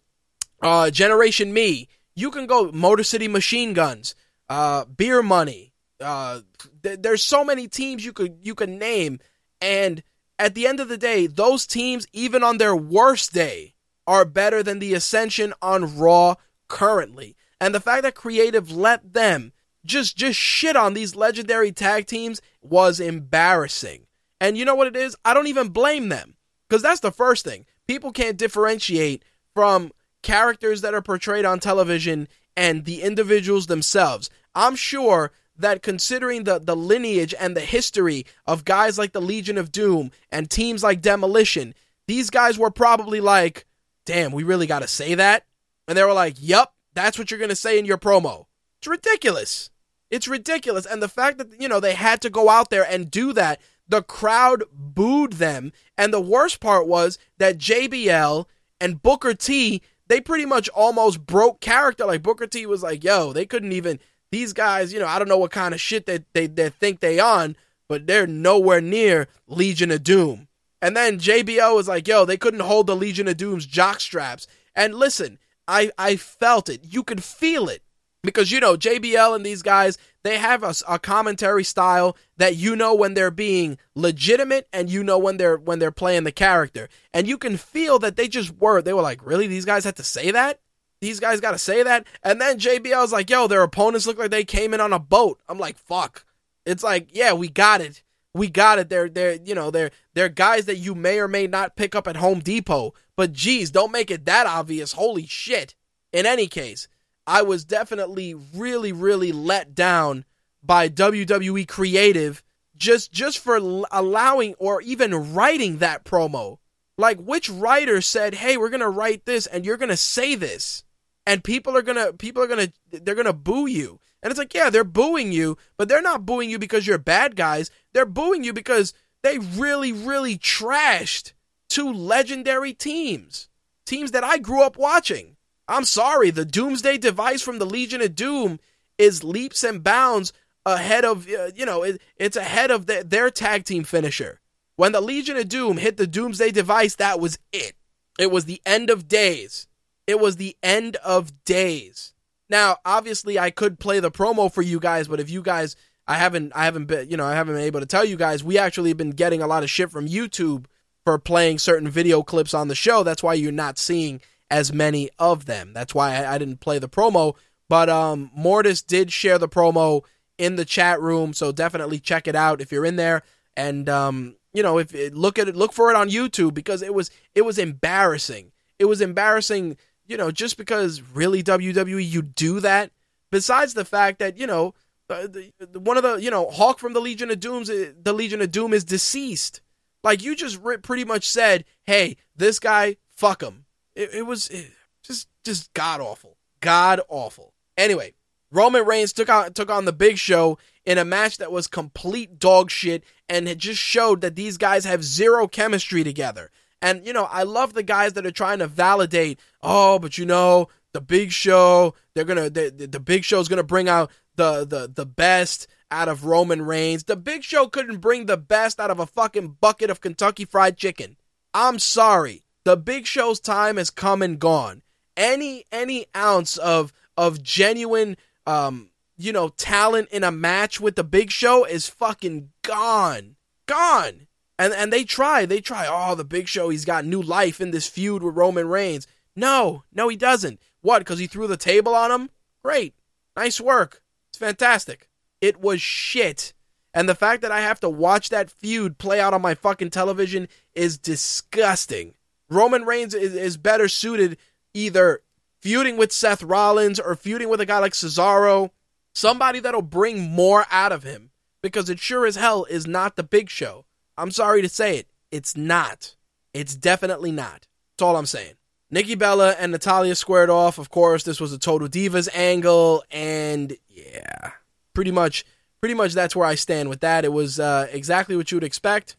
[0.62, 1.88] uh, Generation Me.
[2.16, 4.16] You can go Motor City Machine Guns,
[4.50, 5.74] uh, Beer Money.
[6.00, 6.42] Uh,
[6.84, 9.20] th- there's so many teams you could you could name,
[9.62, 10.04] and
[10.40, 13.76] at the end of the day, those teams, even on their worst day,
[14.08, 16.36] are better than the Ascension on Raw
[16.68, 17.36] currently.
[17.60, 19.54] And the fact that creative let them
[19.86, 24.08] just just shit on these legendary tag teams was embarrassing.
[24.40, 25.16] And you know what it is?
[25.24, 26.36] I don't even blame them.
[26.68, 27.66] Because that's the first thing.
[27.88, 29.24] People can't differentiate
[29.54, 29.92] from
[30.24, 34.30] characters that are portrayed on television and the individuals themselves.
[34.56, 35.32] I'm sure
[35.62, 40.12] that considering the, the lineage and the history of guys like the Legion of Doom
[40.32, 41.74] and teams like Demolition,
[42.08, 43.66] these guys were probably like,
[44.06, 45.46] damn, we really got to say that?
[45.88, 48.46] And they were like, yep, that's what you're going to say in your promo.
[48.80, 49.70] It's ridiculous.
[50.10, 50.86] It's ridiculous.
[50.86, 53.62] And the fact that, you know, they had to go out there and do that,
[53.88, 55.72] the crowd booed them.
[55.98, 58.46] And the worst part was that JBL
[58.80, 62.06] and Booker T, they pretty much almost broke character.
[62.06, 64.00] Like Booker T was like, yo, they couldn't even,
[64.32, 67.00] these guys, you know, I don't know what kind of shit that they, they think
[67.00, 67.56] they on,
[67.88, 70.48] but they're nowhere near Legion of Doom.
[70.82, 74.48] And then JBL was like, yo, they couldn't hold the Legion of Doom's jock straps.
[74.76, 75.38] And listen,
[75.68, 76.82] I I felt it.
[76.84, 77.84] You could feel it.
[78.24, 82.76] because you know JBL and these guys they have a, a, commentary style that you
[82.76, 86.88] know when they're being legitimate and you know when they're when they're playing the character
[87.14, 89.96] and you can feel that they just were they were like really these guys had
[89.96, 90.60] to say that
[91.02, 92.08] these guys got to say that?
[92.24, 95.00] And then JBL was like yo their opponents look like they came in on a
[95.00, 95.40] boat.
[95.50, 96.26] I'm like fuck.
[96.66, 98.04] It's like yeah we got it.
[98.34, 98.90] We got it.
[98.90, 102.08] They're they're you know they're they're guys that you may or may not pick up
[102.08, 102.94] at Home Depot.
[103.18, 104.94] But geez don't make it that obvious.
[104.94, 105.76] Holy shit.
[106.14, 106.88] In any case
[107.28, 110.26] I was definitely really, really let down
[110.64, 112.44] by WWE Creative
[112.78, 113.58] just just for
[113.92, 116.58] allowing or even writing that promo.
[116.98, 120.36] Like which writer said, "Hey, we're going to write this and you're going to say
[120.36, 120.84] this."
[121.26, 124.00] And people are to people are to they're to boo you.
[124.24, 127.36] And it's like, "Yeah, they're booing you, but they're not booing you because you're bad
[127.36, 127.72] guys.
[127.94, 128.94] They're booing you because
[129.24, 131.34] they really really trashed
[131.70, 133.48] two legendary teams.
[133.86, 135.38] Teams that I grew up watching.
[135.68, 138.60] I'm sorry, the Doomsday device from the Legion of Doom
[138.98, 140.34] is leaps and bounds
[140.66, 144.40] ahead of, uh, you know, it, it's ahead of the, their tag team finisher.
[144.76, 147.76] When the Legion of Doom hit the Doomsday device, that was it.
[148.20, 149.68] It was the end of days.
[150.12, 152.12] It was the end of days.
[152.50, 156.16] Now, obviously, I could play the promo for you guys, but if you guys, I
[156.16, 158.58] haven't, I haven't been, you know, I haven't been able to tell you guys, we
[158.58, 160.66] actually been getting a lot of shit from YouTube
[161.06, 163.04] for playing certain video clips on the show.
[163.04, 164.20] That's why you're not seeing
[164.50, 165.72] as many of them.
[165.72, 167.36] That's why I, I didn't play the promo.
[167.70, 170.04] But um, Mortis did share the promo
[170.38, 173.24] in the chat room, so definitely check it out if you're in there.
[173.56, 176.94] And um, you know, if look at it, look for it on YouTube because it
[176.94, 178.52] was it was embarrassing.
[178.78, 182.92] It was embarrassing, you know, just because really WWE you do that.
[183.32, 184.74] Besides the fact that you know,
[185.08, 188.14] the, the, one of the you know Hawk from the Legion of Dooms, uh, the
[188.14, 189.62] Legion of Doom is deceased.
[190.04, 193.66] Like you just pretty much said, hey, this guy, fuck him.
[193.96, 194.72] It, it was it,
[195.04, 197.54] just just god awful, god awful.
[197.78, 198.14] Anyway,
[198.52, 202.40] Roman Reigns took on took on the Big Show in a match that was complete
[202.40, 206.52] dog shit and it just showed that these guys have zero chemistry together.
[206.82, 209.40] And you know, I love the guys that are trying to validate.
[209.62, 213.64] Oh, but you know, the Big Show, they're gonna the, the Big Show is gonna
[213.64, 217.04] bring out the the the best out of Roman Reigns.
[217.04, 220.78] The Big Show couldn't bring the best out of a fucking bucket of Kentucky Fried
[220.78, 221.18] Chicken.
[221.54, 224.82] I'm sorry the Big Show's time has come and gone.
[225.18, 228.18] Any any ounce of of genuine
[228.48, 233.36] um you know talent in a match with the Big Show is fucking gone,
[233.66, 234.28] gone.
[234.62, 235.88] And and they try, they try.
[235.90, 239.08] Oh, the Big Show, he's got new life in this feud with Roman Reigns.
[239.36, 240.60] No, no, he doesn't.
[240.82, 241.00] What?
[241.00, 242.30] Because he threw the table on him?
[242.64, 242.94] Great,
[243.36, 244.04] nice work.
[244.30, 245.10] It's fantastic.
[245.42, 246.54] It was shit.
[246.94, 249.90] And the fact that I have to watch that feud play out on my fucking
[249.90, 252.14] television is disgusting.
[252.48, 254.38] Roman Reigns is, is better suited
[254.76, 255.22] either
[255.60, 258.70] feuding with Seth Rollins or feuding with a guy like Cesaro,
[259.16, 261.32] somebody that'll bring more out of him
[261.64, 263.86] because it sure as hell is not the big show.
[264.18, 265.08] I'm sorry to say it.
[265.32, 266.16] It's not.
[266.54, 267.68] It's definitely not.
[267.98, 268.54] That's all I'm saying.
[268.90, 270.78] Nikki Bella and Natalya squared off.
[270.78, 274.52] Of course, this was a Total Divas angle, and yeah,
[274.94, 275.46] pretty much,
[275.80, 277.24] pretty much that's where I stand with that.
[277.24, 279.16] It was uh, exactly what you would expect.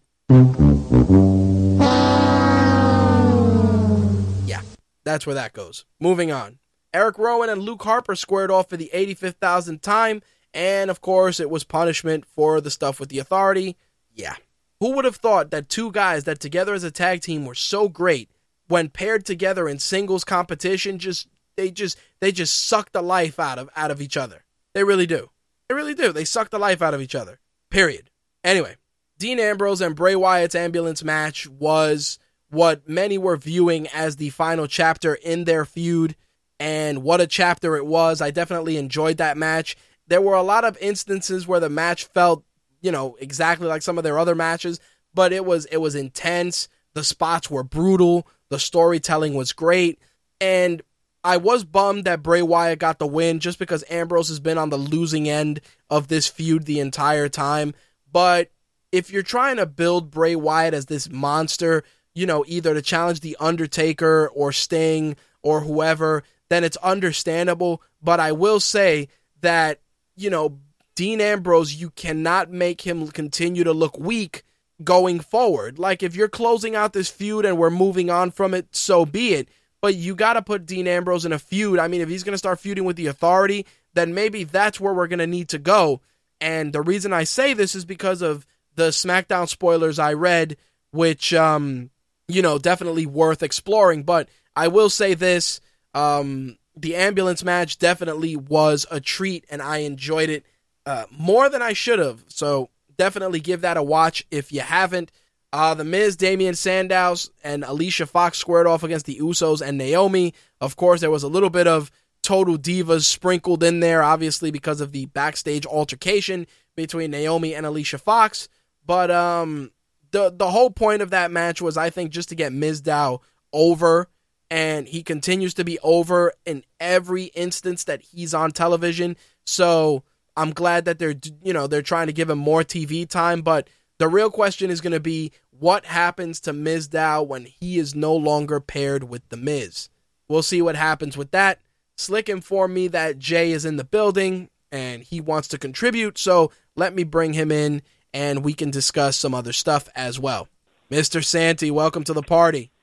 [4.47, 4.61] Yeah,
[5.05, 5.87] that's where that goes.
[5.99, 6.59] Moving on.
[6.93, 10.21] Eric Rowan and Luke Harper squared off for the 85th time,
[10.53, 13.79] and of course, it was punishment for the stuff with the authority.
[14.15, 14.35] Yeah.
[14.83, 17.89] Who would have thought that two guys that together as a tag team were so
[17.89, 18.29] great
[18.67, 23.61] when paired together in singles competition just they just they just suck the life out
[23.61, 24.43] of out of each other.
[24.75, 25.31] They really do.
[25.69, 26.13] They really do.
[26.13, 27.39] They suck the life out of each other.
[27.71, 28.11] Period.
[28.43, 28.75] Anyway,
[29.19, 32.19] Dean Ambrose and Bray Wyatt's ambulance match was
[32.51, 36.17] what many were viewing as the final chapter in their feud.
[36.59, 38.21] And what a chapter it was.
[38.21, 39.77] I definitely enjoyed that match.
[40.09, 42.43] There were a lot of instances where the match felt,
[42.83, 44.81] you know, exactly like some of their other matches,
[45.15, 46.69] but it was it was intense.
[46.95, 48.27] The spots were brutal.
[48.51, 49.99] The storytelling was great.
[50.41, 50.83] And
[51.25, 54.69] I was bummed that Bray Wyatt got the win just because Ambrose has been on
[54.69, 57.75] the losing end of this feud the entire time.
[58.11, 58.51] But
[58.91, 61.85] if you're trying to build Bray Wyatt as this monster
[62.15, 67.83] you know, either to challenge The Undertaker or Sting or whoever, then it's understandable.
[68.03, 69.09] But I will say
[69.41, 69.81] that,
[70.17, 70.59] you know,
[70.95, 74.43] Dean Ambrose, you cannot make him continue to look weak
[74.85, 75.79] going forward.
[75.79, 79.35] Like, if you're closing out this feud and we're moving on from it, so be
[79.35, 79.49] it.
[79.81, 81.79] But you got to put Dean Ambrose in a feud.
[81.79, 84.95] I mean, if he's going to start feuding with the authority, then maybe that's where
[84.95, 86.01] we're going to need to go.
[86.41, 90.57] And the reason I say this is because of the SmackDown spoilers I read,
[90.91, 91.91] which um,
[92.29, 94.03] you know, definitely worth exploring.
[94.03, 95.61] But I will say this.
[95.95, 100.47] Um, the ambulance match definitely was a treat, and I enjoyed it
[100.87, 102.25] uh, more than I should have.
[102.29, 105.11] So definitely give that a watch if you haven't.
[105.53, 110.33] Uh, the Miz, Damian Sandows, and Alicia Fox squared off against the Usos and Naomi.
[110.61, 111.91] Of course, there was a little bit of
[112.23, 117.99] total divas sprinkled in there, obviously because of the backstage altercation between Naomi and Alicia
[117.99, 118.49] Fox.
[118.87, 119.73] But um,
[120.11, 123.21] the the whole point of that match was, I think, just to get Mizdow
[123.53, 124.09] over,
[124.51, 129.17] and he continues to be over in every instance that he's on television.
[129.45, 130.03] So
[130.37, 133.69] I'm glad that they're you know they're trying to give him more TV time, but
[133.99, 138.15] the real question is going to be what happens to Mizdow when he is no
[138.15, 139.89] longer paired with the Miz.
[140.29, 141.61] We'll see what happens with that.
[141.97, 146.51] Slick informed me that Jay is in the building and he wants to contribute, so
[146.75, 147.83] let me bring him in
[148.15, 150.49] and we can discuss some other stuff as well.
[150.91, 151.25] Mr.
[151.25, 152.71] Santy, welcome to the party.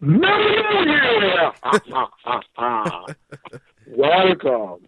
[3.88, 4.86] Welcome.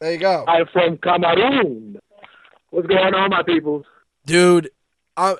[0.00, 0.44] There you go.
[0.46, 1.98] I'm from Cameroon.
[2.70, 3.84] What's going on, my people?
[4.26, 4.70] Dude,
[5.16, 5.36] uh,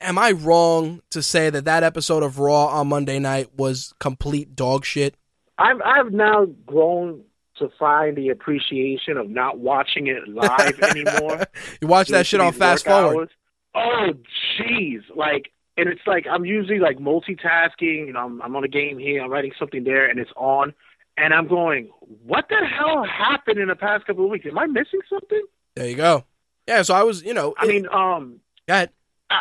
[0.00, 4.54] am I wrong to say that that episode of Raw on Monday night was complete
[4.54, 5.16] dog shit?
[5.56, 7.22] I've I've now grown
[7.58, 11.46] to find the appreciation of not watching it live anymore.
[11.80, 13.16] you watch that shit on fast forward.
[13.16, 13.30] Hours.
[13.76, 14.12] Oh,
[14.58, 15.02] jeez!
[15.14, 18.06] Like, and it's like I'm usually like multitasking.
[18.06, 20.74] You know, I'm, I'm on a game here, I'm writing something there, and it's on,
[21.16, 21.90] and I'm going,
[22.24, 24.46] "What the hell happened in the past couple of weeks?
[24.46, 26.24] Am I missing something?" There you go.
[26.66, 28.90] Yeah, so I was, you know, I mean, um, go ahead.
[29.30, 29.34] I,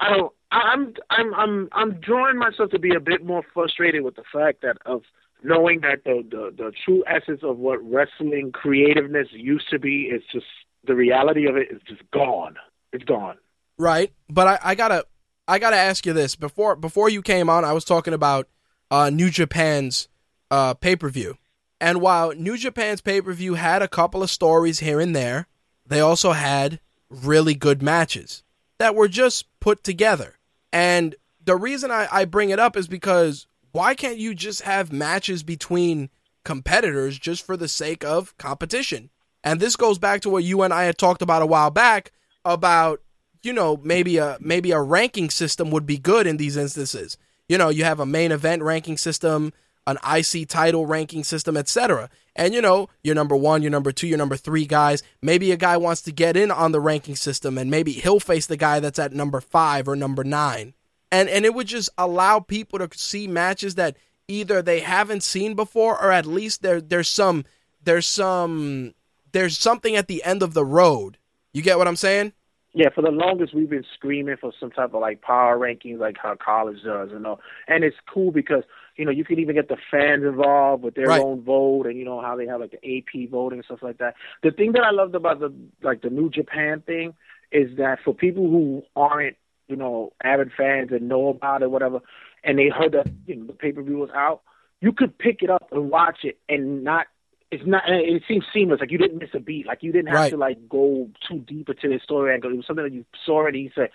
[0.00, 0.32] I, I don't.
[0.50, 4.62] I'm I'm I'm I'm drawing myself to be a bit more frustrated with the fact
[4.62, 5.02] that of
[5.42, 10.22] knowing that the, the the true essence of what wrestling creativeness used to be is
[10.32, 10.46] just
[10.86, 12.56] the reality of it is just gone.
[12.92, 13.36] It's gone.
[13.76, 15.04] Right, but I, I gotta
[15.46, 17.64] I gotta ask you this before before you came on.
[17.64, 18.48] I was talking about
[18.90, 20.08] uh, New Japan's
[20.50, 21.36] uh, pay per view,
[21.80, 25.46] and while New Japan's pay per view had a couple of stories here and there,
[25.86, 26.80] they also had
[27.10, 28.42] really good matches
[28.78, 30.38] that were just put together.
[30.72, 31.14] And
[31.44, 35.42] the reason I, I bring it up is because why can't you just have matches
[35.42, 36.10] between
[36.44, 39.10] competitors just for the sake of competition?
[39.44, 42.12] And this goes back to what you and I had talked about a while back
[42.44, 43.00] about,
[43.42, 47.16] you know, maybe a maybe a ranking system would be good in these instances.
[47.48, 49.52] You know, you have a main event ranking system,
[49.88, 52.10] an IC title ranking system, etc.
[52.36, 55.02] And you know, you're number one, you're number two, you're number three guys.
[55.22, 58.46] Maybe a guy wants to get in on the ranking system, and maybe he'll face
[58.46, 60.74] the guy that's at number five or number nine.
[61.10, 63.96] And and it would just allow people to see matches that
[64.28, 67.44] either they haven't seen before, or at least there there's some
[67.82, 68.94] there's some
[69.32, 71.16] there's something at the end of the road.
[71.52, 72.34] You get what I'm saying?
[72.74, 76.16] Yeah, for the longest we've been screaming for some type of like power rankings, like
[76.22, 77.38] how college does, you know.
[77.66, 78.62] And it's cool because
[78.98, 81.22] you know, you can even get the fans involved with their right.
[81.22, 83.98] own vote, and you know how they have like the AP voting and stuff like
[83.98, 84.14] that.
[84.42, 87.14] The thing that I loved about the like the New Japan thing
[87.52, 89.36] is that for people who aren't,
[89.68, 92.00] you know, avid fans and know about it, whatever,
[92.42, 94.42] and they heard that you know the pay per view was out,
[94.80, 97.06] you could pick it up and watch it and not.
[97.50, 97.84] It's not.
[97.86, 98.80] It seems seamless.
[98.80, 99.66] Like you didn't miss a beat.
[99.66, 100.30] Like you didn't have right.
[100.30, 102.50] to like go too deep into the story angle.
[102.50, 103.60] It was something that you saw already.
[103.60, 103.88] You said,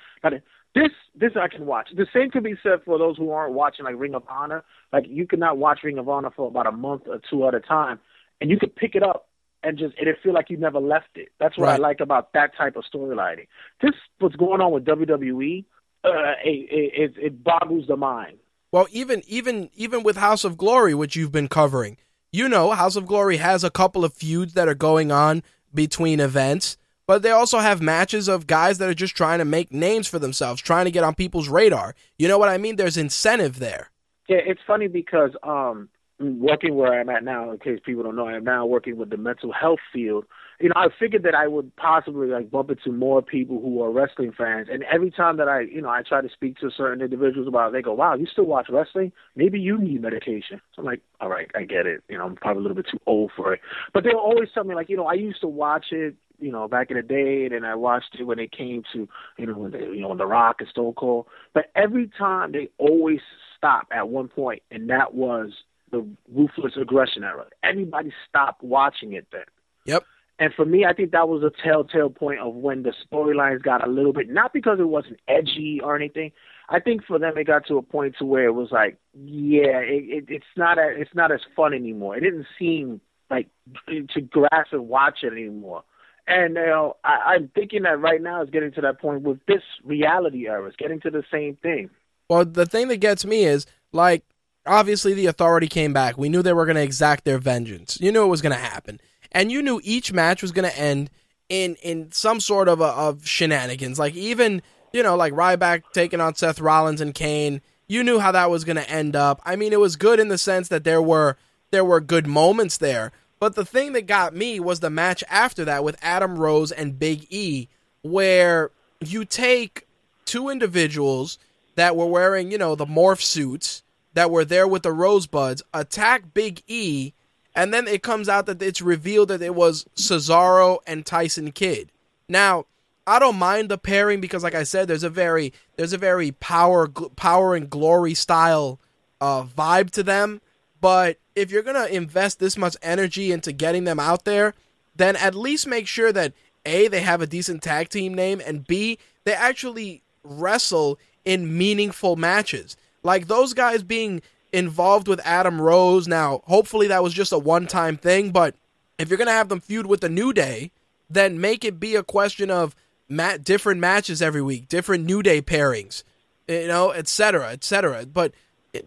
[0.76, 1.90] this this I can watch.
[1.96, 4.64] The same could be said for those who aren't watching like Ring of Honor.
[4.92, 7.54] Like you could not watch Ring of Honor for about a month or two at
[7.54, 8.00] a time,
[8.42, 9.28] and you could pick it up
[9.64, 11.30] and just it'd feel like you never left it.
[11.40, 11.76] That's what right.
[11.76, 13.48] I like about that type of storylining.
[13.82, 15.66] This what's going on with WWE.
[16.04, 18.38] Uh, it, it it boggles the mind.
[18.72, 21.98] Well, even even even with House of Glory, which you've been covering,
[22.32, 25.44] you know, House of Glory has a couple of feuds that are going on
[25.74, 29.72] between events but they also have matches of guys that are just trying to make
[29.72, 31.96] names for themselves, trying to get on people's radar.
[32.18, 32.76] You know what I mean?
[32.76, 33.90] There's incentive there.
[34.30, 35.90] Yeah, it's funny because um
[36.20, 39.18] working where I'm at now, in case people don't know, I'm now working with the
[39.18, 40.26] mental health field.
[40.60, 43.92] You know, I figured that I would possibly like bump into more people who are
[43.92, 44.68] wrestling fans.
[44.72, 47.70] And every time that I, you know, I try to speak to certain individuals about
[47.70, 49.12] it, they go, Wow, you still watch wrestling?
[49.36, 50.62] Maybe you need medication.
[50.74, 52.04] So I'm like, All right, I get it.
[52.08, 53.62] You know, I'm probably a little bit too old for it.
[53.94, 56.68] But they'll always tell me like, you know, I used to watch it, you know,
[56.68, 59.08] back in the day, and I watched it when it came to,
[59.38, 61.28] you know, when they, you know, when The Rock and Stone Cold.
[61.54, 63.20] But every time they always
[63.58, 65.52] stop at one point, and that was
[65.92, 67.46] the ruthless aggression era.
[67.64, 69.46] Everybody stopped watching it then.
[69.86, 70.04] Yep.
[70.40, 73.88] And for me, I think that was a telltale point of when the storylines got
[73.88, 76.32] a little bit not because it wasn't edgy or anything.
[76.68, 79.78] I think for them it got to a point to where it was like, yeah,
[79.78, 82.18] it, it, it's not a, it's not as fun anymore.
[82.18, 83.00] It didn't seem
[83.30, 83.48] like
[83.90, 85.84] to grasp and watch it anymore.
[86.28, 89.40] And you know, I, I'm thinking that right now is getting to that point with
[89.46, 90.66] this reality era.
[90.68, 91.90] It's getting to the same thing.
[92.30, 94.24] Well, the thing that gets me is like
[94.66, 96.18] obviously the authority came back.
[96.18, 97.98] We knew they were going to exact their vengeance.
[98.00, 99.00] You knew it was going to happen,
[99.32, 101.10] and you knew each match was going to end
[101.50, 104.00] in in some sort of a, of shenanigans.
[104.00, 104.62] Like even
[104.94, 107.62] you know like Ryback taking on Seth Rollins and Kane.
[107.86, 109.42] You knew how that was going to end up.
[109.46, 111.38] I mean, it was good in the sense that there were
[111.72, 113.12] there were good moments there.
[113.44, 116.98] But the thing that got me was the match after that with Adam Rose and
[116.98, 117.68] Big E,
[118.02, 118.72] where
[119.02, 119.86] you take
[120.24, 121.38] two individuals
[121.76, 123.84] that were wearing, you know, the morph suits
[124.14, 127.12] that were there with the rosebuds, attack Big E,
[127.54, 131.92] and then it comes out that it's revealed that it was Cesaro and Tyson Kidd.
[132.30, 132.66] Now,
[133.06, 136.32] I don't mind the pairing because, like I said, there's a very there's a very
[136.32, 138.80] power power and glory style
[139.20, 140.40] uh, vibe to them.
[140.80, 144.54] But if you're going to invest this much energy into getting them out there,
[144.96, 146.34] then at least make sure that
[146.66, 152.16] A, they have a decent tag team name, and B, they actually wrestle in meaningful
[152.16, 152.78] matches.
[153.02, 154.22] Like those guys being
[154.54, 156.08] involved with Adam Rose.
[156.08, 158.56] Now, hopefully that was just a one time thing, but
[158.98, 160.72] if you're going to have them feud with the New Day,
[161.10, 162.76] then make it be a question of
[163.10, 166.04] mat- different matches every week, different New Day pairings,
[166.48, 168.06] you know, etc., etc.
[168.06, 168.34] But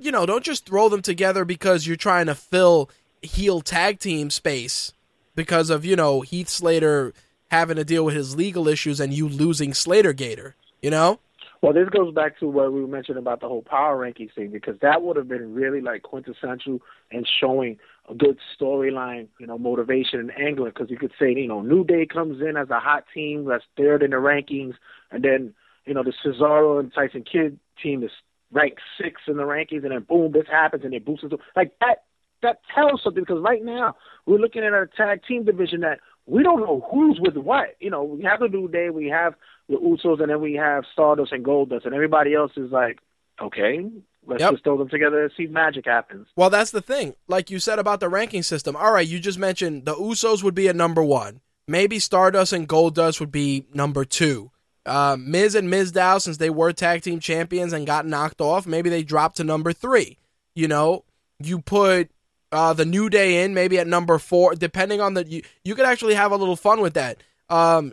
[0.01, 2.91] you know, don't just throw them together because you're trying to fill
[3.23, 4.93] heel tag team space
[5.35, 7.13] because of, you know, Heath Slater
[7.51, 11.21] having to deal with his legal issues and you losing Slater Gator, you know?
[11.63, 14.79] Well, this goes back to what we mentioned about the whole power ranking thing because
[14.83, 16.81] that would have been really like quintessential
[17.11, 21.49] and showing a good storyline, you know, motivation and angling because you could say, you
[21.49, 24.75] know, New Day comes in as a hot team that's third in the rankings,
[25.11, 25.55] and then
[25.87, 28.11] you know the Cesaro and Tyson Kidd team is
[28.57, 31.33] ranked six in the rankings, and then boom, this happens, and it boosts us.
[31.55, 32.05] Like that,
[32.43, 36.43] that tells something because right now we're looking at our tag team division that we
[36.43, 37.77] don't know who's with what.
[37.79, 39.35] You know, we have the New Day, we have
[39.69, 42.99] the Usos, and then we have Stardust and Goldust, and everybody else is like,
[43.41, 43.85] okay,
[44.27, 44.53] let's yep.
[44.53, 46.27] just throw them together and see magic happens.
[46.35, 47.15] Well, that's the thing.
[47.29, 48.75] Like you said about the ranking system.
[48.75, 51.41] All right, you just mentioned the Usos would be at number one.
[51.69, 54.51] Maybe Stardust and Goldust would be number two.
[54.87, 58.89] Uh, Miz and Mizdow, since they were tag team champions and got knocked off, maybe
[58.89, 60.17] they dropped to number three.
[60.55, 61.05] You know,
[61.41, 62.11] you put
[62.53, 65.27] uh, the New Day in maybe at number four, depending on the.
[65.27, 67.23] You, you could actually have a little fun with that.
[67.49, 67.93] Um,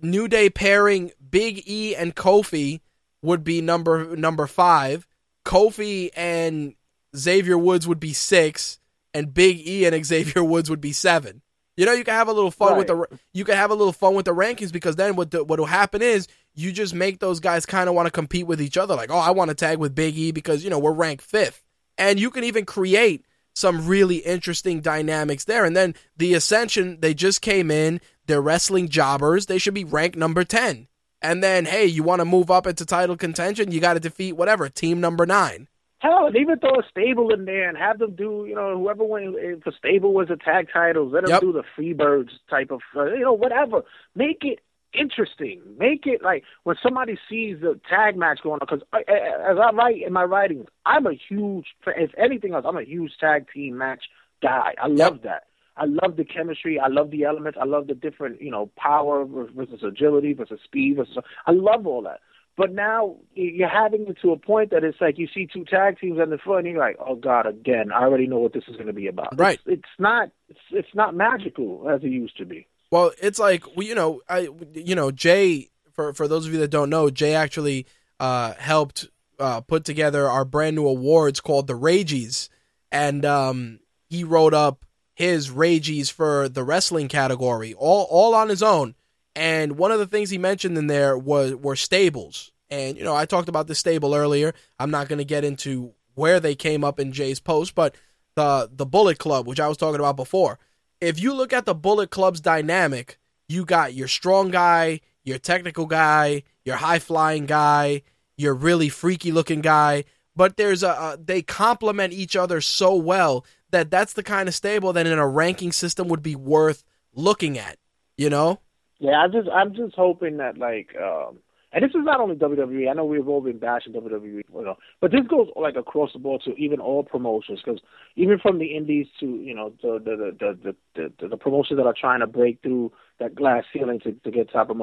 [0.00, 2.80] New Day pairing Big E and Kofi
[3.22, 5.06] would be number number five.
[5.44, 6.74] Kofi and
[7.16, 8.78] Xavier Woods would be six,
[9.12, 11.42] and Big E and Xavier Woods would be seven.
[11.78, 12.78] You know, you can have a little fun right.
[12.78, 15.44] with the you can have a little fun with the rankings because then what the,
[15.44, 18.60] what will happen is you just make those guys kind of want to compete with
[18.60, 18.96] each other.
[18.96, 21.62] Like, oh, I want to tag with Big E because you know we're ranked fifth,
[21.96, 23.24] and you can even create
[23.54, 25.64] some really interesting dynamics there.
[25.64, 28.00] And then the Ascension, they just came in.
[28.26, 29.46] They're wrestling jobbers.
[29.46, 30.88] They should be ranked number ten.
[31.22, 33.70] And then, hey, you want to move up into title contention?
[33.70, 35.68] You got to defeat whatever team number nine.
[36.00, 39.02] Hell, and even throw a stable in there and have them do, you know, whoever
[39.02, 41.40] went if a stable was a tag titles, let them yep.
[41.40, 43.82] do the Freebirds type of, uh, you know, whatever.
[44.14, 44.60] Make it
[44.94, 45.60] interesting.
[45.76, 48.66] Make it like when somebody sees the tag match going on.
[48.68, 52.84] Because as I write in my writings, I'm a huge, if anything else, I'm a
[52.84, 54.04] huge tag team match
[54.40, 54.74] guy.
[54.80, 55.44] I love that.
[55.76, 56.78] I love the chemistry.
[56.78, 57.58] I love the elements.
[57.60, 61.18] I love the different, you know, power versus agility versus speed versus.
[61.46, 62.20] I love all that.
[62.58, 66.00] But now you're having it to a point that it's like you see two tag
[66.00, 67.92] teams on the front, and you're like, "Oh God, again!
[67.92, 69.60] I already know what this is going to be about." Right?
[69.64, 70.32] It's, it's not.
[70.48, 72.66] It's, it's not magical as it used to be.
[72.90, 75.70] Well, it's like well, you know, I you know, Jay.
[75.92, 77.86] For for those of you that don't know, Jay actually
[78.18, 79.06] uh, helped
[79.38, 82.48] uh, put together our brand new awards called the Ragies,
[82.90, 83.78] and um,
[84.08, 88.96] he wrote up his Ragies for the wrestling category, all all on his own.
[89.38, 92.50] And one of the things he mentioned in there was were stables.
[92.70, 94.52] And you know, I talked about the stable earlier.
[94.80, 97.94] I'm not going to get into where they came up in Jay's post, but
[98.34, 100.58] the the Bullet Club, which I was talking about before.
[101.00, 105.86] If you look at the Bullet Club's dynamic, you got your strong guy, your technical
[105.86, 108.02] guy, your high flying guy,
[108.36, 110.02] your really freaky looking guy,
[110.34, 114.54] but there's a, a they complement each other so well that that's the kind of
[114.56, 116.82] stable that in a ranking system would be worth
[117.14, 117.78] looking at,
[118.16, 118.58] you know?
[118.98, 121.38] Yeah, I just I'm just hoping that like um
[121.70, 122.90] and this is not only WWE.
[122.90, 126.18] I know we've all been bashing WWE, you know, but this goes like across the
[126.18, 127.80] board to even all promotions because
[128.16, 131.86] even from the indies to you know the the the the the, the, promotions that
[131.86, 134.80] are trying to break through that glass ceiling to to get top of,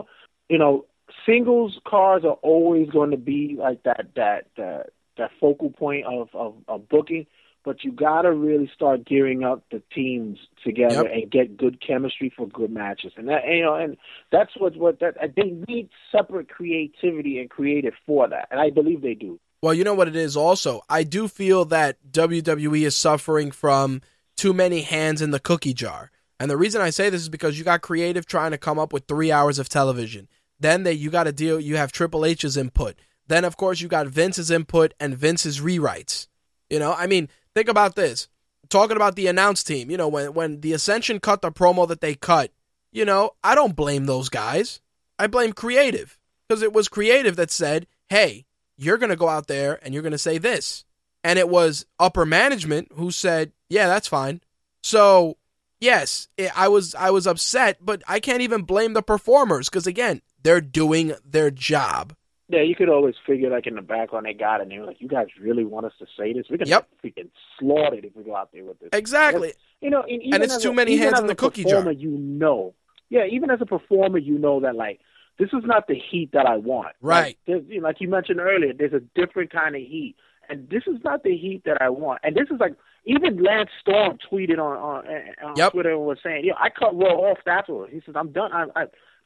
[0.48, 0.86] you know,
[1.26, 6.30] singles cars are always going to be like that that that that focal point of
[6.36, 7.26] of, of booking
[7.66, 11.12] but you got to really start gearing up the teams together yep.
[11.12, 13.12] and get good chemistry for good matches.
[13.18, 13.98] And that you know, and
[14.32, 19.02] that's what what that they need separate creativity and creative for that, and I believe
[19.02, 19.40] they do.
[19.62, 20.82] Well, you know what it is also.
[20.90, 24.02] I do feel that WWE is suffering from
[24.38, 26.12] too many hands in the cookie jar.
[26.40, 28.94] And the reason I say this is because you got creative trying to come up
[28.94, 30.28] with 3 hours of television.
[30.60, 32.96] Then they you got to deal you have Triple H's input.
[33.28, 36.28] Then of course you got Vince's input and Vince's rewrites.
[36.70, 38.28] You know, I mean, think about this.
[38.70, 42.02] Talking about the announce team, you know, when when the Ascension cut the promo that
[42.02, 42.52] they cut,
[42.92, 44.82] you know, I don't blame those guys.
[45.20, 46.18] I blame creative
[46.48, 48.46] because it was creative that said, "Hey,
[48.76, 50.84] you're going to go out there and you're going to say this."
[51.24, 54.42] And it was upper management who said, "Yeah, that's fine."
[54.82, 55.38] So,
[55.80, 59.86] yes, it, I was I was upset, but I can't even blame the performers because
[59.86, 62.16] again, they're doing their job.
[62.48, 64.86] Yeah, you could always figure like in the background they got it and they were
[64.86, 66.46] like, You guys really want us to say this?
[66.50, 66.88] We're gonna Yep.
[67.02, 68.90] get freaking slaughtered if we go out there with this.
[68.94, 69.54] Exactly.
[69.82, 71.92] You know, and, even And it's too a- many hands in the cookie jar.
[71.92, 72.74] You know,
[73.10, 73.26] yeah.
[73.26, 75.00] Even as a performer, you know that like
[75.40, 76.96] this is not the heat that I want.
[77.02, 77.38] Right.
[77.48, 80.16] Like, you know, like you mentioned earlier, there's a different kind of heat,
[80.48, 82.22] and this is not the heat that I want.
[82.24, 85.12] And this is like even Lance Storm tweeted on on, eh,
[85.42, 85.72] eh, on Yep.
[85.74, 88.52] Twitter and was saying, "Yeah, I cut Raw off afterwards." He says, "I'm done.
[88.54, 88.86] I I,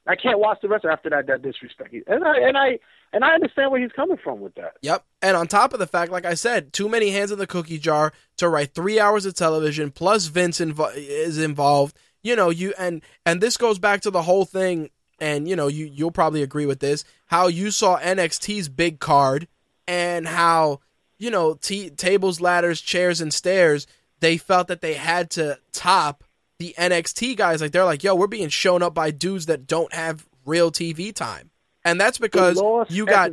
[0.10, 2.80] I can't watch the rest after that that disrespect." And I and I
[3.14, 4.74] and I understand where he's coming from with that.
[4.82, 5.04] Yep.
[5.22, 7.80] And on top of the fact, like I said, too many hands in the cookie
[7.80, 9.92] jar to write three hours of television.
[9.92, 11.98] Plus, Vince is involved.
[12.22, 14.90] You know, you and and this goes back to the whole thing.
[15.20, 17.04] And you know, you you'll probably agree with this.
[17.28, 19.48] How you saw NXT's big card,
[19.88, 20.80] and how
[21.18, 23.88] you know t- tables, ladders, chairs, and stairs.
[24.22, 26.24] They felt that they had to top
[26.60, 27.62] the NXT guys.
[27.62, 31.14] Like they're like, yo, we're being shown up by dudes that don't have real TV
[31.14, 31.50] time.
[31.84, 33.32] And that's because you got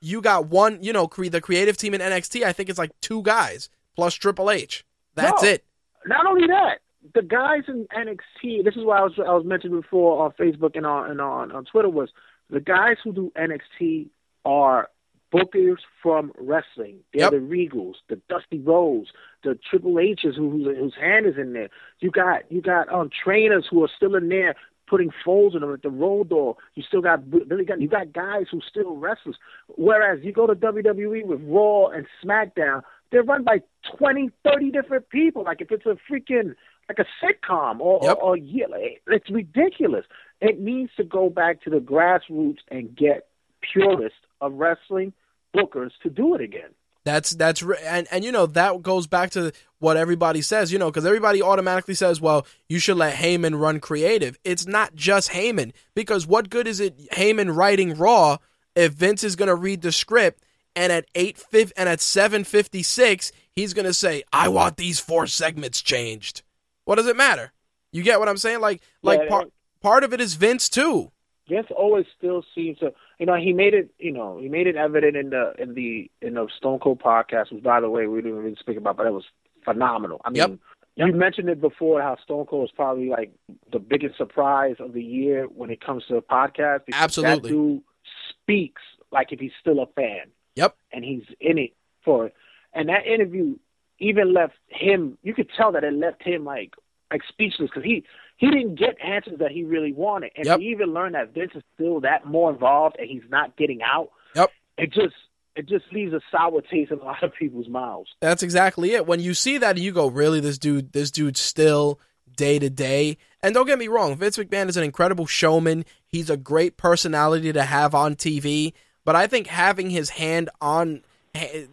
[0.00, 2.44] you got one, you know, cre- the creative team in NXT.
[2.44, 4.84] I think it's like two guys plus Triple H.
[5.14, 5.48] That's No.
[5.48, 5.64] it.
[6.06, 6.78] Not only that,
[7.14, 8.64] the guys in NXT.
[8.64, 11.52] This is why I was I was mentioning before on Facebook and on and on
[11.52, 12.10] on Twitter was
[12.50, 14.08] the guys who do NXT
[14.44, 14.88] are
[15.32, 16.98] bookers from wrestling.
[17.12, 17.30] They're Yep.
[17.32, 19.10] the Regals, the Dusty Rhodes,
[19.42, 21.68] the Triple H's who, whose, whose hand is in there.
[22.00, 24.54] You got you got um trainers who are still in there
[24.88, 26.56] putting folds in them at the road door.
[26.74, 27.80] You still got Billy Gunn.
[27.80, 29.36] You got guys who still wrestlers.
[29.78, 33.62] Whereas you go to WWE with Raw and SmackDown, they're run by
[33.96, 35.44] 20, 30 different people.
[35.44, 36.54] Like if it's a freaking
[36.90, 38.18] like a sitcom or Yep.
[38.18, 38.66] or, or yeah,
[39.06, 40.04] it's ridiculous.
[40.42, 43.28] It needs to go back to the grassroots and get
[43.62, 45.12] purists of wrestling
[45.54, 46.70] bookers to do it again.
[47.04, 50.90] That's that's and and you know that goes back to what everybody says, you know,
[50.90, 54.38] because everybody automatically says, well, you should let Heyman run creative.
[54.44, 58.36] It's not just Heyman because what good is it Heyman writing Raw
[58.76, 60.44] if Vince is going to read the script
[60.76, 64.76] and at eight fif- and at seven fifty six he's going to say, I want
[64.76, 66.42] these four segments changed.
[66.84, 67.52] What does it matter?
[67.92, 68.60] You get what I'm saying?
[68.60, 71.10] Like like Yeah, part part of it is Vince too.
[71.48, 72.92] Vince always still seems to,
[73.22, 76.10] you know, he made it, you know, he made it evident in the in the
[76.20, 79.06] in the Stone Cold podcast, which by the way we didn't even speak about, but
[79.06, 79.22] it was
[79.64, 80.20] phenomenal.
[80.24, 80.58] I mean,
[80.96, 81.06] Yep.
[81.08, 83.30] you mentioned it before how Stone Cold is probably like
[83.70, 86.80] the biggest surprise of the year when it comes to a podcast.
[86.92, 87.50] Absolutely.
[87.50, 87.82] that dude
[88.28, 88.82] speaks
[89.12, 90.26] like if he's still a fan.
[90.56, 90.74] Yep.
[90.92, 91.74] and he's in it
[92.04, 92.34] for it.
[92.74, 93.54] And that interview
[94.00, 95.16] even left him.
[95.22, 96.74] You could tell that it left him like
[97.12, 98.02] like speechless because he
[98.42, 100.58] he didn't get answers that he really wanted, and Yep.
[100.58, 104.10] he even learned that Vince is still that more involved and he's not getting out.
[104.34, 104.50] Yep.
[104.78, 105.14] It just
[105.54, 108.08] it just leaves a sour taste in a lot of people's mouths.
[108.20, 109.06] That's exactly it.
[109.06, 110.92] When you see that, you go, "Really, this dude?
[110.92, 112.00] This dude's still
[112.34, 115.84] day to day." And don't get me wrong, Vince McMahon is an incredible showman.
[116.04, 118.72] He's a great personality to have on TV.
[119.04, 121.02] But I think having his hand on,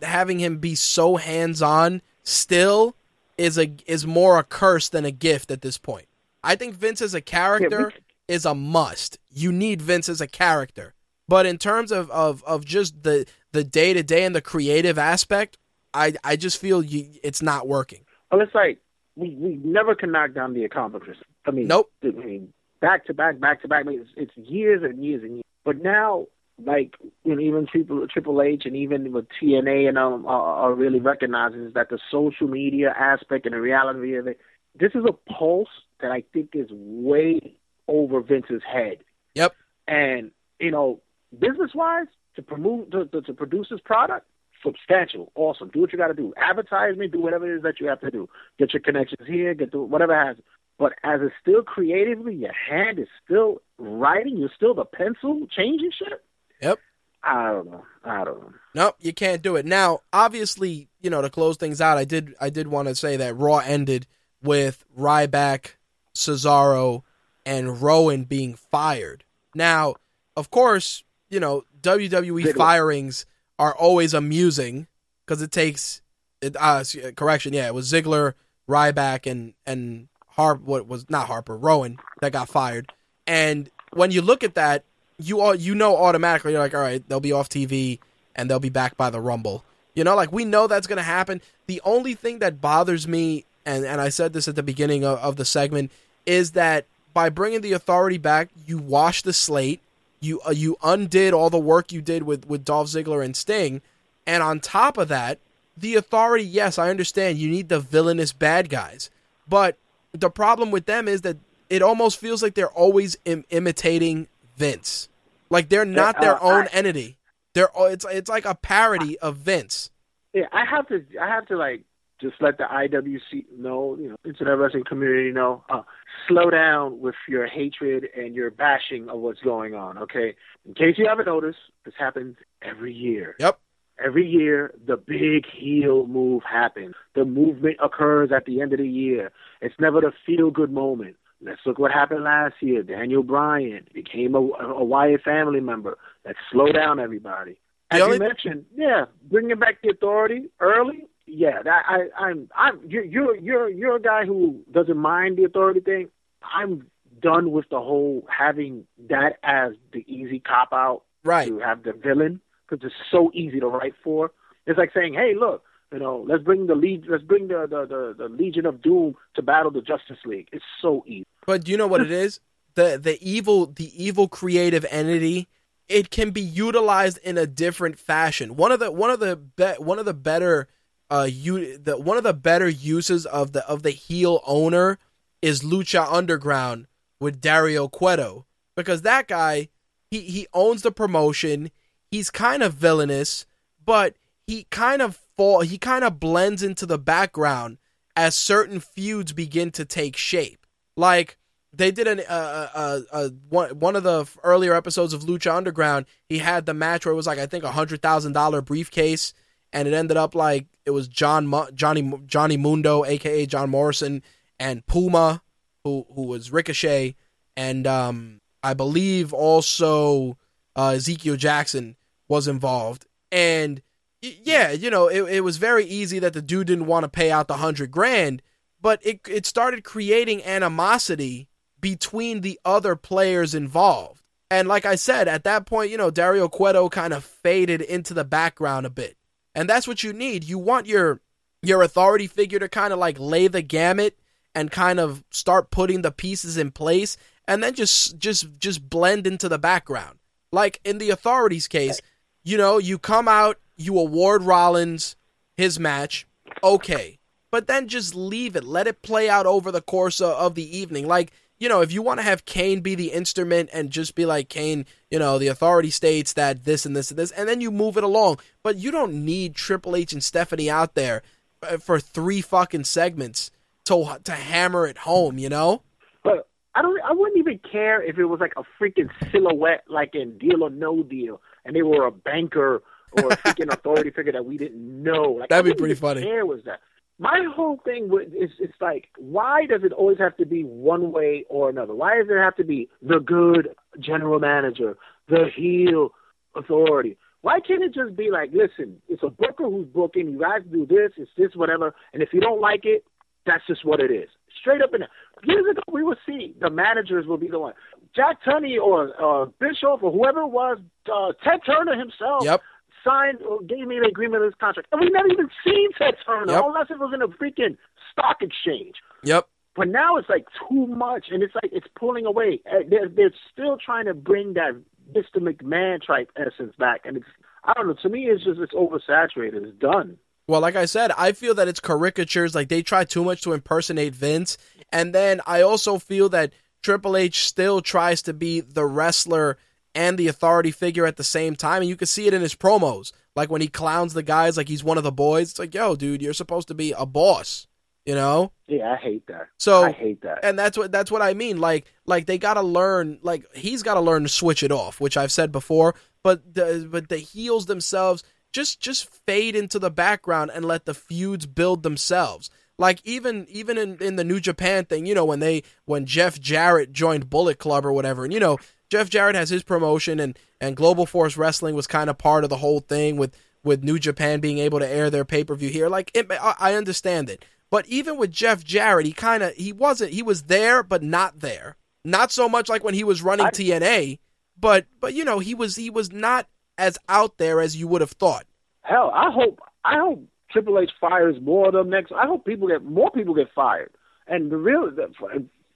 [0.04, 2.96] having him be so hands on, still
[3.40, 6.06] is a is more a curse than a gift at this point.
[6.44, 7.92] I think Vince as a character
[8.28, 9.18] is a must.
[9.30, 10.94] You need Vince as a character.
[11.28, 14.98] But in terms of, of, of just the the day to day and the creative
[14.98, 15.58] aspect,
[15.94, 18.06] I I just feel you, it's not working.
[18.32, 18.80] Well, it's like
[19.16, 21.22] we we never can knock down the accomplishments.
[21.46, 21.92] I mean, Nope.
[22.04, 23.86] I mean, back to back, back to back.
[23.86, 25.44] I mean, it's, it's years and years and years.
[25.66, 26.28] But now,
[26.64, 30.74] like you know, even Triple Triple H and even with TNA and um are, are
[30.74, 34.40] really recognizing is that the social media aspect and the reality of it.
[34.80, 35.68] This is a pulse
[36.02, 37.56] that I think is way
[37.88, 39.00] over Vince's head.
[39.36, 39.54] Yep.
[39.88, 41.02] And you know,
[41.38, 44.26] business wise, to promote to, to, to produce this product,
[44.64, 45.70] substantial, awesome.
[45.70, 46.34] Do what you got to do.
[46.38, 48.30] Advertisement, do whatever it is that you have to do.
[48.58, 50.38] Get your connections here, get whatever has.
[50.78, 54.38] But as it's still creatively, your hand is still writing.
[54.38, 56.24] You're still the pencil changing shit.
[56.62, 56.80] Yep.
[57.22, 57.86] I don't know.
[58.06, 58.54] I don't know.
[58.74, 59.66] Nope, you can't do it.
[59.66, 63.18] Now, obviously, you know, to close things out, I did I did want to say
[63.18, 64.08] that Raw ended
[64.42, 65.74] with Ryback,
[66.20, 67.04] Cesaro,
[67.46, 69.24] and Rowan being fired.
[69.56, 69.96] Now,
[70.36, 73.26] of course, you know, WWE firings
[73.58, 74.88] are always amusing
[75.26, 76.02] because it takes
[76.42, 76.56] it.
[76.60, 76.84] Uh,
[77.16, 78.34] correction, yeah, it was Ziggler,
[78.68, 80.62] Ryback, and and Harp.
[80.62, 82.92] What was not Harper Rowan that got fired.
[83.28, 84.84] And when you look at that,
[85.18, 88.00] you all you know automatically you're like, all right, they'll be off TV
[88.36, 89.64] and they'll be back by the Rumble.
[89.94, 91.42] You know, like we know that's going to happen.
[91.68, 95.20] The only thing that bothers me, and and I said this at the beginning of,
[95.20, 95.92] of the segment,
[96.30, 99.82] is that by bringing the authority back, you wash the slate.
[100.22, 103.82] You uh, you undid all the work you did with with Dolph Ziggler and Sting,
[104.28, 105.40] and on top of that,
[105.76, 106.44] the authority.
[106.44, 109.10] Yes, I understand you need the villainous bad guys,
[109.48, 109.78] but
[110.12, 111.38] the problem with them is that
[111.70, 115.10] it almost feels like they're always Im- imitating Vince.
[115.50, 117.18] Like they're not their uh, own I, entity.
[117.54, 119.90] They're it's it's like a parody of Vince.
[120.34, 121.84] Yeah, I have to I have to like
[122.20, 125.82] just let the IWC know, you know, internet wrestling community know, uh,
[126.28, 129.98] slow down with your hatred and your bashing of what's going on.
[129.98, 130.36] Okay,
[130.66, 133.36] in case you haven't noticed, this happens every year.
[133.40, 133.60] Yep.
[134.04, 136.96] Every year, the big heel move happens.
[137.16, 139.32] The movement occurs at the end of the year.
[139.62, 141.18] It's never the feel good moment.
[141.42, 142.84] Let's look what happened last year.
[142.84, 145.98] Daniel Bryan became a, a Wyatt family member.
[146.26, 147.58] Let's slow down, everybody.
[147.92, 151.06] As you mentioned, yeah, bringing back the authority early.
[151.32, 155.44] Yeah, that I, I'm, I'm, you're, you're, you're, you're a guy who doesn't mind the
[155.44, 156.10] authority thing.
[156.42, 156.88] I'm
[157.22, 161.04] done with the whole having that as the easy cop out.
[161.24, 161.50] Right.
[161.50, 164.32] To have the villain because it's so easy to write for.
[164.66, 167.86] It's like saying, "Hey, look, you know, let's bring the lead, let's bring the, the
[167.86, 171.26] the, the Legion of Doom to battle the Justice League." It's so easy.
[171.46, 172.40] But do you know what it is?
[172.76, 175.50] The the evil the evil creative entity
[175.90, 178.56] it can be utilized in a different fashion.
[178.56, 180.68] One of the one of the be, one of the better
[181.10, 184.98] uh you the one of the better uses of the of the heel owner
[185.42, 186.88] is Lucha Underground
[187.20, 188.46] with Dario Cueto
[188.76, 189.70] because that guy
[190.10, 191.72] he he owns the promotion
[192.12, 193.46] he's kind of villainous,
[193.84, 194.16] but
[194.48, 197.78] he kind of fall he kind of blends into the background
[198.16, 200.66] as certain feuds begin to take shape.
[200.98, 201.38] Like
[201.72, 206.06] they did an uh, uh, uh, one one of the earlier episodes of Lucha Underground.
[206.28, 209.34] He had the match where it was like I think a hundred thousand dollar briefcase,
[209.74, 214.24] and it ended up like it was John Johnny Johnny Mundo, aka John Morrison,
[214.60, 215.42] and Puma,
[215.84, 217.16] who who was Ricochet,
[217.56, 220.38] and um, I believe also
[220.76, 221.96] uh, Ezekiel Jackson
[222.28, 223.06] was involved.
[223.32, 223.82] And
[224.22, 227.32] yeah, you know, it, it was very easy that the dude didn't want to pay
[227.32, 228.42] out the hundred grand,
[228.82, 231.48] but it it started creating animosity
[231.80, 234.22] between the other players involved.
[234.52, 238.14] And like I said, at that point, you know, Dario Cueto kind of faded into
[238.14, 239.16] the background a bit.
[239.56, 240.44] And that's what you need.
[240.44, 241.22] You want your
[241.62, 244.18] your authority figure to kind of like lay the gamut
[244.56, 247.18] and kind of start putting the pieces in place
[247.48, 250.20] and then just just just blend into the background.
[250.52, 252.00] Like in the authorities case,
[252.44, 255.16] you know, you come out, you award Rollins
[255.58, 256.26] his match,
[256.64, 257.20] okay,
[257.52, 260.78] but then just leave it, let it play out over the course of, of the
[260.78, 261.08] evening.
[261.08, 264.26] Like, you know, if you want to have Kane be the instrument and just be
[264.26, 267.60] like Kane, you know, the authority states that this and this and this, and then
[267.60, 268.40] you move it along.
[268.64, 271.22] But you don't need Triple H and Stephanie out there
[271.62, 273.52] uh, for three fucking segments
[273.86, 275.38] to to hammer it home.
[275.38, 275.84] You know.
[276.24, 277.00] But I don't.
[277.04, 280.70] I wouldn't even care if it was like a freaking silhouette, like in Deal or
[280.70, 285.04] No Deal, and they were a banker or a freaking authority figure that we didn't
[285.04, 285.36] know.
[285.40, 286.22] Like, That'd be pretty funny.
[286.22, 286.80] Care was that?
[287.22, 291.46] My whole thing is it's like, why does it always have to be one way
[291.50, 291.94] or another?
[291.94, 294.98] Why does it have to be the good general manager,
[295.28, 296.12] the heel
[296.56, 297.18] authority?
[297.42, 300.32] Why can't it just be like, listen, it's a booker who's booking.
[300.32, 301.94] You guys do this, it's this, whatever.
[302.14, 303.04] And if you don't like it,
[303.46, 304.30] that's just what it is.
[304.62, 305.10] Straight up and down.
[305.44, 307.74] Years ago, we would see the managers will be the one.
[308.16, 310.80] Jack Tunney or uh, Bischoff or whoever it was,
[311.14, 312.44] uh, Ted Turner himself.
[312.44, 312.62] Yep.
[313.04, 316.16] Signed or gave me an agreement of this contract, and we never even seen Ted
[316.26, 316.64] Turner yep.
[316.66, 317.78] unless it was in a freaking
[318.12, 318.96] stock exchange.
[319.24, 319.48] Yep.
[319.76, 322.62] But now it's like too much, and it's like it's pulling away.
[322.70, 324.74] Uh, they're, they're still trying to bring that
[325.14, 325.38] Mr.
[325.38, 327.26] McMahon type essence back, and it's
[327.64, 327.96] I don't know.
[328.02, 329.66] To me, it's just it's oversaturated.
[329.66, 330.18] It's done.
[330.48, 332.56] Well, like I said, I feel that it's caricatures.
[332.56, 334.58] Like they try too much to impersonate Vince.
[334.92, 339.58] And then I also feel that Triple H still tries to be the wrestler
[339.96, 341.82] and the authority figure at the same time.
[341.82, 343.12] And you can see it in his promos.
[343.36, 345.52] Like when he clowns the guys like he's one of the boys.
[345.52, 347.68] It's like, yo, dude, you're supposed to be a boss.
[348.06, 348.52] You know?
[348.68, 349.48] Yeah, I hate that.
[349.58, 350.40] So I hate that.
[350.44, 351.60] And that's what that's what I mean.
[351.60, 355.32] Like like they gotta learn like he's gotta learn to switch it off, which I've
[355.32, 355.96] said before.
[356.24, 360.94] But the but the heels themselves just just fade into the background and let the
[360.94, 362.50] feuds build themselves.
[362.80, 366.40] Like even even in, in the New Japan thing, you know, when they when Jeff
[366.40, 368.58] Jarrett joined Bullet Club or whatever, and you know,
[368.90, 372.50] Jeff Jarrett has his promotion and and Global Force Wrestling was kind of part of
[372.50, 375.70] the whole thing with with New Japan being able to air their pay per view
[375.70, 375.90] here.
[375.90, 379.72] Like, it, I I understand it, but even with Jeff Jarrett, he kind of he
[379.72, 381.76] wasn't he was there but not there.
[382.04, 384.20] Not so much like when he was running I- TNA,
[384.60, 386.48] but but you know he was he was not
[386.78, 388.46] as out there as you would have thought.
[388.82, 392.12] Hell, I hope I hope Triple H fires more of them next.
[392.12, 393.92] I hope people get more people get fired.
[394.28, 395.08] And the real, the,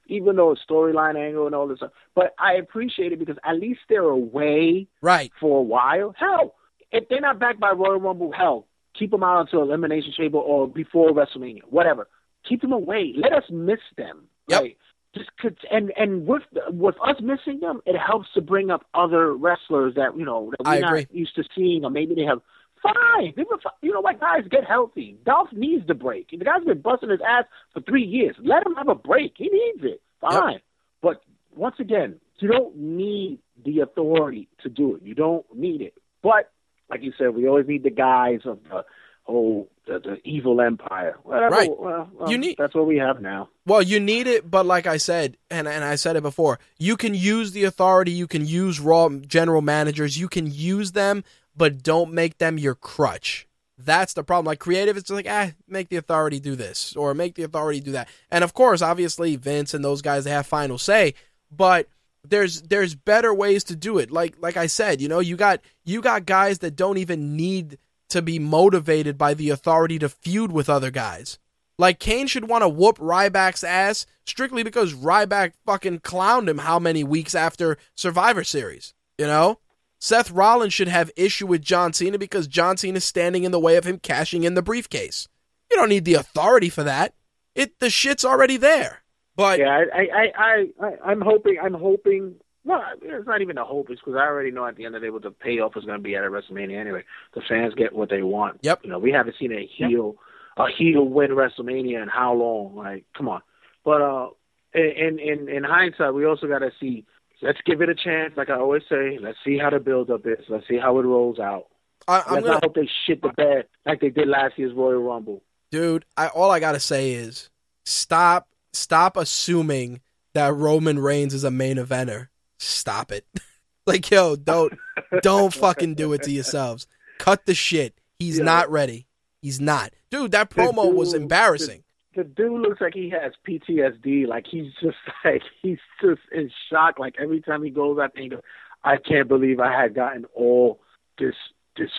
[0.07, 3.59] even though it's storyline angle and all this stuff, but I appreciate it because at
[3.59, 5.31] least they're away Right.
[5.39, 6.13] for a while.
[6.17, 6.55] Hell,
[6.91, 8.67] if they're not backed by Royal Rumble, hell,
[8.97, 12.07] keep them out until Elimination Chamber or before WrestleMania, whatever.
[12.47, 13.13] Keep them away.
[13.15, 14.27] Let us miss them.
[14.49, 14.61] Yep.
[14.61, 14.77] Right?
[15.15, 19.31] Just could, and and with with us missing them, it helps to bring up other
[19.33, 22.41] wrestlers that you know that we're not used to seeing, or maybe they have.
[22.83, 25.17] Fine, they were, fi- you know what, guys, get healthy.
[25.25, 26.29] Dolph needs the break.
[26.31, 28.35] The guy's been busting his ass for three years.
[28.43, 29.33] Let him have a break.
[29.37, 30.01] He needs it.
[30.19, 30.59] Fine,
[31.01, 31.21] but
[31.55, 35.01] once again, you don't need the authority to do it.
[35.03, 35.93] You don't need it.
[36.21, 36.51] But
[36.89, 38.83] like you said, we always need the guys of the
[39.23, 41.17] whole the, the evil empire.
[41.23, 41.55] Whatever.
[41.55, 41.69] Right.
[41.77, 43.49] Well, well, You need- that's what we have now.
[43.65, 46.97] Well, you need it, but like I said, and and I said it before, you
[46.97, 51.23] can use the authority, you can use raw general managers, you can use them,
[51.55, 53.47] but don't make them your crutch.
[53.77, 54.45] That's the problem.
[54.45, 57.91] Like creative, it's like, ah, make the authority do this or make the authority do
[57.93, 58.07] that.
[58.31, 61.15] And of course, obviously, Vince and those guys they have final say,
[61.51, 61.87] but
[62.23, 64.11] there's there's better ways to do it.
[64.11, 67.77] Like like I said, you know, you got you got guys that don't even need
[68.09, 71.39] to be motivated by the authority to feud with other guys.
[71.79, 76.77] Like Kane should want to whoop Ryback's ass strictly because Ryback fucking clowned him how
[76.79, 79.59] many weeks after Survivor Series, you know?
[80.03, 83.59] Seth Rollins should have issue with John Cena because John Cena is standing in the
[83.59, 85.29] way of him cashing in the briefcase.
[85.71, 87.13] You don't need the authority for that.
[87.55, 89.01] It the shit's already there.
[89.37, 92.35] But Yeah, I, I, I, I, I'm hoping, I'm hoping.
[92.65, 93.89] Well, it's not even a hope.
[93.91, 95.85] It's because I already know at the end of the day what the payoff is
[95.85, 97.05] going to be at a WrestleMania anyway.
[97.33, 98.59] The fans get what they want.
[98.61, 98.81] Yep.
[98.83, 100.15] You know, we haven't seen a heel,
[100.57, 102.75] a heel win WrestleMania in how long?
[102.75, 103.41] Like, come on.
[103.85, 104.27] But uh,
[104.73, 107.05] in in in hindsight, we also got to see.
[107.43, 108.33] Let's give it a chance.
[108.37, 110.45] Like I always say, let's see how the build up is.
[110.49, 111.65] Let's see how it rolls out.
[112.07, 114.73] I, I'm let's gonna, not hope they shit the bed like they did last year's
[114.73, 115.41] Royal Rumble.
[115.71, 116.05] dude.
[116.17, 117.49] I all I gotta say is
[117.85, 120.01] stop, stop assuming
[120.33, 122.27] that Roman Reigns is a main eventer.
[122.59, 123.25] Stop it.
[123.85, 124.73] like yo, don't
[125.21, 126.87] don't fucking do it to yourselves.
[127.19, 127.93] Cut the shit.
[128.19, 128.45] He's Yeah.
[128.45, 129.05] not ready.
[129.41, 130.31] He's not, dude.
[130.31, 131.82] That promo was embarrassing.
[132.15, 134.27] The dude looks like he has PTSD.
[134.27, 136.99] Like he's just like he's just in shock.
[136.99, 138.41] Like every time he goes, out there, he goes,
[138.83, 140.79] I can't believe I had gotten all
[141.19, 141.35] this
[141.77, 141.91] this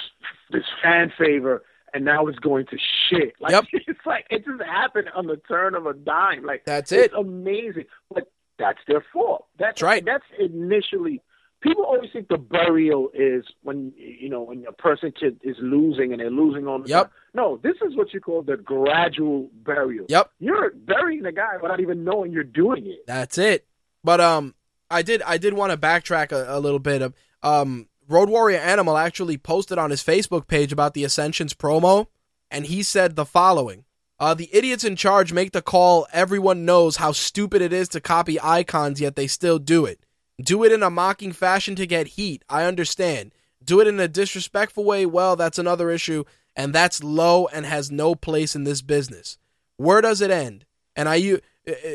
[0.51, 1.63] this fan favor,
[1.93, 2.77] and now it's going to
[3.11, 3.35] shit.
[3.41, 3.65] Like Yep.
[3.87, 6.45] it's like it just happened on the turn of a dime.
[6.45, 7.19] Like That's it's it.
[7.19, 9.47] amazing, but that's their fault.
[9.59, 10.05] That's That's right.
[10.05, 11.23] That's initially.
[11.65, 16.13] People always think the burial is when you know when a person kid is losing
[16.13, 17.03] and they're losing on the Yep.
[17.07, 17.13] time.
[17.33, 20.05] No, this is what you call the gradual burial.
[20.11, 20.31] Yep.
[20.39, 23.07] You're burying the guy without even knowing you're doing it.
[23.07, 23.67] That's it.
[24.05, 24.55] But um,
[24.91, 27.01] I did I did want to backtrack a, a little bit.
[27.01, 32.09] Of, um, Road Warrior Animal actually posted on his Facebook page about the Ascensions promo,
[32.51, 33.87] and he said the following:
[34.21, 36.07] uh, "The idiots in charge make the call.
[36.13, 40.04] Everyone knows how stupid it is to copy icons, yet they still do it.
[40.43, 42.45] Do it in a mocking fashion to get heat.
[42.49, 43.33] I understand.
[43.65, 45.07] Do it in a disrespectful way.
[45.07, 46.25] Well, that's another issue,
[46.57, 49.39] and that's low and has no place in this business.
[49.77, 50.65] Where does it end?
[50.97, 51.41] And I u-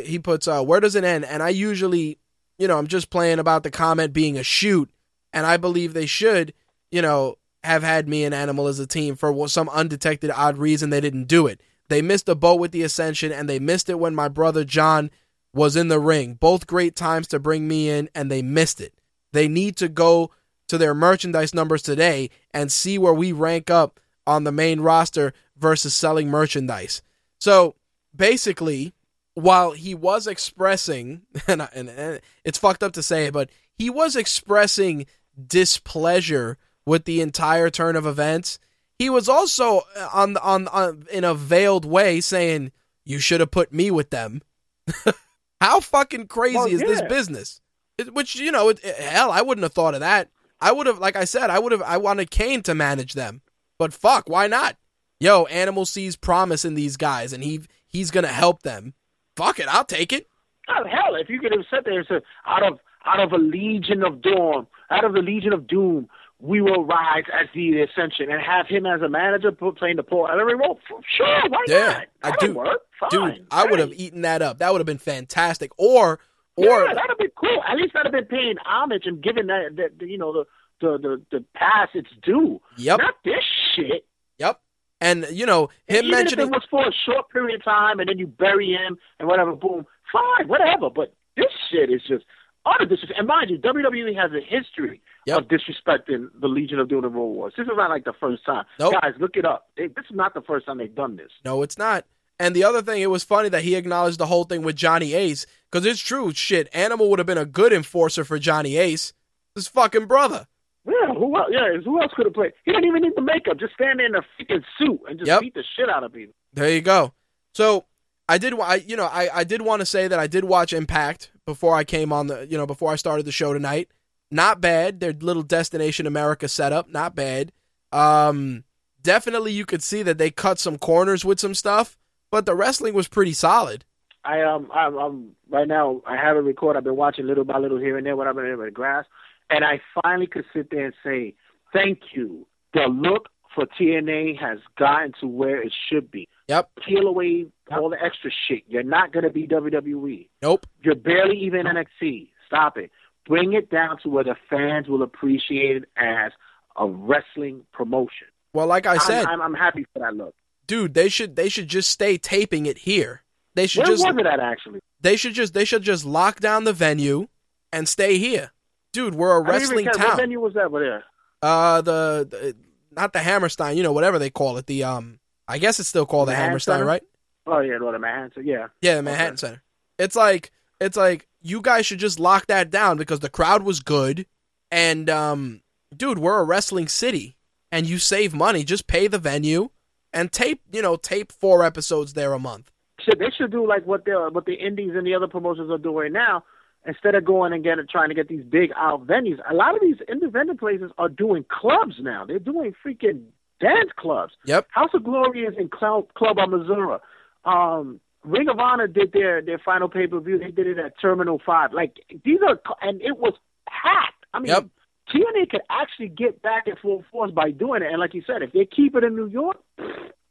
[0.04, 1.26] he puts uh, where does it end?
[1.26, 2.18] And I usually,
[2.58, 4.90] you know, I'm just playing about the comment being a shoot,
[5.32, 6.54] and I believe they should,
[6.92, 10.90] you know, have had me and Animal as a team for some undetected odd reason
[10.90, 11.62] they didn't do it.
[11.90, 15.12] They missed a boat with the Ascension, and they missed it when my brother John
[15.54, 16.36] was in the ring.
[16.36, 18.94] Both great times to bring me in, and they missed it.
[19.34, 20.32] They need to go
[20.68, 25.34] to their merchandise numbers today and see where we rank up on the main roster
[25.58, 27.02] versus selling merchandise.
[27.40, 27.76] So
[28.16, 28.94] basically,
[29.34, 33.50] while he was expressing, and, I- and, and it's fucked up to say it, but
[33.74, 35.06] he was expressing
[35.48, 38.60] displeasure with the entire turn of events.
[38.98, 42.72] He was also uh, on on, on in a veiled way saying,
[43.06, 44.42] "You should have put me with them."
[45.62, 47.62] How fucking crazy Well, is this business?
[47.98, 50.30] It, which you know, it, it- hell, I wouldn't have thought of that.
[50.62, 51.82] I would have, like I said, I would have.
[51.82, 53.42] I wanted Kane to manage them,
[53.78, 54.76] but fuck, why not?
[55.20, 58.94] Yo, Animal sees promise in these guys, and he he's gonna help them.
[59.36, 60.28] Fuck it, I'll take it.
[60.68, 63.38] Oh, hell, if you could have said there, and said, out of out of a
[63.38, 66.10] legion of doom, out of the legion of doom,
[66.42, 70.30] we will rise as the ascension, and have him as a manager playing the poor
[70.32, 70.80] every role.
[71.18, 72.08] Sure, why Yeah, not?
[72.24, 72.54] I That'll do.
[72.56, 72.82] work.
[73.00, 73.10] Fine.
[73.12, 74.60] Dude, I would have eaten that up.
[74.60, 75.72] That would have been fantastic.
[75.78, 76.20] Or
[76.56, 77.62] or yeah, that'd be cool.
[77.68, 80.46] At least that'd have been paying homage and giving that, that you know the
[80.82, 82.62] the the, the pass its due.
[82.78, 83.00] Yep.
[83.00, 83.44] Not this
[83.76, 84.06] shit.
[84.38, 84.60] Yep.
[85.02, 88.00] And you know him Even mentioning if it was for a short period of time
[88.00, 90.90] and then you bury him and whatever, boom, fine, whatever.
[90.90, 92.26] But this shit is just
[92.66, 93.18] utter disrespect.
[93.18, 95.38] And mind you, WWE has a history Yep.
[95.40, 97.54] of disrespecting the Legion of Doom and Road Wars.
[97.58, 98.66] This is not like the first time.
[98.80, 98.94] Nope.
[99.02, 99.70] Guys, look it up.
[99.78, 101.32] They, this is not the first time they've done this.
[101.46, 102.06] No, it's not.
[102.40, 105.14] And the other thing, it was funny that he acknowledged the whole thing with Johnny
[105.14, 106.32] Ace because it's true.
[106.34, 109.14] Shit, Animal would have been a good enforcer for Johnny Ace.
[109.56, 110.48] His fucking brother.
[110.88, 111.50] Yeah, who else?
[111.52, 112.54] Yeah, who else could have played?
[112.64, 113.60] He didn't even need the makeup.
[113.60, 115.42] Just stand there in a freaking suit and just Yep.
[115.42, 116.34] beat the shit out of people.
[116.54, 117.14] There you go.
[117.54, 117.86] So
[118.30, 120.72] I did, I you know, I I did want to say that I did watch
[120.72, 123.90] Impact before I came on the, you know, before I started the show tonight.
[124.32, 125.00] Not bad.
[125.00, 127.52] Their little Destination America setup, not bad.
[127.92, 128.64] Um,
[129.02, 131.98] definitely you could see that they cut some corners with some stuff,
[132.32, 133.86] but the wrestling was pretty solid.
[134.26, 136.76] I um I'm, I'm right now I have a record.
[136.76, 139.10] I've been watching little by little here and there what I've been able to grasp,
[139.50, 141.34] and I finally could sit there and say
[141.74, 142.46] thank you.
[142.74, 146.28] The look for TNA has gotten to where it should be.
[146.50, 146.70] Yep.
[146.86, 148.64] Peel away all the extra shit.
[148.68, 150.28] You're not gonna be WWE.
[150.42, 150.68] Nope.
[150.82, 152.30] You're barely even NXT.
[152.46, 152.92] Stop it.
[153.30, 156.34] Bring it down to where the fans will appreciate it as
[156.76, 158.28] a wrestling promotion.
[158.54, 160.34] Well, like I said, I'm, I'm, I'm happy for that look.
[160.68, 163.24] dude, they should they should just stay taping it here.
[163.56, 164.80] They should Where just was it at actually?
[165.00, 167.28] they should just they should just lock down the venue
[167.72, 168.52] and stay here.
[168.92, 169.94] Dude, we're a wrestling care.
[169.94, 170.18] What town.
[170.18, 171.04] venue was that over there?
[171.44, 172.56] Uh the, the
[172.92, 174.66] not the Hammerstein, you know, whatever they call it.
[174.66, 176.86] The um I guess it's still called the Manhattan Hammerstein, Center?
[176.86, 177.04] right?
[177.46, 178.46] Oh yeah, no, the Manhattan.
[178.46, 178.68] Yeah.
[178.82, 179.62] Yeah, the Manhattan Center.
[180.00, 183.80] It's like it's like you guys should just lock that down because the crowd was
[183.80, 184.26] good
[184.72, 185.62] and um
[185.96, 187.36] dude, we're a wrestling city
[187.72, 189.70] and you save money, just pay the venue
[190.14, 192.72] and tape, you know, tape four episodes there a month.
[193.02, 195.78] Should they should do like what the what the indies and the other promotions are
[195.78, 196.44] doing now.
[196.86, 199.82] Instead of going and getting trying to get these big out venues, a lot of
[199.82, 202.26] these independent places are doing clubs now.
[202.26, 203.26] They're doing freaking
[203.60, 204.34] dance clubs.
[204.46, 204.68] Yep.
[204.72, 207.00] House of Glory is in Club Club Amazura.
[207.44, 210.38] Um, Ring of Honor did their their final pay per view.
[210.40, 211.74] They did it at Terminal Five.
[211.74, 213.34] Like these are, and it was
[213.68, 214.26] packed.
[214.34, 214.66] I mean, Yep.
[215.14, 217.88] TNA could actually get back in full force by doing it.
[217.92, 219.58] And like you said, if they keep it in New York,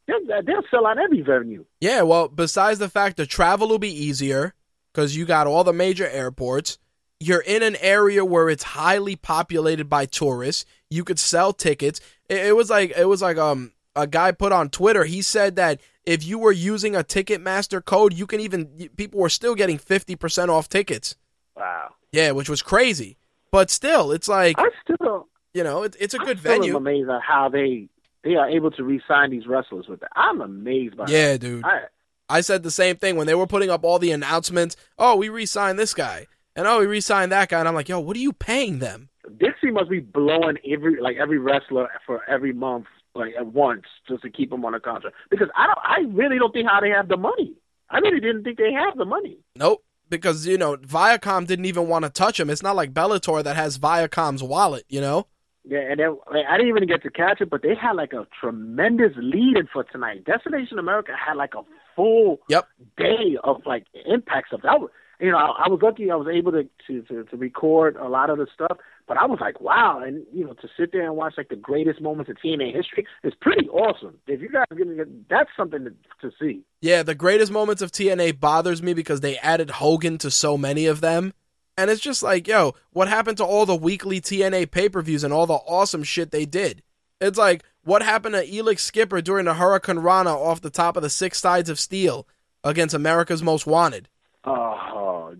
[0.06, 1.64] they'll, they'll sell out every venue.
[1.80, 4.54] Yeah, well, besides the fact the travel will be easier
[4.92, 6.78] because you got all the major airports,
[7.18, 10.64] you're in an area where it's highly populated by tourists.
[10.90, 12.00] You could sell tickets.
[12.28, 15.02] It, it was like it was like um a guy put on Twitter.
[15.04, 19.28] He said that if you were using a Ticketmaster code, you can even people were
[19.28, 21.16] still getting fifty percent off tickets.
[21.54, 21.90] Wow.
[22.12, 23.18] Yeah, which was crazy.
[23.50, 26.70] But still, it's like I still, you know, it, it's a good venue.
[26.72, 27.88] I'm amazed at how they
[28.24, 30.10] they are able to re-sign these wrestlers with that.
[30.16, 31.40] I'm amazed by Yeah, that.
[31.40, 31.64] dude.
[31.64, 31.82] I,
[32.30, 34.76] I said the same thing when they were putting up all the announcements.
[34.98, 36.26] Oh, we re-signed this guy,
[36.56, 39.08] and oh, we re-signed that guy, and I'm like, yo, what are you paying them?
[39.38, 44.22] Dixie must be blowing every like every wrestler for every month like at once just
[44.22, 46.90] to keep them on a contract because I don't I really don't think how they
[46.90, 47.54] have the money.
[47.90, 49.38] I really didn't think they have the money.
[49.56, 52.50] Nope, because you know Viacom didn't even want to touch him.
[52.50, 55.26] It's not like Bellator that has Viacom's wallet, you know.
[55.64, 58.12] Yeah, and then like, I didn't even get to catch it, but they had like
[58.14, 60.24] a tremendous lead in for tonight.
[60.24, 61.62] Destination America had like a
[61.94, 62.66] full Yep.
[62.96, 64.60] day of like impact stuff.
[64.62, 64.90] That was,
[65.20, 68.08] you know, I, I was lucky I was able to, to to to record a
[68.08, 71.06] lot of the stuff, but I was like, wow, and you know, to sit there
[71.06, 74.18] and watch like the greatest moments of TNA history is pretty awesome.
[74.26, 75.90] If you guys are gonna get, that's something to,
[76.28, 76.62] to see.
[76.80, 80.86] Yeah, the greatest moments of TNA bothers me because they added Hogan to so many
[80.86, 81.32] of them.
[81.76, 85.22] And it's just like, yo, what happened to all the weekly TNA pay per views
[85.22, 86.82] and all the awesome shit they did?
[87.20, 91.10] It's like, what happened to Elix Skipper during the hurricanrana off the top of the
[91.10, 92.26] Six Sides of Steel
[92.64, 94.08] against America's Most Wanted?
[94.44, 94.74] Oh,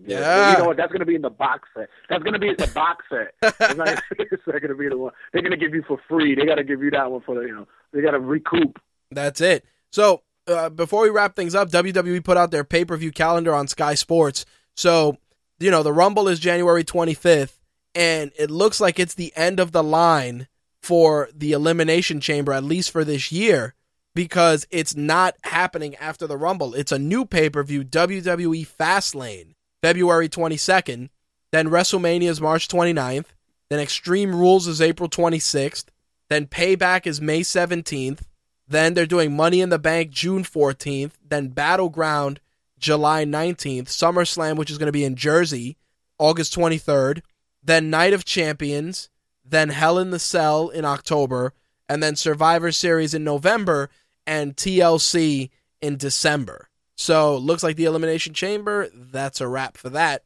[0.05, 0.19] yeah.
[0.19, 0.51] Yeah.
[0.51, 0.77] You know what?
[0.77, 1.89] That's gonna be in the box set.
[2.09, 3.33] That's gonna be in the box set.
[3.69, 3.87] It's not,
[4.17, 6.35] it's not gonna be the one they're gonna give you for free.
[6.35, 8.79] They gotta give you that one for the you know they gotta recoup.
[9.11, 9.65] That's it.
[9.91, 13.53] So uh, before we wrap things up, WWE put out their pay per view calendar
[13.53, 14.45] on Sky Sports.
[14.75, 15.17] So
[15.59, 17.57] you know the Rumble is January 25th,
[17.95, 20.47] and it looks like it's the end of the line
[20.81, 23.75] for the Elimination Chamber, at least for this year,
[24.15, 26.73] because it's not happening after the Rumble.
[26.73, 31.09] It's a new pay per view, WWE Fastlane, February 22nd.
[31.51, 33.25] Then WrestleMania is March 29th.
[33.69, 35.85] Then Extreme Rules is April 26th.
[36.29, 38.21] Then Payback is May 17th.
[38.67, 41.13] Then they're doing Money in the Bank June 14th.
[41.27, 42.39] Then Battleground
[42.77, 43.85] July 19th.
[43.85, 45.77] SummerSlam, which is going to be in Jersey,
[46.17, 47.21] August 23rd.
[47.63, 49.09] Then Night of Champions.
[49.43, 51.53] Then Hell in the Cell in October.
[51.87, 53.89] And then Survivor Series in November.
[54.27, 55.49] And TLC
[55.81, 56.68] in December.
[56.99, 58.89] So looks like the Elimination Chamber.
[58.93, 60.23] That's a wrap for that.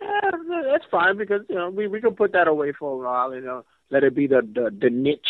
[0.00, 0.30] Yeah,
[0.64, 3.34] that's fine because you know we we can put that away for a while.
[3.34, 5.20] You know, let it be the the, the niche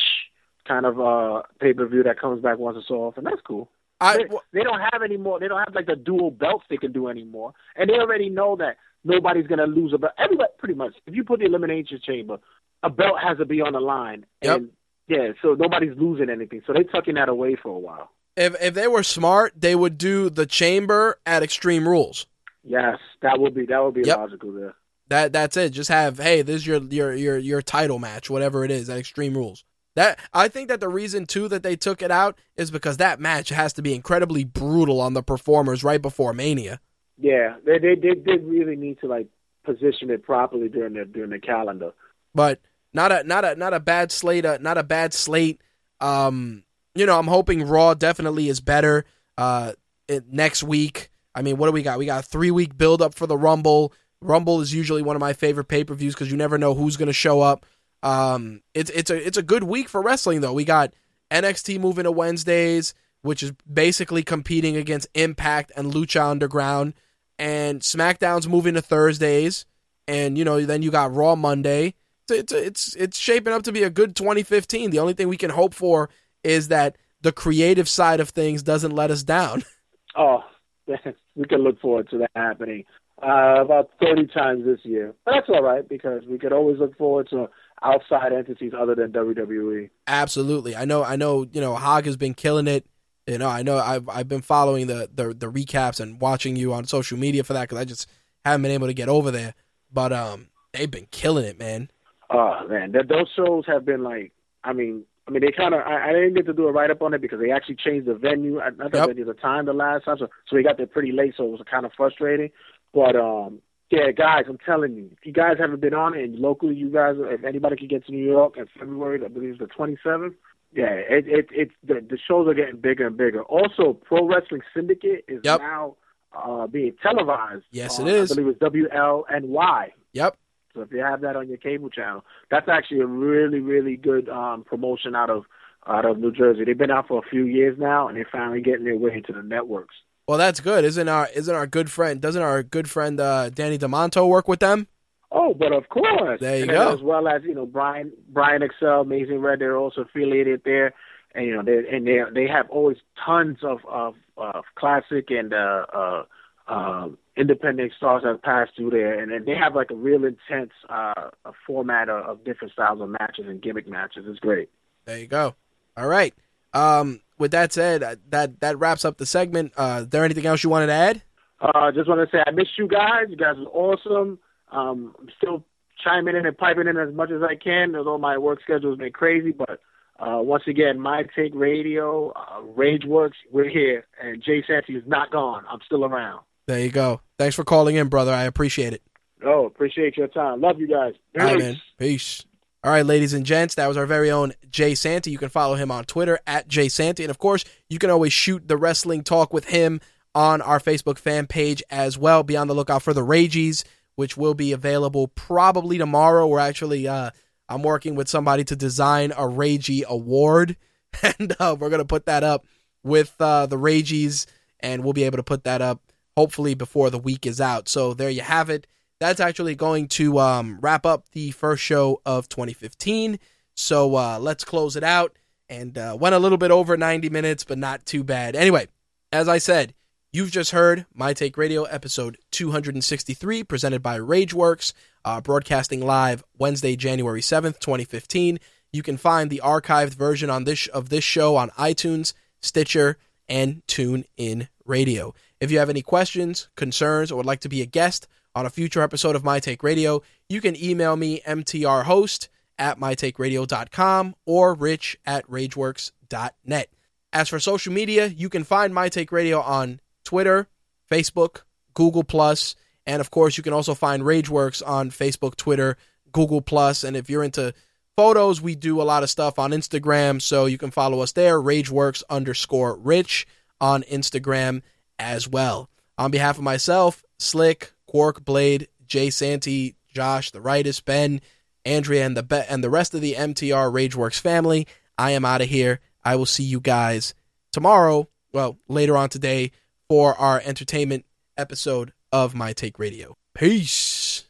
[0.64, 3.24] kind of uh pay per view that comes back once or so often.
[3.24, 3.68] That's cool.
[4.00, 5.40] I, they, they don't have any more.
[5.40, 8.54] They don't have like the dual belts they can do anymore, and they already know
[8.56, 10.12] that nobody's gonna lose a belt.
[10.18, 12.38] Everybody, pretty much, if you put the elimination chamber,
[12.84, 14.56] a belt has to be on the line, Yep.
[14.56, 14.70] and
[15.08, 16.62] yeah, so nobody's losing anything.
[16.64, 18.10] So they're tucking that away for a while.
[18.36, 22.26] If if they were smart, they would do the chamber at Extreme Rules.
[22.62, 24.16] Yes, that would be that would be Yep.
[24.16, 24.74] logical there.
[25.08, 25.70] That that's it.
[25.70, 28.98] Just have hey, this is your your your your title match, whatever it is, at
[28.98, 29.64] Extreme Rules.
[29.94, 33.18] That I think that the reason too that they took it out is because that
[33.20, 36.80] match has to be incredibly brutal on the performers right before Mania.
[37.16, 39.28] Yeah, they they they did really need to like
[39.64, 41.92] position it properly during the during the calendar.
[42.34, 42.60] But
[42.92, 44.44] not a not a not a bad slate.
[44.44, 45.62] Uh, not a bad slate.
[46.00, 46.64] Um,
[46.97, 49.05] you know, I'm hoping Raw definitely is better.
[49.39, 49.73] Uh,
[50.09, 51.10] it, next week.
[51.35, 51.98] I mean, what do we got?
[51.98, 53.93] We got a three week build up for the Rumble.
[54.23, 56.97] Rumble is usually one of my favorite pay per views because you never know who's
[56.97, 57.66] going to show up.
[58.02, 60.52] Um, it's it's a it's a good week for wrestling though.
[60.52, 60.94] We got
[61.31, 66.94] NXT moving to Wednesdays, which is basically competing against Impact and Lucha Underground,
[67.39, 69.66] and SmackDown's moving to Thursdays,
[70.09, 71.94] and you know then you got Raw Monday.
[72.28, 74.90] It's it's it's, it's shaping up to be a good 2015.
[74.90, 76.09] The only thing we can hope for
[76.47, 79.62] is that the creative side of things doesn't let us down.
[80.18, 80.43] Oh,
[80.86, 82.85] we can look forward to that happening
[83.23, 85.14] uh, about 30 times this year.
[85.27, 87.51] But that's all right because we could always look forward to
[87.82, 89.12] outside entities other than.
[89.12, 89.90] WWE.
[90.06, 90.74] Absolutely.
[90.74, 92.86] I know I know, you know, Hog has been killing it.
[93.27, 96.73] You know, I know I've I've been following the the, the recaps and watching you
[96.73, 98.09] on social media for that cuz I just
[98.44, 99.55] haven't been able to get over there.
[99.93, 101.90] But um they've been killing it, man.
[102.31, 104.32] Oh man, that those shows have been like,
[104.64, 105.80] I mean, I mean they kind of.
[105.80, 108.06] I, I didn't get to do a write up on it because they actually changed
[108.06, 109.08] the venue, not the Yep.
[109.08, 111.50] venue, the time the last time, so so we got there pretty late, so it
[111.50, 112.50] was kind of frustrating.
[112.94, 116.38] But um, yeah, guys, I'm telling you, if you guys haven't been on it, and
[116.38, 119.58] locally, you guys, if anybody can get to New York in February, I believe it's
[119.58, 120.34] the 27th.
[120.72, 123.42] Yeah, it it it the, the shows are getting bigger and bigger.
[123.44, 125.60] Also, Pro Wrestling Syndicate is Yep.
[125.60, 125.96] now
[126.36, 127.64] uh, being televised.
[127.70, 128.30] Yes, on, it is.
[128.30, 129.92] I believe it's WLNY.
[130.12, 130.36] Yep.
[130.76, 134.28] So if you have that on your cable channel, that's actually a really, really good
[134.28, 135.44] um, promotion out of
[135.86, 136.64] out of New Jersey.
[136.64, 139.32] They've been out for a few years now, and they're finally getting their way into
[139.32, 139.94] the networks.
[140.28, 140.84] Well, that's good.
[140.84, 144.60] Isn't our isn't our good friend doesn't our good friend uh Danny Demanto work with
[144.60, 144.86] them?
[145.32, 146.92] Oh, but of course, There you And go.
[146.94, 150.94] As well as you know, Brian Brian XL, Amazing Red, they're also affiliated there,
[151.34, 155.54] and you know they and they they have always tons of of, of classic and
[155.54, 156.22] uh, uh,
[156.68, 160.72] um, independent stars that pass through there, and, and they have like a real intense
[160.88, 164.24] uh, a format of, of different styles of matches and gimmick matches.
[164.26, 164.68] It's great.
[165.04, 165.54] There you go.
[165.96, 166.34] All right.
[166.72, 169.72] Um with that said, uh, that that wraps up the segment.
[169.76, 171.22] Uh is there anything else you wanted to add?
[171.60, 173.26] Uh, just want to say I miss you guys.
[173.30, 174.38] You guys are awesome.
[174.70, 175.64] Um, I'm still
[176.02, 178.98] chiming in and piping in as much as I can, although my work schedule has
[178.98, 179.52] been crazy.
[179.52, 179.80] But
[180.18, 185.30] uh, once again, My Take Radio, uh, Rageworks, we're here, and Jay Santy is not
[185.30, 185.64] gone.
[185.70, 186.42] I'm still around.
[186.66, 187.20] There you go.
[187.38, 188.32] Thanks for calling in, brother.
[188.32, 189.02] I appreciate it.
[189.44, 190.60] Oh, appreciate your time.
[190.60, 191.14] Love you guys.
[191.38, 191.62] All right, Peace.
[191.62, 191.76] man.
[191.98, 192.44] Peace.
[192.82, 195.30] All right, ladies and gents, that was our very own Jay Santy.
[195.30, 197.24] You can follow him on Twitter at Jay Santy.
[197.24, 200.01] And of course, you can always shoot the wrestling talk with him
[200.34, 202.43] on our Facebook fan page as well.
[202.43, 203.84] Be on the lookout for the Ragies,
[204.14, 206.47] which will be available probably tomorrow.
[206.47, 207.30] We're actually, uh,
[207.68, 210.76] I'm working with somebody to design a Ragie award,
[211.22, 212.66] and uh, we're going to put that up
[213.02, 214.47] with uh, the Ragies,
[214.80, 216.01] and we'll be able to put that up
[216.36, 217.88] hopefully before the week is out.
[217.88, 218.86] So there you have it
[219.18, 223.38] that's actually going to um, wrap up the first show of 2015.
[223.74, 225.36] So uh, let's close it out.
[225.68, 228.54] And uh, went a little bit over 90 minutes, but not too bad.
[228.54, 228.86] Anyway,
[229.32, 229.94] as I said,
[230.32, 234.92] you've just heard My Take Radio episode 263, presented by Rageworks,
[235.24, 238.60] uh, broadcasting live Wednesday, January 7th, 2015.
[238.92, 243.18] You can find the archived version on this of this show on iTunes, Stitcher,
[243.48, 245.34] and TuneIn Radio.
[245.60, 248.70] If you have any questions, concerns, or would like to be a guest on a
[248.70, 255.18] future episode of My Take Radio, you can email me mtrhost at mytakeradio.com or rich
[255.24, 256.90] at rageworks.net.
[257.32, 260.68] As for social media, you can find My Take Radio on Twitter,
[261.10, 261.62] Facebook,
[261.94, 262.74] Google Plus,
[263.06, 265.96] and of course, you can also find Rageworks on Facebook, Twitter,
[266.32, 267.72] Google Plus, and if you're into
[268.16, 271.60] photos, we do a lot of stuff on Instagram, so you can follow us there,
[271.60, 273.46] Rageworks underscore Rich
[273.80, 274.82] on Instagram
[275.18, 275.88] as well.
[276.18, 281.40] On behalf of myself, Slick, Quark, Blade, Jay Santy, Josh, the Rightus, Ben,
[281.84, 284.86] Andrea, and the be- and the rest of the MTR Rageworks family,
[285.18, 286.01] I am out of here.
[286.24, 287.34] I will see you guys
[287.72, 289.70] tomorrow, well, later on today,
[290.09, 291.24] for our entertainment
[291.56, 293.36] episode of My Take Radio.
[293.55, 294.44] Peace.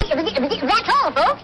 [0.00, 1.42] That's all, folks.